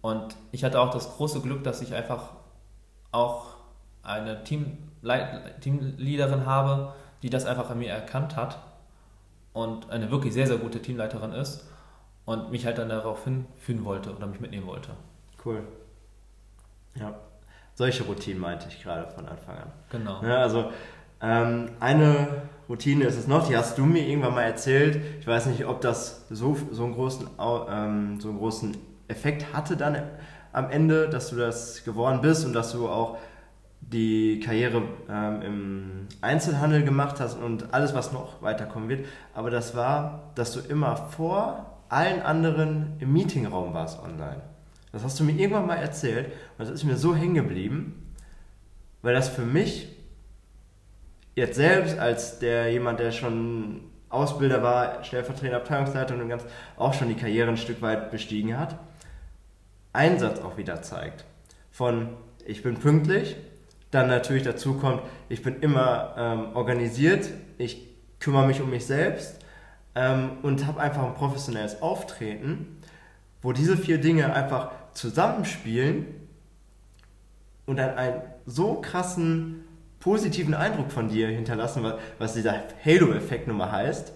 Und 0.00 0.36
ich 0.52 0.64
hatte 0.64 0.80
auch 0.80 0.90
das 0.90 1.16
große 1.16 1.40
Glück, 1.40 1.64
dass 1.64 1.82
ich 1.82 1.94
einfach 1.94 2.30
auch 3.10 3.56
eine 4.02 4.44
Teamleit 4.44 5.60
Teamleaderin 5.60 6.46
habe, 6.46 6.94
die 7.22 7.30
das 7.30 7.44
einfach 7.46 7.70
an 7.70 7.78
mir 7.78 7.90
erkannt 7.90 8.36
hat 8.36 8.58
und 9.52 9.90
eine 9.90 10.10
wirklich 10.10 10.32
sehr, 10.32 10.46
sehr 10.46 10.58
gute 10.58 10.80
Teamleiterin 10.80 11.32
ist 11.32 11.68
und 12.24 12.50
mich 12.50 12.64
halt 12.64 12.78
dann 12.78 12.88
darauf 12.88 13.24
hinführen 13.24 13.84
wollte 13.84 14.14
oder 14.14 14.26
mich 14.26 14.40
mitnehmen 14.40 14.66
wollte. 14.66 14.90
Cool. 15.44 15.62
Ja. 16.94 17.14
Solche 17.74 18.04
Routinen 18.04 18.40
meinte 18.40 18.66
ich 18.68 18.82
gerade 18.82 19.10
von 19.10 19.26
Anfang 19.26 19.56
an. 19.56 19.72
Genau. 19.90 20.22
Ja, 20.22 20.38
also 20.38 20.72
ähm, 21.20 21.70
eine 21.80 22.28
Routine 22.68 23.04
ist 23.04 23.16
es 23.16 23.26
noch, 23.26 23.48
die 23.48 23.56
hast 23.56 23.78
du 23.78 23.84
mir 23.84 24.06
irgendwann 24.06 24.34
mal 24.34 24.42
erzählt. 24.42 25.00
Ich 25.20 25.26
weiß 25.26 25.46
nicht, 25.46 25.64
ob 25.66 25.80
das 25.80 26.26
so, 26.28 26.56
so, 26.70 26.84
einen, 26.84 26.94
großen, 26.94 27.28
ähm, 27.38 28.20
so 28.20 28.28
einen 28.28 28.38
großen 28.38 28.76
Effekt 29.08 29.52
hatte 29.54 29.76
dann 29.76 29.96
am 30.52 30.70
Ende, 30.70 31.08
dass 31.08 31.30
du 31.30 31.36
das 31.36 31.84
geworden 31.84 32.20
bist 32.20 32.44
und 32.44 32.52
dass 32.52 32.72
du 32.72 32.88
auch 32.88 33.18
die 33.80 34.40
Karriere 34.40 34.82
ähm, 35.08 35.42
im 35.42 36.08
Einzelhandel 36.20 36.82
gemacht 36.82 37.20
hast 37.20 37.38
und 37.38 37.72
alles, 37.72 37.94
was 37.94 38.12
noch 38.12 38.42
weiterkommen 38.42 38.88
wird. 38.88 39.06
Aber 39.34 39.50
das 39.50 39.74
war, 39.74 40.30
dass 40.34 40.52
du 40.52 40.60
immer 40.60 40.96
vor 40.96 41.78
allen 41.88 42.20
anderen 42.20 42.96
im 42.98 43.12
Meetingraum 43.12 43.72
warst 43.72 44.02
online. 44.02 44.42
Das 44.92 45.04
hast 45.04 45.18
du 45.20 45.24
mir 45.24 45.32
irgendwann 45.32 45.66
mal 45.66 45.76
erzählt 45.76 46.26
und 46.26 46.58
das 46.58 46.70
ist 46.70 46.84
mir 46.84 46.96
so 46.96 47.14
hängen 47.14 47.34
geblieben, 47.34 48.14
weil 49.00 49.14
das 49.14 49.28
für 49.28 49.42
mich 49.42 49.88
jetzt 51.38 51.56
selbst 51.56 51.98
als 51.98 52.38
der 52.40 52.70
jemand, 52.70 53.00
der 53.00 53.12
schon 53.12 53.80
Ausbilder 54.08 54.62
war, 54.62 55.04
stellvertretender 55.04 55.58
Abteilungsleiter 55.58 56.14
und 56.14 56.28
ganz 56.28 56.44
auch 56.76 56.94
schon 56.94 57.08
die 57.08 57.14
Karriere 57.14 57.48
ein 57.48 57.56
Stück 57.56 57.80
weit 57.80 58.10
bestiegen 58.10 58.58
hat, 58.58 58.76
Einsatz 59.92 60.40
auch 60.40 60.56
wieder 60.56 60.82
zeigt. 60.82 61.24
Von 61.70 62.08
ich 62.44 62.62
bin 62.62 62.78
pünktlich, 62.78 63.36
dann 63.90 64.08
natürlich 64.08 64.42
dazu 64.42 64.74
kommt, 64.74 65.02
ich 65.28 65.42
bin 65.42 65.60
immer 65.60 66.14
ähm, 66.16 66.56
organisiert, 66.56 67.30
ich 67.56 67.86
kümmere 68.18 68.46
mich 68.46 68.60
um 68.60 68.70
mich 68.70 68.86
selbst 68.86 69.38
ähm, 69.94 70.38
und 70.42 70.66
habe 70.66 70.80
einfach 70.80 71.04
ein 71.04 71.14
professionelles 71.14 71.82
Auftreten, 71.82 72.80
wo 73.42 73.52
diese 73.52 73.76
vier 73.76 73.98
Dinge 73.98 74.34
einfach 74.34 74.72
zusammenspielen 74.92 76.06
und 77.66 77.76
dann 77.76 77.96
einen 77.96 78.22
so 78.46 78.80
krassen 78.80 79.67
positiven 80.00 80.54
Eindruck 80.54 80.92
von 80.92 81.08
dir 81.08 81.28
hinterlassen, 81.28 81.84
was, 82.18 82.34
dieser 82.34 82.62
Halo-Effekt 82.84 83.48
nun 83.48 83.56
mal 83.56 83.72
heißt. 83.72 84.12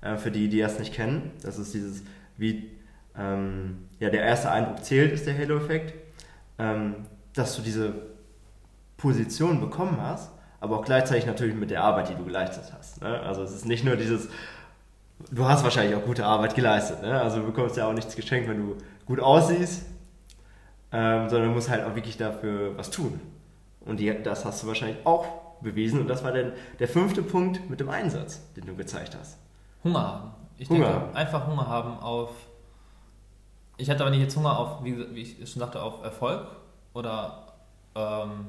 Äh, 0.00 0.16
für 0.16 0.30
die, 0.30 0.48
die 0.48 0.60
das 0.60 0.78
nicht 0.78 0.94
kennen, 0.94 1.32
das 1.42 1.58
ist 1.58 1.74
dieses, 1.74 2.02
wie 2.36 2.70
ähm, 3.16 3.88
ja, 3.98 4.10
der 4.10 4.22
erste 4.22 4.50
Eindruck 4.50 4.84
zählt, 4.84 5.12
ist 5.12 5.26
der 5.26 5.36
Halo-Effekt, 5.36 5.94
ähm, 6.58 7.06
dass 7.34 7.56
du 7.56 7.62
diese 7.62 7.94
Position 8.96 9.60
bekommen 9.60 10.00
hast, 10.00 10.30
aber 10.60 10.78
auch 10.78 10.84
gleichzeitig 10.84 11.26
natürlich 11.26 11.54
mit 11.54 11.70
der 11.70 11.82
Arbeit, 11.82 12.10
die 12.10 12.14
du 12.14 12.24
geleistet 12.24 12.72
hast. 12.76 13.00
Ne? 13.00 13.20
Also 13.20 13.42
es 13.42 13.52
ist 13.52 13.64
nicht 13.64 13.84
nur 13.84 13.96
dieses, 13.96 14.28
du 15.30 15.44
hast 15.46 15.64
wahrscheinlich 15.64 15.96
auch 15.96 16.04
gute 16.04 16.24
Arbeit 16.24 16.54
geleistet, 16.54 17.02
ne? 17.02 17.20
also 17.20 17.38
du 17.40 17.46
bekommst 17.46 17.76
ja 17.76 17.88
auch 17.88 17.92
nichts 17.92 18.14
geschenkt, 18.14 18.48
wenn 18.48 18.58
du 18.58 18.76
gut 19.06 19.20
aussiehst, 19.20 19.84
ähm, 20.92 21.28
sondern 21.28 21.48
du 21.48 21.54
musst 21.54 21.70
halt 21.70 21.84
auch 21.84 21.94
wirklich 21.94 22.16
dafür 22.16 22.76
was 22.76 22.90
tun. 22.90 23.20
Und 23.80 24.00
die, 24.00 24.22
das 24.22 24.44
hast 24.44 24.62
du 24.62 24.66
wahrscheinlich 24.66 25.04
auch 25.04 25.26
bewiesen. 25.60 26.00
Und 26.00 26.08
das 26.08 26.24
war 26.24 26.32
dann 26.32 26.52
der 26.78 26.88
fünfte 26.88 27.22
Punkt 27.22 27.68
mit 27.70 27.80
dem 27.80 27.88
Einsatz, 27.88 28.52
den 28.54 28.66
du 28.66 28.76
gezeigt 28.76 29.16
hast. 29.18 29.38
Hunger 29.84 30.00
haben. 30.00 30.30
Ich 30.58 30.68
Hunger. 30.68 30.88
denke, 30.88 31.16
einfach 31.16 31.46
Hunger 31.46 31.66
haben 31.66 31.98
auf. 32.00 32.30
Ich 33.76 33.88
hatte 33.88 34.02
aber 34.02 34.10
nicht 34.10 34.22
jetzt 34.22 34.36
Hunger 34.36 34.58
auf, 34.58 34.84
wie, 34.84 35.14
wie 35.14 35.22
ich 35.22 35.50
schon 35.50 35.60
sagte, 35.60 35.82
auf 35.82 36.02
Erfolg 36.02 36.46
oder. 36.94 37.52
Ähm, 37.94 38.48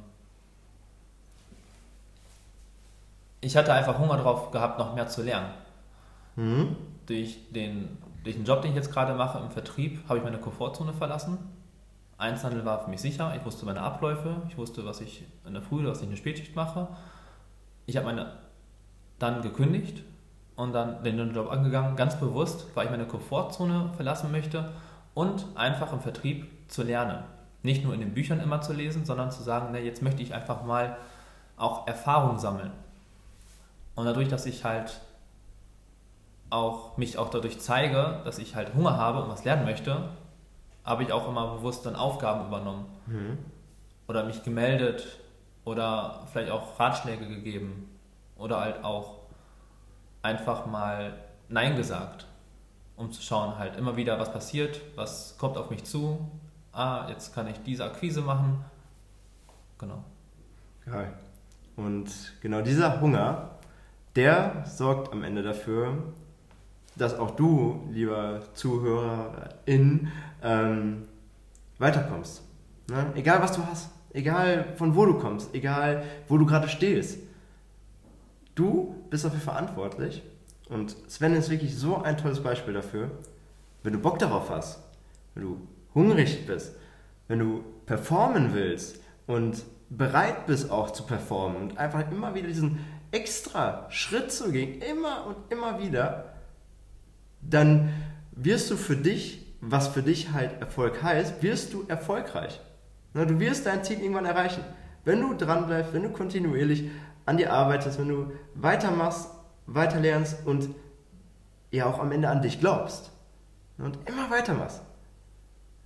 ich 3.42 3.56
hatte 3.56 3.74
einfach 3.74 3.98
Hunger 3.98 4.18
drauf 4.18 4.52
gehabt, 4.52 4.80
noch 4.80 4.96
mehr 4.96 5.08
zu 5.08 5.24
lernen. 5.24 5.52
Mhm. 6.36 6.76
Durch 7.06 7.40
den, 7.52 7.98
durch 8.24 8.36
den 8.36 8.46
Job, 8.46 8.62
den 8.62 8.72
ich 8.72 8.76
jetzt 8.76 8.92
gerade 8.92 9.14
mache 9.14 9.40
im 9.40 9.50
Vertrieb, 9.50 10.04
habe 10.10 10.18
ich 10.18 10.24
meine 10.24 10.40
Komfortzone 10.40 10.94
verlassen. 10.94 11.38
Einzelhandel 12.20 12.66
war 12.66 12.84
für 12.84 12.90
mich 12.90 13.02
sicher. 13.02 13.34
Ich 13.36 13.46
wusste 13.46 13.66
meine 13.66 13.82
Abläufe. 13.82 14.42
Ich 14.50 14.58
wusste, 14.58 14.86
was 14.86 15.02
ich 15.02 15.24
in 15.48 15.54
der 15.54 15.62
Früh 15.62 15.80
oder 15.80 15.92
was 15.92 16.00
ich 16.00 16.04
in 16.04 16.10
der 16.10 16.18
Spätschicht 16.18 16.56
mache. 16.56 16.88
Ich 17.86 17.96
habe 17.96 18.06
meine 18.06 18.34
dann 19.18 19.42
gekündigt 19.42 20.04
und 20.56 20.74
dann 20.74 21.04
den 21.04 21.34
Job 21.34 21.50
angegangen, 21.52 21.96
ganz 21.96 22.20
bewusst, 22.20 22.68
weil 22.76 22.86
ich 22.86 22.92
meine 22.92 23.06
Komfortzone 23.06 23.92
verlassen 23.96 24.32
möchte 24.32 24.72
und 25.14 25.46
einfach 25.56 25.94
im 25.94 26.02
Vertrieb 26.02 26.48
zu 26.68 26.84
lernen. 26.84 27.24
Nicht 27.64 27.84
nur 27.84 27.94
in 27.94 28.02
den 28.02 28.14
Büchern 28.14 28.40
immer 28.40 28.62
zu 28.62 28.74
lesen, 28.74 29.06
sondern 29.06 29.32
zu 29.32 29.42
sagen, 29.42 29.72
ne, 29.72 29.80
jetzt 29.80 30.02
möchte 30.02 30.22
ich 30.22 30.34
einfach 30.34 30.64
mal 30.64 30.98
auch 31.58 31.88
Erfahrung 31.88 32.38
sammeln. 32.38 32.72
Und 33.96 34.06
dadurch, 34.06 34.28
dass 34.28 34.46
ich 34.46 34.64
halt 34.64 35.02
auch 36.50 36.98
mich 36.98 37.18
auch 37.18 37.30
dadurch 37.30 37.60
zeige, 37.60 38.22
dass 38.24 38.40
ich 38.40 38.56
halt 38.56 38.74
Hunger 38.74 38.98
habe 38.98 39.24
und 39.24 39.30
was 39.30 39.46
lernen 39.46 39.66
möchte, 39.66 40.10
habe 40.90 41.04
ich 41.04 41.14
auch 41.14 41.28
immer 41.30 41.56
bewusst 41.56 41.86
dann 41.86 41.96
Aufgaben 41.96 42.48
übernommen 42.48 42.86
Mhm. 43.06 43.38
oder 44.08 44.24
mich 44.26 44.44
gemeldet 44.44 45.06
oder 45.66 46.26
vielleicht 46.32 46.52
auch 46.52 46.80
Ratschläge 46.80 47.28
gegeben 47.28 47.88
oder 48.36 48.60
halt 48.62 48.84
auch 48.84 49.20
einfach 50.24 50.66
mal 50.66 51.14
Nein 51.48 51.76
gesagt, 51.76 52.26
um 52.96 53.12
zu 53.12 53.22
schauen 53.22 53.58
halt 53.58 53.76
immer 53.78 53.96
wieder, 53.96 54.20
was 54.20 54.32
passiert, 54.34 54.82
was 54.96 55.38
kommt 55.38 55.58
auf 55.58 55.70
mich 55.70 55.84
zu. 55.84 56.30
Ah, 56.72 57.08
jetzt 57.10 57.34
kann 57.34 57.48
ich 57.48 57.62
diese 57.64 57.86
Akquise 57.86 58.22
machen. 58.22 58.64
Genau. 59.78 60.04
Geil. 60.86 61.14
Und 61.76 62.10
genau 62.42 62.62
dieser 62.62 63.00
Hunger, 63.00 63.52
der 64.16 64.64
sorgt 64.66 65.12
am 65.14 65.24
Ende 65.24 65.42
dafür, 65.44 65.94
dass 66.96 67.18
auch 67.18 67.32
du, 67.32 67.88
lieber 67.92 68.42
Zuhörerin, 68.54 70.10
ähm, 70.44 71.04
weiterkommst. 71.78 72.44
Ne? 72.90 73.12
Egal 73.16 73.42
was 73.42 73.54
du 73.54 73.66
hast, 73.66 73.90
egal 74.14 74.74
von 74.76 74.96
wo 74.96 75.06
du 75.06 75.18
kommst, 75.18 75.54
egal 75.54 76.04
wo 76.28 76.38
du 76.38 76.46
gerade 76.46 76.68
stehst. 76.68 77.20
Du 78.56 78.96
bist 79.10 79.24
dafür 79.24 79.40
verantwortlich 79.40 80.24
und 80.70 80.96
Sven 81.08 81.36
ist 81.36 81.50
wirklich 81.50 81.76
so 81.78 82.02
ein 82.02 82.18
tolles 82.18 82.42
Beispiel 82.42 82.74
dafür. 82.74 83.12
Wenn 83.84 83.94
du 83.94 84.00
Bock 84.00 84.20
darauf 84.20 84.50
hast, 84.50 84.84
wenn 85.34 85.44
du 85.44 85.68
hungrig 85.94 86.46
bist, 86.46 86.76
wenn 87.28 87.40
du 87.40 87.64
performen 87.86 88.54
willst 88.54 89.00
und 89.28 89.64
bereit 89.90 90.46
bist 90.46 90.70
auch 90.70 90.92
zu 90.92 91.04
performen 91.04 91.62
und 91.62 91.78
einfach 91.78 92.12
immer 92.12 92.36
wieder 92.36 92.48
diesen 92.48 92.86
extra 93.12 93.88
Schritt 93.90 94.32
zu 94.32 94.52
gehen, 94.52 94.82
immer 94.82 95.26
und 95.26 95.36
immer 95.50 95.80
wieder, 95.80 96.26
dann 97.42 97.90
wirst 98.32 98.72
du 98.72 98.78
für 98.78 98.96
dich, 98.96 99.46
was 99.62 99.90
für 99.90 100.04
dich 100.04 100.32
halt 100.32 100.60
Erfolg 100.62 101.04
heißt, 101.04 101.42
wirst 101.44 101.74
du 101.74 101.86
erfolgreich. 101.88 102.60
Du 103.14 103.40
wirst 103.40 103.66
dein 103.66 103.84
Ziel 103.84 104.00
irgendwann 104.00 104.26
erreichen. 104.26 104.64
Wenn 105.04 105.22
du 105.22 105.34
dran 105.34 105.66
bleibst, 105.66 105.94
wenn 105.94 106.04
du 106.04 106.10
kontinuierlich 106.10 106.90
an 107.26 107.38
dir 107.38 107.52
arbeitest, 107.52 108.00
wenn 108.00 108.10
du 108.10 108.32
weitermachst, 108.56 109.30
weiterlernst 109.66 110.46
und 110.46 110.70
ja 111.72 111.86
auch 111.86 112.00
am 112.00 112.12
Ende 112.12 112.30
an 112.30 112.42
dich 112.42 112.60
glaubst 112.60 113.12
und 113.78 113.98
immer 114.08 114.30
weitermachst, 114.30 114.82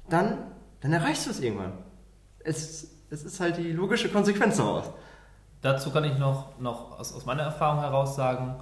dann, 0.10 0.38
dann 0.82 0.94
erreichst 0.94 1.26
du 1.26 1.32
es 1.32 1.40
irgendwann. 1.40 1.74
Es, 2.40 2.88
es 3.10 3.24
ist 3.24 3.40
halt 3.40 3.58
die 3.58 3.72
logische 3.72 4.10
Konsequenz 4.10 4.58
daraus. 4.58 4.92
Dazu 5.62 5.92
kann 5.92 6.04
ich 6.04 6.18
noch, 6.18 6.60
noch 6.60 7.00
aus, 7.00 7.14
aus 7.14 7.26
meiner 7.26 7.44
Erfahrung 7.44 7.80
heraus 7.80 8.16
sagen, 8.16 8.56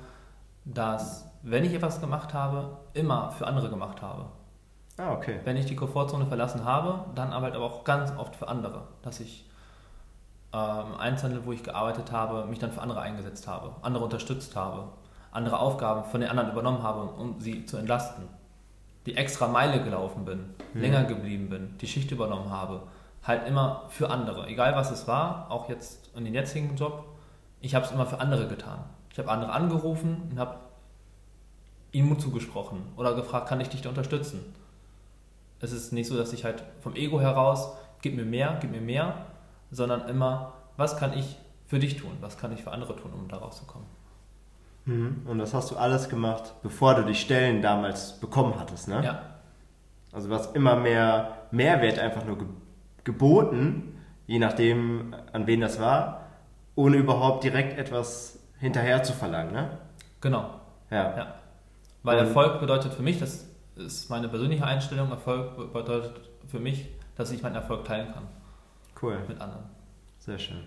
dass 0.66 1.26
wenn 1.42 1.64
ich 1.66 1.74
etwas 1.74 2.00
gemacht 2.00 2.34
habe, 2.34 2.78
immer 2.94 3.32
für 3.32 3.48
andere 3.48 3.70
gemacht 3.70 4.02
habe. 4.02 4.26
Ah, 4.98 5.14
okay. 5.14 5.40
Wenn 5.46 5.58
ich 5.58 5.66
die 5.66 5.76
Komfortzone 5.76 6.26
verlassen 6.26 6.66
habe, 6.66 7.06
dann 7.16 7.34
halt 7.34 7.56
aber 7.56 7.66
auch 7.66 7.84
ganz 7.84 8.12
oft 8.18 8.36
für 8.36 8.48
andere. 8.48 8.84
Dass 9.02 9.20
ich 9.20 9.50
ähm, 10.54 10.96
Einzelhandel, 11.00 11.46
wo 11.46 11.52
ich 11.54 11.64
gearbeitet 11.64 12.12
habe, 12.12 12.46
mich 12.46 12.60
dann 12.60 12.72
für 12.72 12.82
andere 12.82 13.02
eingesetzt 13.02 13.48
habe, 13.48 13.72
andere 13.82 14.04
unterstützt 14.04 14.56
habe, 14.56 14.90
andere 15.32 15.60
Aufgaben 15.60 16.04
von 16.04 16.20
den 16.22 16.30
anderen 16.30 16.52
übernommen 16.52 16.84
habe, 16.84 17.04
um 17.04 17.40
sie 17.40 17.66
zu 17.66 17.78
entlasten. 17.78 18.26
Die 19.06 19.16
extra 19.16 19.48
Meile 19.48 19.82
gelaufen 19.84 20.26
bin, 20.26 20.54
Mhm. 20.74 20.82
länger 20.82 21.04
geblieben 21.06 21.50
bin, 21.50 21.78
die 21.80 21.88
Schicht 21.88 22.12
übernommen 22.12 22.52
habe. 22.52 22.82
Halt 23.24 23.48
immer 23.48 23.84
für 23.90 24.10
andere. 24.10 24.48
Egal 24.48 24.76
was 24.76 24.92
es 24.92 25.08
war, 25.08 25.50
auch 25.50 25.70
jetzt 25.70 26.16
in 26.16 26.26
den 26.26 26.34
jetzigen 26.34 26.76
Job, 26.76 27.06
ich 27.62 27.74
habe 27.76 27.86
es 27.86 27.92
immer 27.92 28.06
für 28.06 28.20
andere 28.20 28.48
getan. 28.48 28.84
Ich 29.12 29.18
habe 29.20 29.30
andere 29.30 29.52
angerufen 29.54 30.28
und 30.32 30.40
habe 30.40 30.56
Mut 31.94 32.22
zugesprochen 32.22 32.84
oder 32.96 33.14
gefragt, 33.16 33.50
kann 33.50 33.60
ich 33.62 33.70
dich 33.70 33.82
da 33.82 33.90
unterstützen? 33.90 34.40
Es 35.60 35.72
ist 35.72 35.92
nicht 35.94 36.08
so, 36.08 36.18
dass 36.18 36.34
ich 36.34 36.46
halt 36.46 36.64
vom 36.82 36.96
Ego 36.96 37.20
heraus, 37.20 37.76
gib 38.02 38.16
mir 38.16 38.26
mehr, 38.26 38.58
gib 38.62 38.72
mir 38.72 38.82
mehr, 38.82 39.26
sondern 39.70 40.08
immer, 40.10 40.54
was 40.78 40.98
kann 40.98 41.14
ich 41.14 41.38
für 41.68 41.80
dich 41.80 41.98
tun? 41.98 42.18
Was 42.22 42.38
kann 42.38 42.52
ich 42.52 42.64
für 42.64 42.72
andere 42.72 42.96
tun, 42.96 43.12
um 43.14 43.28
da 43.28 43.38
rauszukommen? 43.38 43.88
Mhm. 44.86 45.22
Und 45.26 45.38
das 45.40 45.54
hast 45.54 45.72
du 45.72 45.76
alles 45.78 46.10
gemacht, 46.10 46.54
bevor 46.64 46.96
du 46.96 47.04
die 47.04 47.16
Stellen 47.16 47.62
damals 47.62 48.20
bekommen 48.20 48.60
hattest, 48.60 48.88
ne? 48.88 49.04
Ja, 49.04 49.22
Also 50.12 50.28
du 50.30 50.34
hast 50.34 50.56
immer 50.56 50.76
mehr 50.76 51.38
Mehrwert 51.52 52.00
einfach 52.00 52.26
nur 52.26 52.38
ge 52.38 52.48
geboten, 53.04 53.98
je 54.28 54.38
nachdem, 54.38 55.16
an 55.34 55.48
wen 55.48 55.62
das 55.62 55.80
war, 55.80 56.28
ohne 56.76 56.98
überhaupt 56.98 57.44
direkt 57.44 57.78
etwas 57.80 58.38
hinterher 58.60 59.02
zu 59.02 59.14
verlangen, 59.14 59.54
ne? 59.54 59.78
genau. 60.22 60.60
Ja. 60.92 61.18
Ja. 61.18 61.36
Weil 62.04 62.20
Und- 62.20 62.28
Erfolg 62.28 62.60
bedeutet 62.60 62.94
für 62.94 63.04
mich, 63.04 63.20
das 63.20 63.48
ist 63.76 64.10
meine 64.10 64.28
persönliche 64.30 64.66
Einstellung, 64.66 65.10
Erfolg 65.12 65.56
bedeutet 65.74 66.30
für 66.48 66.60
mich, 66.60 66.88
dass 67.16 67.32
ich 67.32 67.42
meinen 67.44 67.56
Erfolg 67.56 67.86
teilen 67.86 68.12
kann 68.14 68.24
Cool. 69.02 69.18
mit 69.28 69.40
anderen. 69.42 69.64
Sehr 70.20 70.40
schön. 70.40 70.64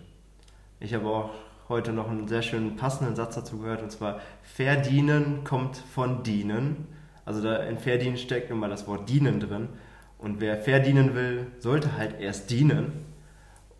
Ich 0.80 0.94
habe 0.94 1.06
auch 1.08 1.30
heute 1.68 1.92
noch 1.92 2.08
einen 2.10 2.28
sehr 2.28 2.42
schönen 2.42 2.76
passenden 2.76 3.16
Satz 3.16 3.34
dazu 3.36 3.58
gehört, 3.58 3.82
und 3.82 3.90
zwar 3.90 4.20
verdienen 4.42 5.44
kommt 5.44 5.76
von 5.76 6.22
dienen. 6.22 6.88
Also 7.24 7.42
da 7.42 7.56
in 7.56 7.78
verdienen 7.78 8.16
steckt 8.18 8.50
immer 8.50 8.68
das 8.68 8.86
Wort 8.86 9.08
dienen 9.08 9.40
drin. 9.40 9.68
Und 10.18 10.40
wer 10.40 10.56
verdienen 10.58 11.14
will, 11.14 11.46
sollte 11.58 11.96
halt 11.96 12.20
erst 12.20 12.50
dienen. 12.50 13.04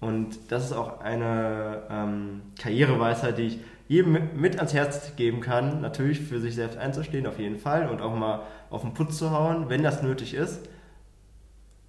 Und 0.00 0.50
das 0.52 0.66
ist 0.66 0.72
auch 0.72 1.00
eine 1.00 1.82
ähm, 1.90 2.42
Karriereweisheit, 2.58 3.38
die 3.38 3.42
ich 3.42 3.58
jedem 3.88 4.40
mit- 4.40 4.56
ans 4.56 4.74
Herz 4.74 5.16
geben 5.16 5.40
kann. 5.40 5.80
Natürlich 5.80 6.20
für 6.20 6.40
sich 6.40 6.54
selbst 6.54 6.78
einzustehen, 6.78 7.26
auf 7.26 7.38
jeden 7.38 7.58
Fall. 7.58 7.88
Und 7.88 8.00
auch 8.00 8.14
mal 8.14 8.42
auf 8.70 8.82
den 8.82 8.94
Putz 8.94 9.18
zu 9.18 9.30
hauen, 9.30 9.68
wenn 9.68 9.82
das 9.82 10.02
nötig 10.02 10.34
ist. 10.34 10.68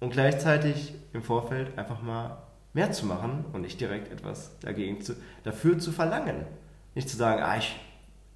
Und 0.00 0.10
gleichzeitig 0.12 0.94
im 1.12 1.22
Vorfeld 1.22 1.78
einfach 1.78 2.02
mal 2.02 2.38
mehr 2.74 2.92
zu 2.92 3.06
machen 3.06 3.46
und 3.52 3.62
nicht 3.62 3.80
direkt 3.80 4.12
etwas 4.12 4.58
dagegen 4.60 5.00
zu, 5.00 5.14
dafür 5.44 5.78
zu 5.78 5.90
verlangen. 5.90 6.44
Nicht 6.94 7.08
zu 7.08 7.16
sagen, 7.16 7.42
ah, 7.42 7.56
ich 7.56 7.80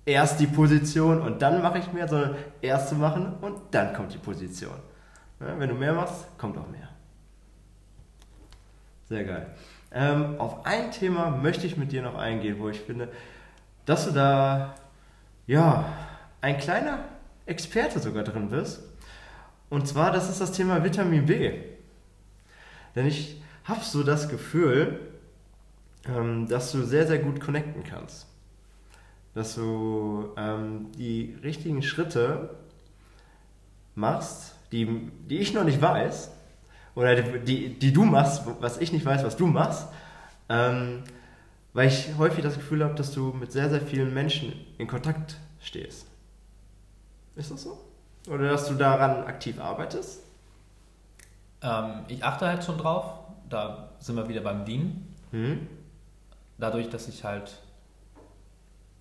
erst 0.06 0.40
die 0.40 0.46
Position 0.46 1.20
und 1.20 1.42
dann 1.42 1.60
mache 1.62 1.78
ich 1.78 1.92
mehr, 1.92 2.08
sondern 2.08 2.34
erst 2.62 2.88
zu 2.88 2.94
machen 2.94 3.34
und 3.42 3.58
dann 3.70 3.92
kommt 3.94 4.14
die 4.14 4.18
Position. 4.18 4.74
Ja, 5.38 5.58
wenn 5.58 5.68
du 5.68 5.74
mehr 5.74 5.92
machst, 5.92 6.26
kommt 6.38 6.56
auch 6.56 6.68
mehr. 6.68 6.88
Sehr 9.08 9.24
geil. 9.24 9.46
Ähm, 9.92 10.36
auf 10.38 10.64
ein 10.64 10.90
Thema 10.90 11.30
möchte 11.30 11.66
ich 11.66 11.76
mit 11.76 11.92
dir 11.92 12.02
noch 12.02 12.14
eingehen, 12.14 12.56
wo 12.58 12.68
ich 12.68 12.80
finde, 12.80 13.08
dass 13.86 14.06
du 14.06 14.12
da, 14.12 14.74
ja, 15.46 15.84
ein 16.40 16.58
kleiner 16.58 17.04
Experte 17.46 17.98
sogar 17.98 18.24
drin 18.24 18.48
bist. 18.48 18.82
Und 19.68 19.86
zwar, 19.86 20.12
das 20.12 20.28
ist 20.28 20.40
das 20.40 20.52
Thema 20.52 20.82
Vitamin 20.82 21.26
B. 21.26 21.52
Denn 22.94 23.06
ich 23.06 23.40
habe 23.64 23.84
so 23.84 24.02
das 24.02 24.28
Gefühl, 24.28 25.00
ähm, 26.06 26.48
dass 26.48 26.72
du 26.72 26.82
sehr, 26.82 27.06
sehr 27.06 27.18
gut 27.18 27.40
connecten 27.40 27.84
kannst. 27.84 28.26
Dass 29.34 29.54
du 29.54 30.32
ähm, 30.36 30.90
die 30.96 31.36
richtigen 31.42 31.82
Schritte 31.82 32.50
machst, 33.94 34.54
die, 34.72 35.10
die 35.28 35.38
ich 35.38 35.52
noch 35.54 35.64
nicht 35.64 35.80
weiß, 35.80 36.30
oder 36.94 37.14
die, 37.14 37.78
die, 37.78 37.92
du 37.92 38.04
machst, 38.04 38.42
was 38.60 38.78
ich 38.78 38.92
nicht 38.92 39.04
weiß, 39.04 39.24
was 39.24 39.36
du 39.36 39.46
machst, 39.46 39.86
ähm, 40.48 41.02
weil 41.72 41.88
ich 41.88 42.16
häufig 42.18 42.42
das 42.42 42.56
Gefühl 42.56 42.84
habe, 42.84 42.94
dass 42.94 43.12
du 43.12 43.32
mit 43.32 43.52
sehr, 43.52 43.70
sehr 43.70 43.80
vielen 43.80 44.12
Menschen 44.12 44.52
in 44.78 44.86
Kontakt 44.86 45.36
stehst. 45.60 46.06
Ist 47.36 47.50
das 47.50 47.62
so? 47.62 47.78
Oder 48.28 48.50
dass 48.50 48.68
du 48.68 48.74
daran 48.74 49.24
aktiv 49.24 49.58
arbeitest? 49.60 50.22
Ähm, 51.62 52.04
ich 52.08 52.24
achte 52.24 52.46
halt 52.46 52.64
schon 52.64 52.78
drauf. 52.78 53.18
Da 53.48 53.90
sind 53.98 54.16
wir 54.16 54.28
wieder 54.28 54.40
beim 54.40 54.64
Dienen. 54.64 55.14
Mhm. 55.32 55.68
Dadurch, 56.58 56.88
dass 56.88 57.08
ich 57.08 57.24
halt 57.24 57.58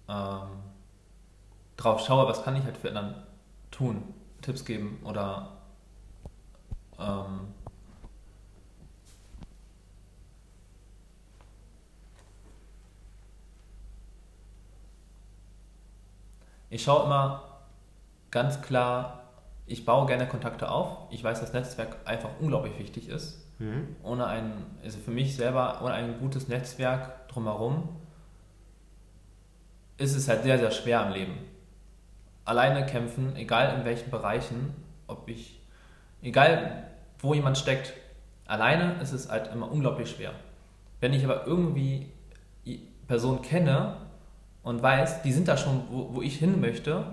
ähm, 0.07 0.47
drauf 1.78 2.05
schaue, 2.05 2.28
was 2.28 2.43
kann 2.43 2.55
ich 2.55 2.63
halt 2.63 2.78
für 2.78 2.89
anderen 2.89 3.15
tun, 3.72 4.03
Tipps 4.41 4.65
geben 4.65 4.99
oder 5.03 5.57
ähm, 6.97 7.53
ich 16.70 16.84
schaue 16.84 17.05
immer 17.05 17.43
ganz 18.32 18.61
klar, 18.61 19.24
ich 19.65 19.86
baue 19.86 20.07
gerne 20.07 20.28
Kontakte 20.28 20.70
auf. 20.70 21.11
Ich 21.11 21.24
weiß, 21.24 21.39
dass 21.41 21.53
Netzwerk 21.53 21.97
einfach 22.05 22.30
unglaublich 22.39 22.78
wichtig 22.80 23.09
ist. 23.09 23.45
Mhm. 23.59 23.95
Ohne 24.03 24.28
ein, 24.28 24.65
also 24.84 24.99
für 24.99 25.11
mich 25.11 25.36
selber, 25.36 25.82
ohne 25.84 25.93
ein 25.93 26.20
gutes 26.20 26.47
Netzwerk 26.47 27.28
drumherum, 27.28 27.89
ist 29.97 30.15
es 30.15 30.28
halt 30.28 30.43
sehr, 30.43 30.57
sehr 30.57 30.72
schwer 30.72 31.05
im 31.05 31.13
Leben. 31.13 31.38
Alleine 32.45 32.86
kämpfen, 32.86 33.36
egal 33.36 33.78
in 33.78 33.86
welchen 33.86 34.09
Bereichen, 34.09 34.74
ob 35.07 35.28
ich, 35.28 35.59
egal 36.22 36.88
wo 37.20 37.34
jemand 37.34 37.57
steckt, 37.57 37.93
alleine 38.47 38.93
ist 39.01 39.11
es 39.11 39.30
halt 39.30 39.51
immer 39.51 39.72
unglaublich 39.72 40.09
schwer. 40.09 40.32
Wenn 40.99 41.13
ich 41.13 41.24
aber 41.24 41.45
irgendwie 41.45 42.11
Personen 43.07 43.41
kenne 43.41 43.97
und 44.64 44.82
weiß, 44.82 45.22
die 45.22 45.32
sind 45.32 45.47
da 45.47 45.57
schon, 45.57 45.84
wo, 45.89 46.16
wo 46.16 46.22
ich 46.22 46.38
hin 46.38 46.60
möchte, 46.60 47.05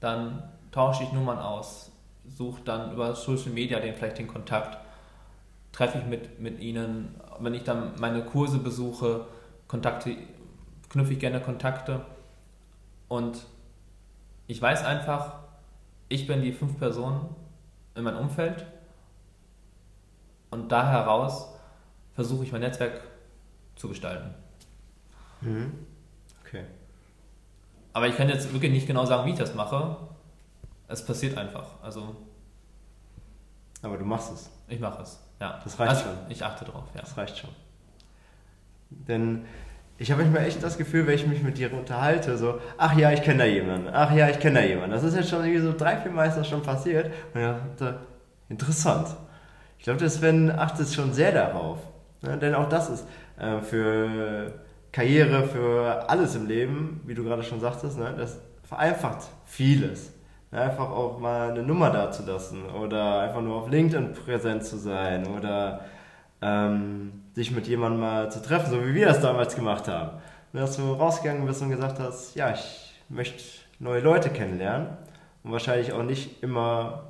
dann 0.00 0.42
tausche 0.70 1.04
ich 1.04 1.12
Nummern 1.12 1.38
aus, 1.38 1.92
suche 2.26 2.62
dann 2.64 2.92
über 2.92 3.14
Social 3.14 3.50
Media 3.50 3.78
den 3.80 3.94
vielleicht 3.94 4.18
den 4.18 4.28
Kontakt, 4.28 4.78
treffe 5.72 5.98
ich 5.98 6.06
mit, 6.06 6.40
mit 6.40 6.60
ihnen, 6.60 7.14
wenn 7.40 7.54
ich 7.54 7.64
dann 7.64 7.98
meine 7.98 8.24
Kurse 8.24 8.58
besuche, 8.58 9.26
Kontakte, 9.68 10.16
knüpfe 10.88 11.14
ich 11.14 11.18
gerne 11.18 11.40
Kontakte 11.40 12.04
und 13.08 13.46
ich 14.46 14.60
weiß 14.60 14.84
einfach, 14.84 15.36
ich 16.08 16.26
bin 16.26 16.42
die 16.42 16.52
fünf 16.52 16.78
Personen 16.78 17.34
in 17.94 18.04
meinem 18.04 18.18
Umfeld 18.18 18.66
und 20.50 20.70
da 20.70 20.90
heraus 20.90 21.48
versuche 22.14 22.44
ich 22.44 22.52
mein 22.52 22.60
Netzwerk 22.60 23.02
zu 23.76 23.88
gestalten. 23.88 24.34
Mhm. 25.40 25.72
Aber 27.92 28.08
ich 28.08 28.16
kann 28.16 28.28
jetzt 28.28 28.52
wirklich 28.52 28.72
nicht 28.72 28.86
genau 28.86 29.04
sagen, 29.04 29.26
wie 29.26 29.32
ich 29.32 29.38
das 29.38 29.54
mache. 29.54 29.96
Es 30.88 31.04
passiert 31.04 31.36
einfach. 31.36 31.66
Also. 31.82 32.16
Aber 33.82 33.96
du 33.96 34.04
machst 34.04 34.32
es. 34.32 34.50
Ich 34.68 34.80
mache 34.80 35.02
es, 35.02 35.20
ja. 35.40 35.60
Das 35.62 35.78
reicht 35.78 35.90
also, 35.90 36.04
schon. 36.04 36.12
Ich 36.28 36.44
achte 36.44 36.64
drauf, 36.64 36.84
ja. 36.94 37.00
Das 37.00 37.16
reicht 37.16 37.38
schon. 37.38 37.50
Denn 38.90 39.44
ich 39.98 40.10
habe 40.10 40.22
manchmal 40.22 40.46
echt 40.46 40.62
das 40.62 40.78
Gefühl, 40.78 41.06
wenn 41.06 41.14
ich 41.14 41.26
mich 41.26 41.42
mit 41.42 41.58
dir 41.58 41.72
unterhalte, 41.72 42.36
so, 42.36 42.60
ach 42.78 42.96
ja, 42.96 43.12
ich 43.12 43.22
kenne 43.22 43.38
da 43.38 43.44
jemanden, 43.44 43.88
ach 43.92 44.12
ja, 44.12 44.28
ich 44.28 44.38
kenne 44.40 44.60
da 44.60 44.66
jemanden. 44.66 44.90
Das 44.90 45.04
ist 45.04 45.14
jetzt 45.14 45.30
schon 45.30 45.44
irgendwie 45.44 45.60
so 45.60 45.74
drei, 45.76 45.96
vier 45.96 46.10
Mal 46.10 46.28
ist 46.28 46.36
das 46.36 46.48
schon 46.48 46.62
passiert. 46.62 47.06
Und 47.34 47.40
ich 47.40 47.46
dachte, 47.46 48.00
interessant. 48.48 49.08
Ich 49.78 49.84
glaube, 49.84 49.98
der 49.98 50.10
Sven 50.10 50.50
achtet 50.50 50.88
schon 50.92 51.12
sehr 51.12 51.32
darauf. 51.32 51.78
Ne? 52.22 52.38
Denn 52.38 52.54
auch 52.54 52.68
das 52.68 52.88
ist 52.88 53.06
äh, 53.38 53.60
für 53.60 54.52
Karriere, 54.92 55.44
für 55.48 56.08
alles 56.08 56.34
im 56.34 56.46
Leben, 56.46 57.00
wie 57.06 57.14
du 57.14 57.24
gerade 57.24 57.42
schon 57.42 57.60
sagtest, 57.60 57.98
ne? 57.98 58.14
das 58.16 58.38
vereinfacht 58.62 59.28
vieles. 59.46 60.12
Einfach 60.50 60.90
auch 60.90 61.18
mal 61.18 61.50
eine 61.50 61.62
Nummer 61.62 61.88
dazulassen 61.88 62.66
oder 62.66 63.20
einfach 63.20 63.40
nur 63.40 63.56
auf 63.56 63.70
LinkedIn 63.70 64.12
präsent 64.12 64.64
zu 64.64 64.76
sein 64.76 65.26
oder 65.26 65.80
ähm, 66.42 67.22
sich 67.34 67.50
mit 67.52 67.66
jemandem 67.66 68.00
mal 68.00 68.30
zu 68.30 68.42
treffen, 68.42 68.70
so 68.70 68.86
wie 68.86 68.94
wir 68.94 69.06
das 69.06 69.22
damals 69.22 69.56
gemacht 69.56 69.88
haben. 69.88 70.18
Und 70.52 70.60
dass 70.60 70.76
du 70.76 70.92
rausgegangen 70.92 71.46
bist 71.46 71.62
und 71.62 71.70
gesagt 71.70 71.98
hast, 71.98 72.34
ja, 72.34 72.52
ich 72.52 72.92
möchte 73.08 73.42
neue 73.78 74.00
Leute 74.00 74.28
kennenlernen 74.28 74.88
und 75.42 75.52
wahrscheinlich 75.52 75.94
auch 75.94 76.02
nicht 76.02 76.42
immer 76.42 77.04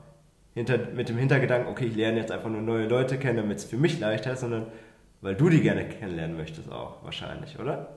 hinter, 0.55 0.79
mit 0.95 1.09
dem 1.09 1.17
Hintergedanken, 1.17 1.69
okay, 1.69 1.87
ich 1.87 1.97
lerne 1.97 2.19
jetzt 2.19 2.31
einfach 2.31 2.51
nur 2.51 2.63
neue 2.63 2.87
Leute 2.87 3.19
kennen, 3.19 3.39
damit 3.39 3.59
es 3.59 3.65
für 3.65 3.77
mich 3.77 3.99
leichter 3.99 4.35
ist, 4.35 4.41
sondern 4.41 4.67
weil 5.23 5.37
du 5.37 5.49
die 5.49 5.63
gerne 5.63 5.89
kennenlernen 5.89 6.37
möchtest 6.37 6.71
auch 6.71 7.03
wahrscheinlich, 7.05 7.59
oder? 7.59 7.89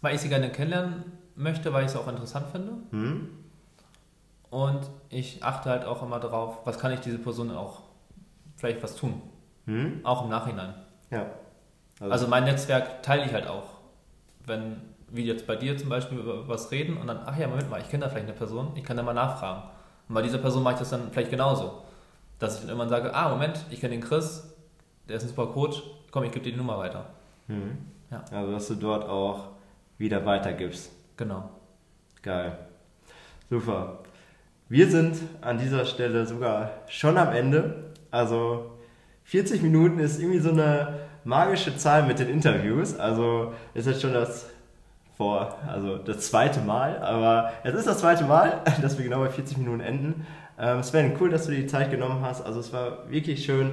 Weil 0.00 0.14
ich 0.14 0.20
sie 0.20 0.28
gerne 0.28 0.50
kennenlernen 0.50 1.04
möchte, 1.34 1.72
weil 1.72 1.84
ich 1.84 1.90
es 1.90 1.96
auch 1.96 2.08
interessant 2.08 2.46
finde. 2.50 2.72
Hm? 2.90 3.28
Und 4.50 4.88
ich 5.10 5.42
achte 5.42 5.68
halt 5.68 5.84
auch 5.84 6.02
immer 6.02 6.20
darauf, 6.20 6.64
was 6.64 6.78
kann 6.78 6.92
ich 6.92 7.00
diese 7.00 7.18
Person 7.18 7.50
auch 7.50 7.82
vielleicht 8.56 8.82
was 8.82 8.94
tun. 8.96 9.20
Hm? 9.66 10.00
Auch 10.04 10.24
im 10.24 10.30
Nachhinein. 10.30 10.74
Ja. 11.10 11.26
Also, 11.98 12.12
also 12.12 12.28
mein 12.28 12.44
Netzwerk 12.44 13.02
teile 13.02 13.24
ich 13.24 13.32
halt 13.32 13.48
auch. 13.48 13.64
Wenn 14.46 14.76
wir 15.08 15.24
jetzt 15.24 15.46
bei 15.46 15.56
dir 15.56 15.76
zum 15.76 15.88
Beispiel 15.88 16.18
über 16.18 16.46
was 16.46 16.70
reden 16.70 16.96
und 16.96 17.08
dann, 17.08 17.20
ach 17.26 17.36
ja, 17.36 17.48
Moment 17.48 17.68
mal, 17.68 17.80
ich 17.80 17.88
kenne 17.88 18.04
da 18.04 18.08
vielleicht 18.08 18.28
eine 18.28 18.36
Person, 18.36 18.70
ich 18.76 18.84
kann 18.84 18.96
da 18.96 19.02
mal 19.02 19.14
nachfragen. 19.14 19.64
Und 20.08 20.14
bei 20.14 20.22
dieser 20.22 20.38
Person 20.38 20.62
mache 20.62 20.74
ich 20.74 20.78
das 20.78 20.90
dann 20.90 21.10
vielleicht 21.10 21.30
genauso. 21.30 21.82
Dass 22.38 22.54
ich 22.54 22.60
dann 22.60 22.68
irgendwann 22.68 22.88
sage, 22.88 23.12
ah, 23.14 23.30
Moment, 23.30 23.64
ich 23.70 23.80
kenne 23.80 23.94
den 23.96 24.02
Chris, 24.02 24.54
der 25.08 25.16
ist 25.16 25.24
ein 25.24 25.28
super 25.28 25.46
Coach, 25.46 25.82
komm, 26.16 26.24
ich 26.24 26.32
gebe 26.32 26.46
dir 26.46 26.52
die 26.52 26.56
Nummer 26.56 26.78
weiter. 26.78 27.04
Hm. 27.48 27.76
Ja. 28.10 28.24
Also, 28.30 28.52
dass 28.52 28.68
du 28.68 28.76
dort 28.76 29.06
auch 29.06 29.48
wieder 29.98 30.24
weitergibst. 30.24 30.90
Genau. 31.18 31.50
Geil. 32.22 32.56
Super. 33.50 33.98
Wir 34.70 34.88
sind 34.90 35.18
an 35.42 35.58
dieser 35.58 35.84
Stelle 35.84 36.24
sogar 36.24 36.70
schon 36.88 37.18
am 37.18 37.34
Ende. 37.34 37.92
Also 38.10 38.78
40 39.24 39.60
Minuten 39.60 39.98
ist 39.98 40.18
irgendwie 40.18 40.38
so 40.38 40.52
eine 40.52 41.00
magische 41.24 41.76
Zahl 41.76 42.06
mit 42.06 42.18
den 42.18 42.30
Interviews. 42.30 42.98
Also 42.98 43.52
ist 43.74 43.86
jetzt 43.86 44.00
schon 44.00 44.14
das 44.14 44.48
vor, 45.18 45.58
also 45.68 45.98
das 45.98 46.30
zweite 46.30 46.60
Mal, 46.62 46.98
aber 46.98 47.52
es 47.62 47.74
ist 47.74 47.86
das 47.86 47.98
zweite 47.98 48.24
Mal, 48.24 48.62
dass 48.80 48.96
wir 48.96 49.04
genau 49.04 49.18
bei 49.18 49.28
40 49.28 49.58
Minuten 49.58 49.80
enden. 49.80 50.26
Ähm, 50.58 50.82
Sven, 50.82 51.14
cool, 51.20 51.28
dass 51.28 51.44
du 51.44 51.50
dir 51.50 51.60
die 51.60 51.66
Zeit 51.66 51.90
genommen 51.90 52.22
hast. 52.22 52.40
Also 52.40 52.60
es 52.60 52.72
war 52.72 53.10
wirklich 53.10 53.44
schön, 53.44 53.72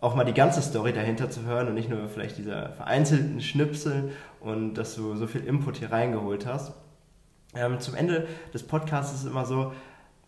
auch 0.00 0.14
mal 0.14 0.24
die 0.24 0.34
ganze 0.34 0.62
Story 0.62 0.92
dahinter 0.92 1.30
zu 1.30 1.44
hören 1.44 1.68
und 1.68 1.74
nicht 1.74 1.90
nur 1.90 2.08
vielleicht 2.08 2.38
diese 2.38 2.70
vereinzelten 2.76 3.40
Schnipsel 3.40 4.12
und 4.40 4.74
dass 4.74 4.94
du 4.94 5.14
so 5.16 5.26
viel 5.26 5.44
Input 5.44 5.76
hier 5.76 5.92
reingeholt 5.92 6.46
hast. 6.46 6.72
Ähm, 7.54 7.80
zum 7.80 7.94
Ende 7.94 8.26
des 8.54 8.62
Podcasts 8.62 9.12
ist 9.12 9.20
es 9.20 9.26
immer 9.26 9.44
so, 9.44 9.72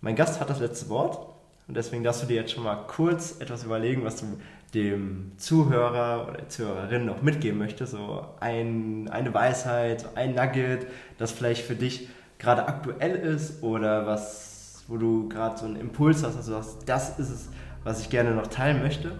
mein 0.00 0.16
Gast 0.16 0.40
hat 0.40 0.50
das 0.50 0.60
letzte 0.60 0.88
Wort 0.88 1.26
und 1.68 1.76
deswegen 1.76 2.02
darfst 2.02 2.22
du 2.22 2.26
dir 2.26 2.36
jetzt 2.36 2.52
schon 2.52 2.64
mal 2.64 2.86
kurz 2.86 3.40
etwas 3.40 3.64
überlegen, 3.64 4.04
was 4.04 4.16
du 4.16 4.26
dem 4.74 5.32
Zuhörer 5.36 6.26
oder 6.28 6.38
der 6.38 6.48
Zuhörerin 6.48 7.06
noch 7.06 7.22
mitgeben 7.22 7.58
möchtest. 7.58 7.92
So 7.92 8.26
ein, 8.40 9.08
eine 9.10 9.32
Weisheit, 9.32 10.06
ein 10.16 10.34
Nugget, 10.34 10.86
das 11.18 11.30
vielleicht 11.30 11.62
für 11.64 11.74
dich 11.74 12.08
gerade 12.38 12.66
aktuell 12.66 13.14
ist 13.14 13.62
oder 13.62 14.06
was, 14.06 14.84
wo 14.88 14.96
du 14.96 15.28
gerade 15.28 15.56
so 15.56 15.66
einen 15.66 15.76
Impuls 15.76 16.24
hast, 16.24 16.36
du 16.36 16.42
sagst, 16.42 16.78
das 16.86 17.18
ist 17.18 17.30
es, 17.30 17.48
was 17.84 18.00
ich 18.00 18.10
gerne 18.10 18.32
noch 18.32 18.48
teilen 18.48 18.82
möchte 18.82 19.12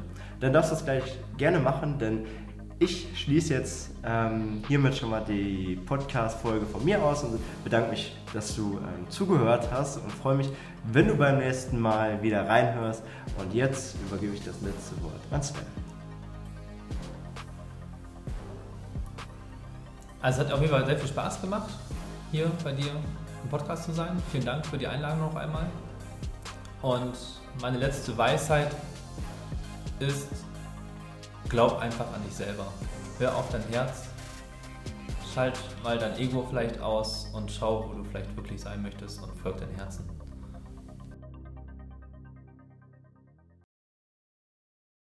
dann 0.43 0.53
darfst 0.53 0.73
du 0.73 0.75
das 0.75 0.85
gleich 0.85 1.05
gerne 1.39 1.61
machen, 1.61 1.99
denn 2.01 2.27
ich 2.81 3.07
schließe 3.15 3.55
jetzt 3.55 3.91
ähm, 4.05 4.65
hiermit 4.67 4.97
schon 4.97 5.11
mal 5.11 5.25
die 5.25 5.81
Podcast-Folge 5.87 6.67
von 6.67 6.85
mir 6.85 7.01
aus 7.01 7.23
und 7.23 7.39
bedanke 7.63 7.91
mich, 7.91 8.17
dass 8.35 8.57
du 8.57 8.79
ähm, 8.79 9.09
zugehört 9.09 9.69
hast 9.71 9.99
und 9.99 10.11
freue 10.11 10.35
mich, 10.35 10.49
wenn 10.93 11.07
du 11.07 11.15
beim 11.15 11.39
nächsten 11.39 11.79
Mal 11.79 12.21
wieder 12.23 12.49
reinhörst. 12.49 13.05
Und 13.39 13.55
jetzt 13.55 13.95
übergebe 14.09 14.35
ich 14.35 14.45
das 14.45 14.61
letzte 14.63 15.01
Wort 15.05 15.21
an 15.31 15.41
Sven. 15.45 15.63
Also 20.21 20.41
es 20.41 20.47
hat 20.49 20.53
auf 20.53 20.61
jeden 20.61 20.73
Fall 20.73 20.85
sehr 20.85 20.99
viel 20.99 21.09
Spaß 21.09 21.41
gemacht, 21.41 21.71
hier 22.33 22.51
bei 22.65 22.73
dir 22.73 22.91
im 23.45 23.49
Podcast 23.49 23.85
zu 23.85 23.93
sein. 23.93 24.21
Vielen 24.33 24.45
Dank 24.45 24.67
für 24.67 24.79
die 24.79 24.89
Einladung 24.89 25.21
noch 25.21 25.37
einmal. 25.37 25.67
Und 26.81 27.15
meine 27.61 27.79
letzte 27.79 28.19
Weisheit 28.19 28.73
ist, 30.01 30.29
glaub 31.49 31.79
einfach 31.79 32.13
an 32.13 32.23
dich 32.25 32.35
selber. 32.35 32.67
Hör 33.19 33.37
auf 33.37 33.51
dein 33.51 33.63
Herz, 33.71 34.05
schalt 35.33 35.59
mal 35.83 35.99
dein 35.99 36.19
Ego 36.19 36.47
vielleicht 36.49 36.81
aus 36.81 37.31
und 37.33 37.51
schau, 37.51 37.89
wo 37.89 37.95
du 37.95 38.05
vielleicht 38.05 38.35
wirklich 38.37 38.61
sein 38.61 38.83
möchtest 38.83 39.23
und 39.23 39.35
folg 39.41 39.59
dein 39.59 39.75
Herzen. 39.77 40.22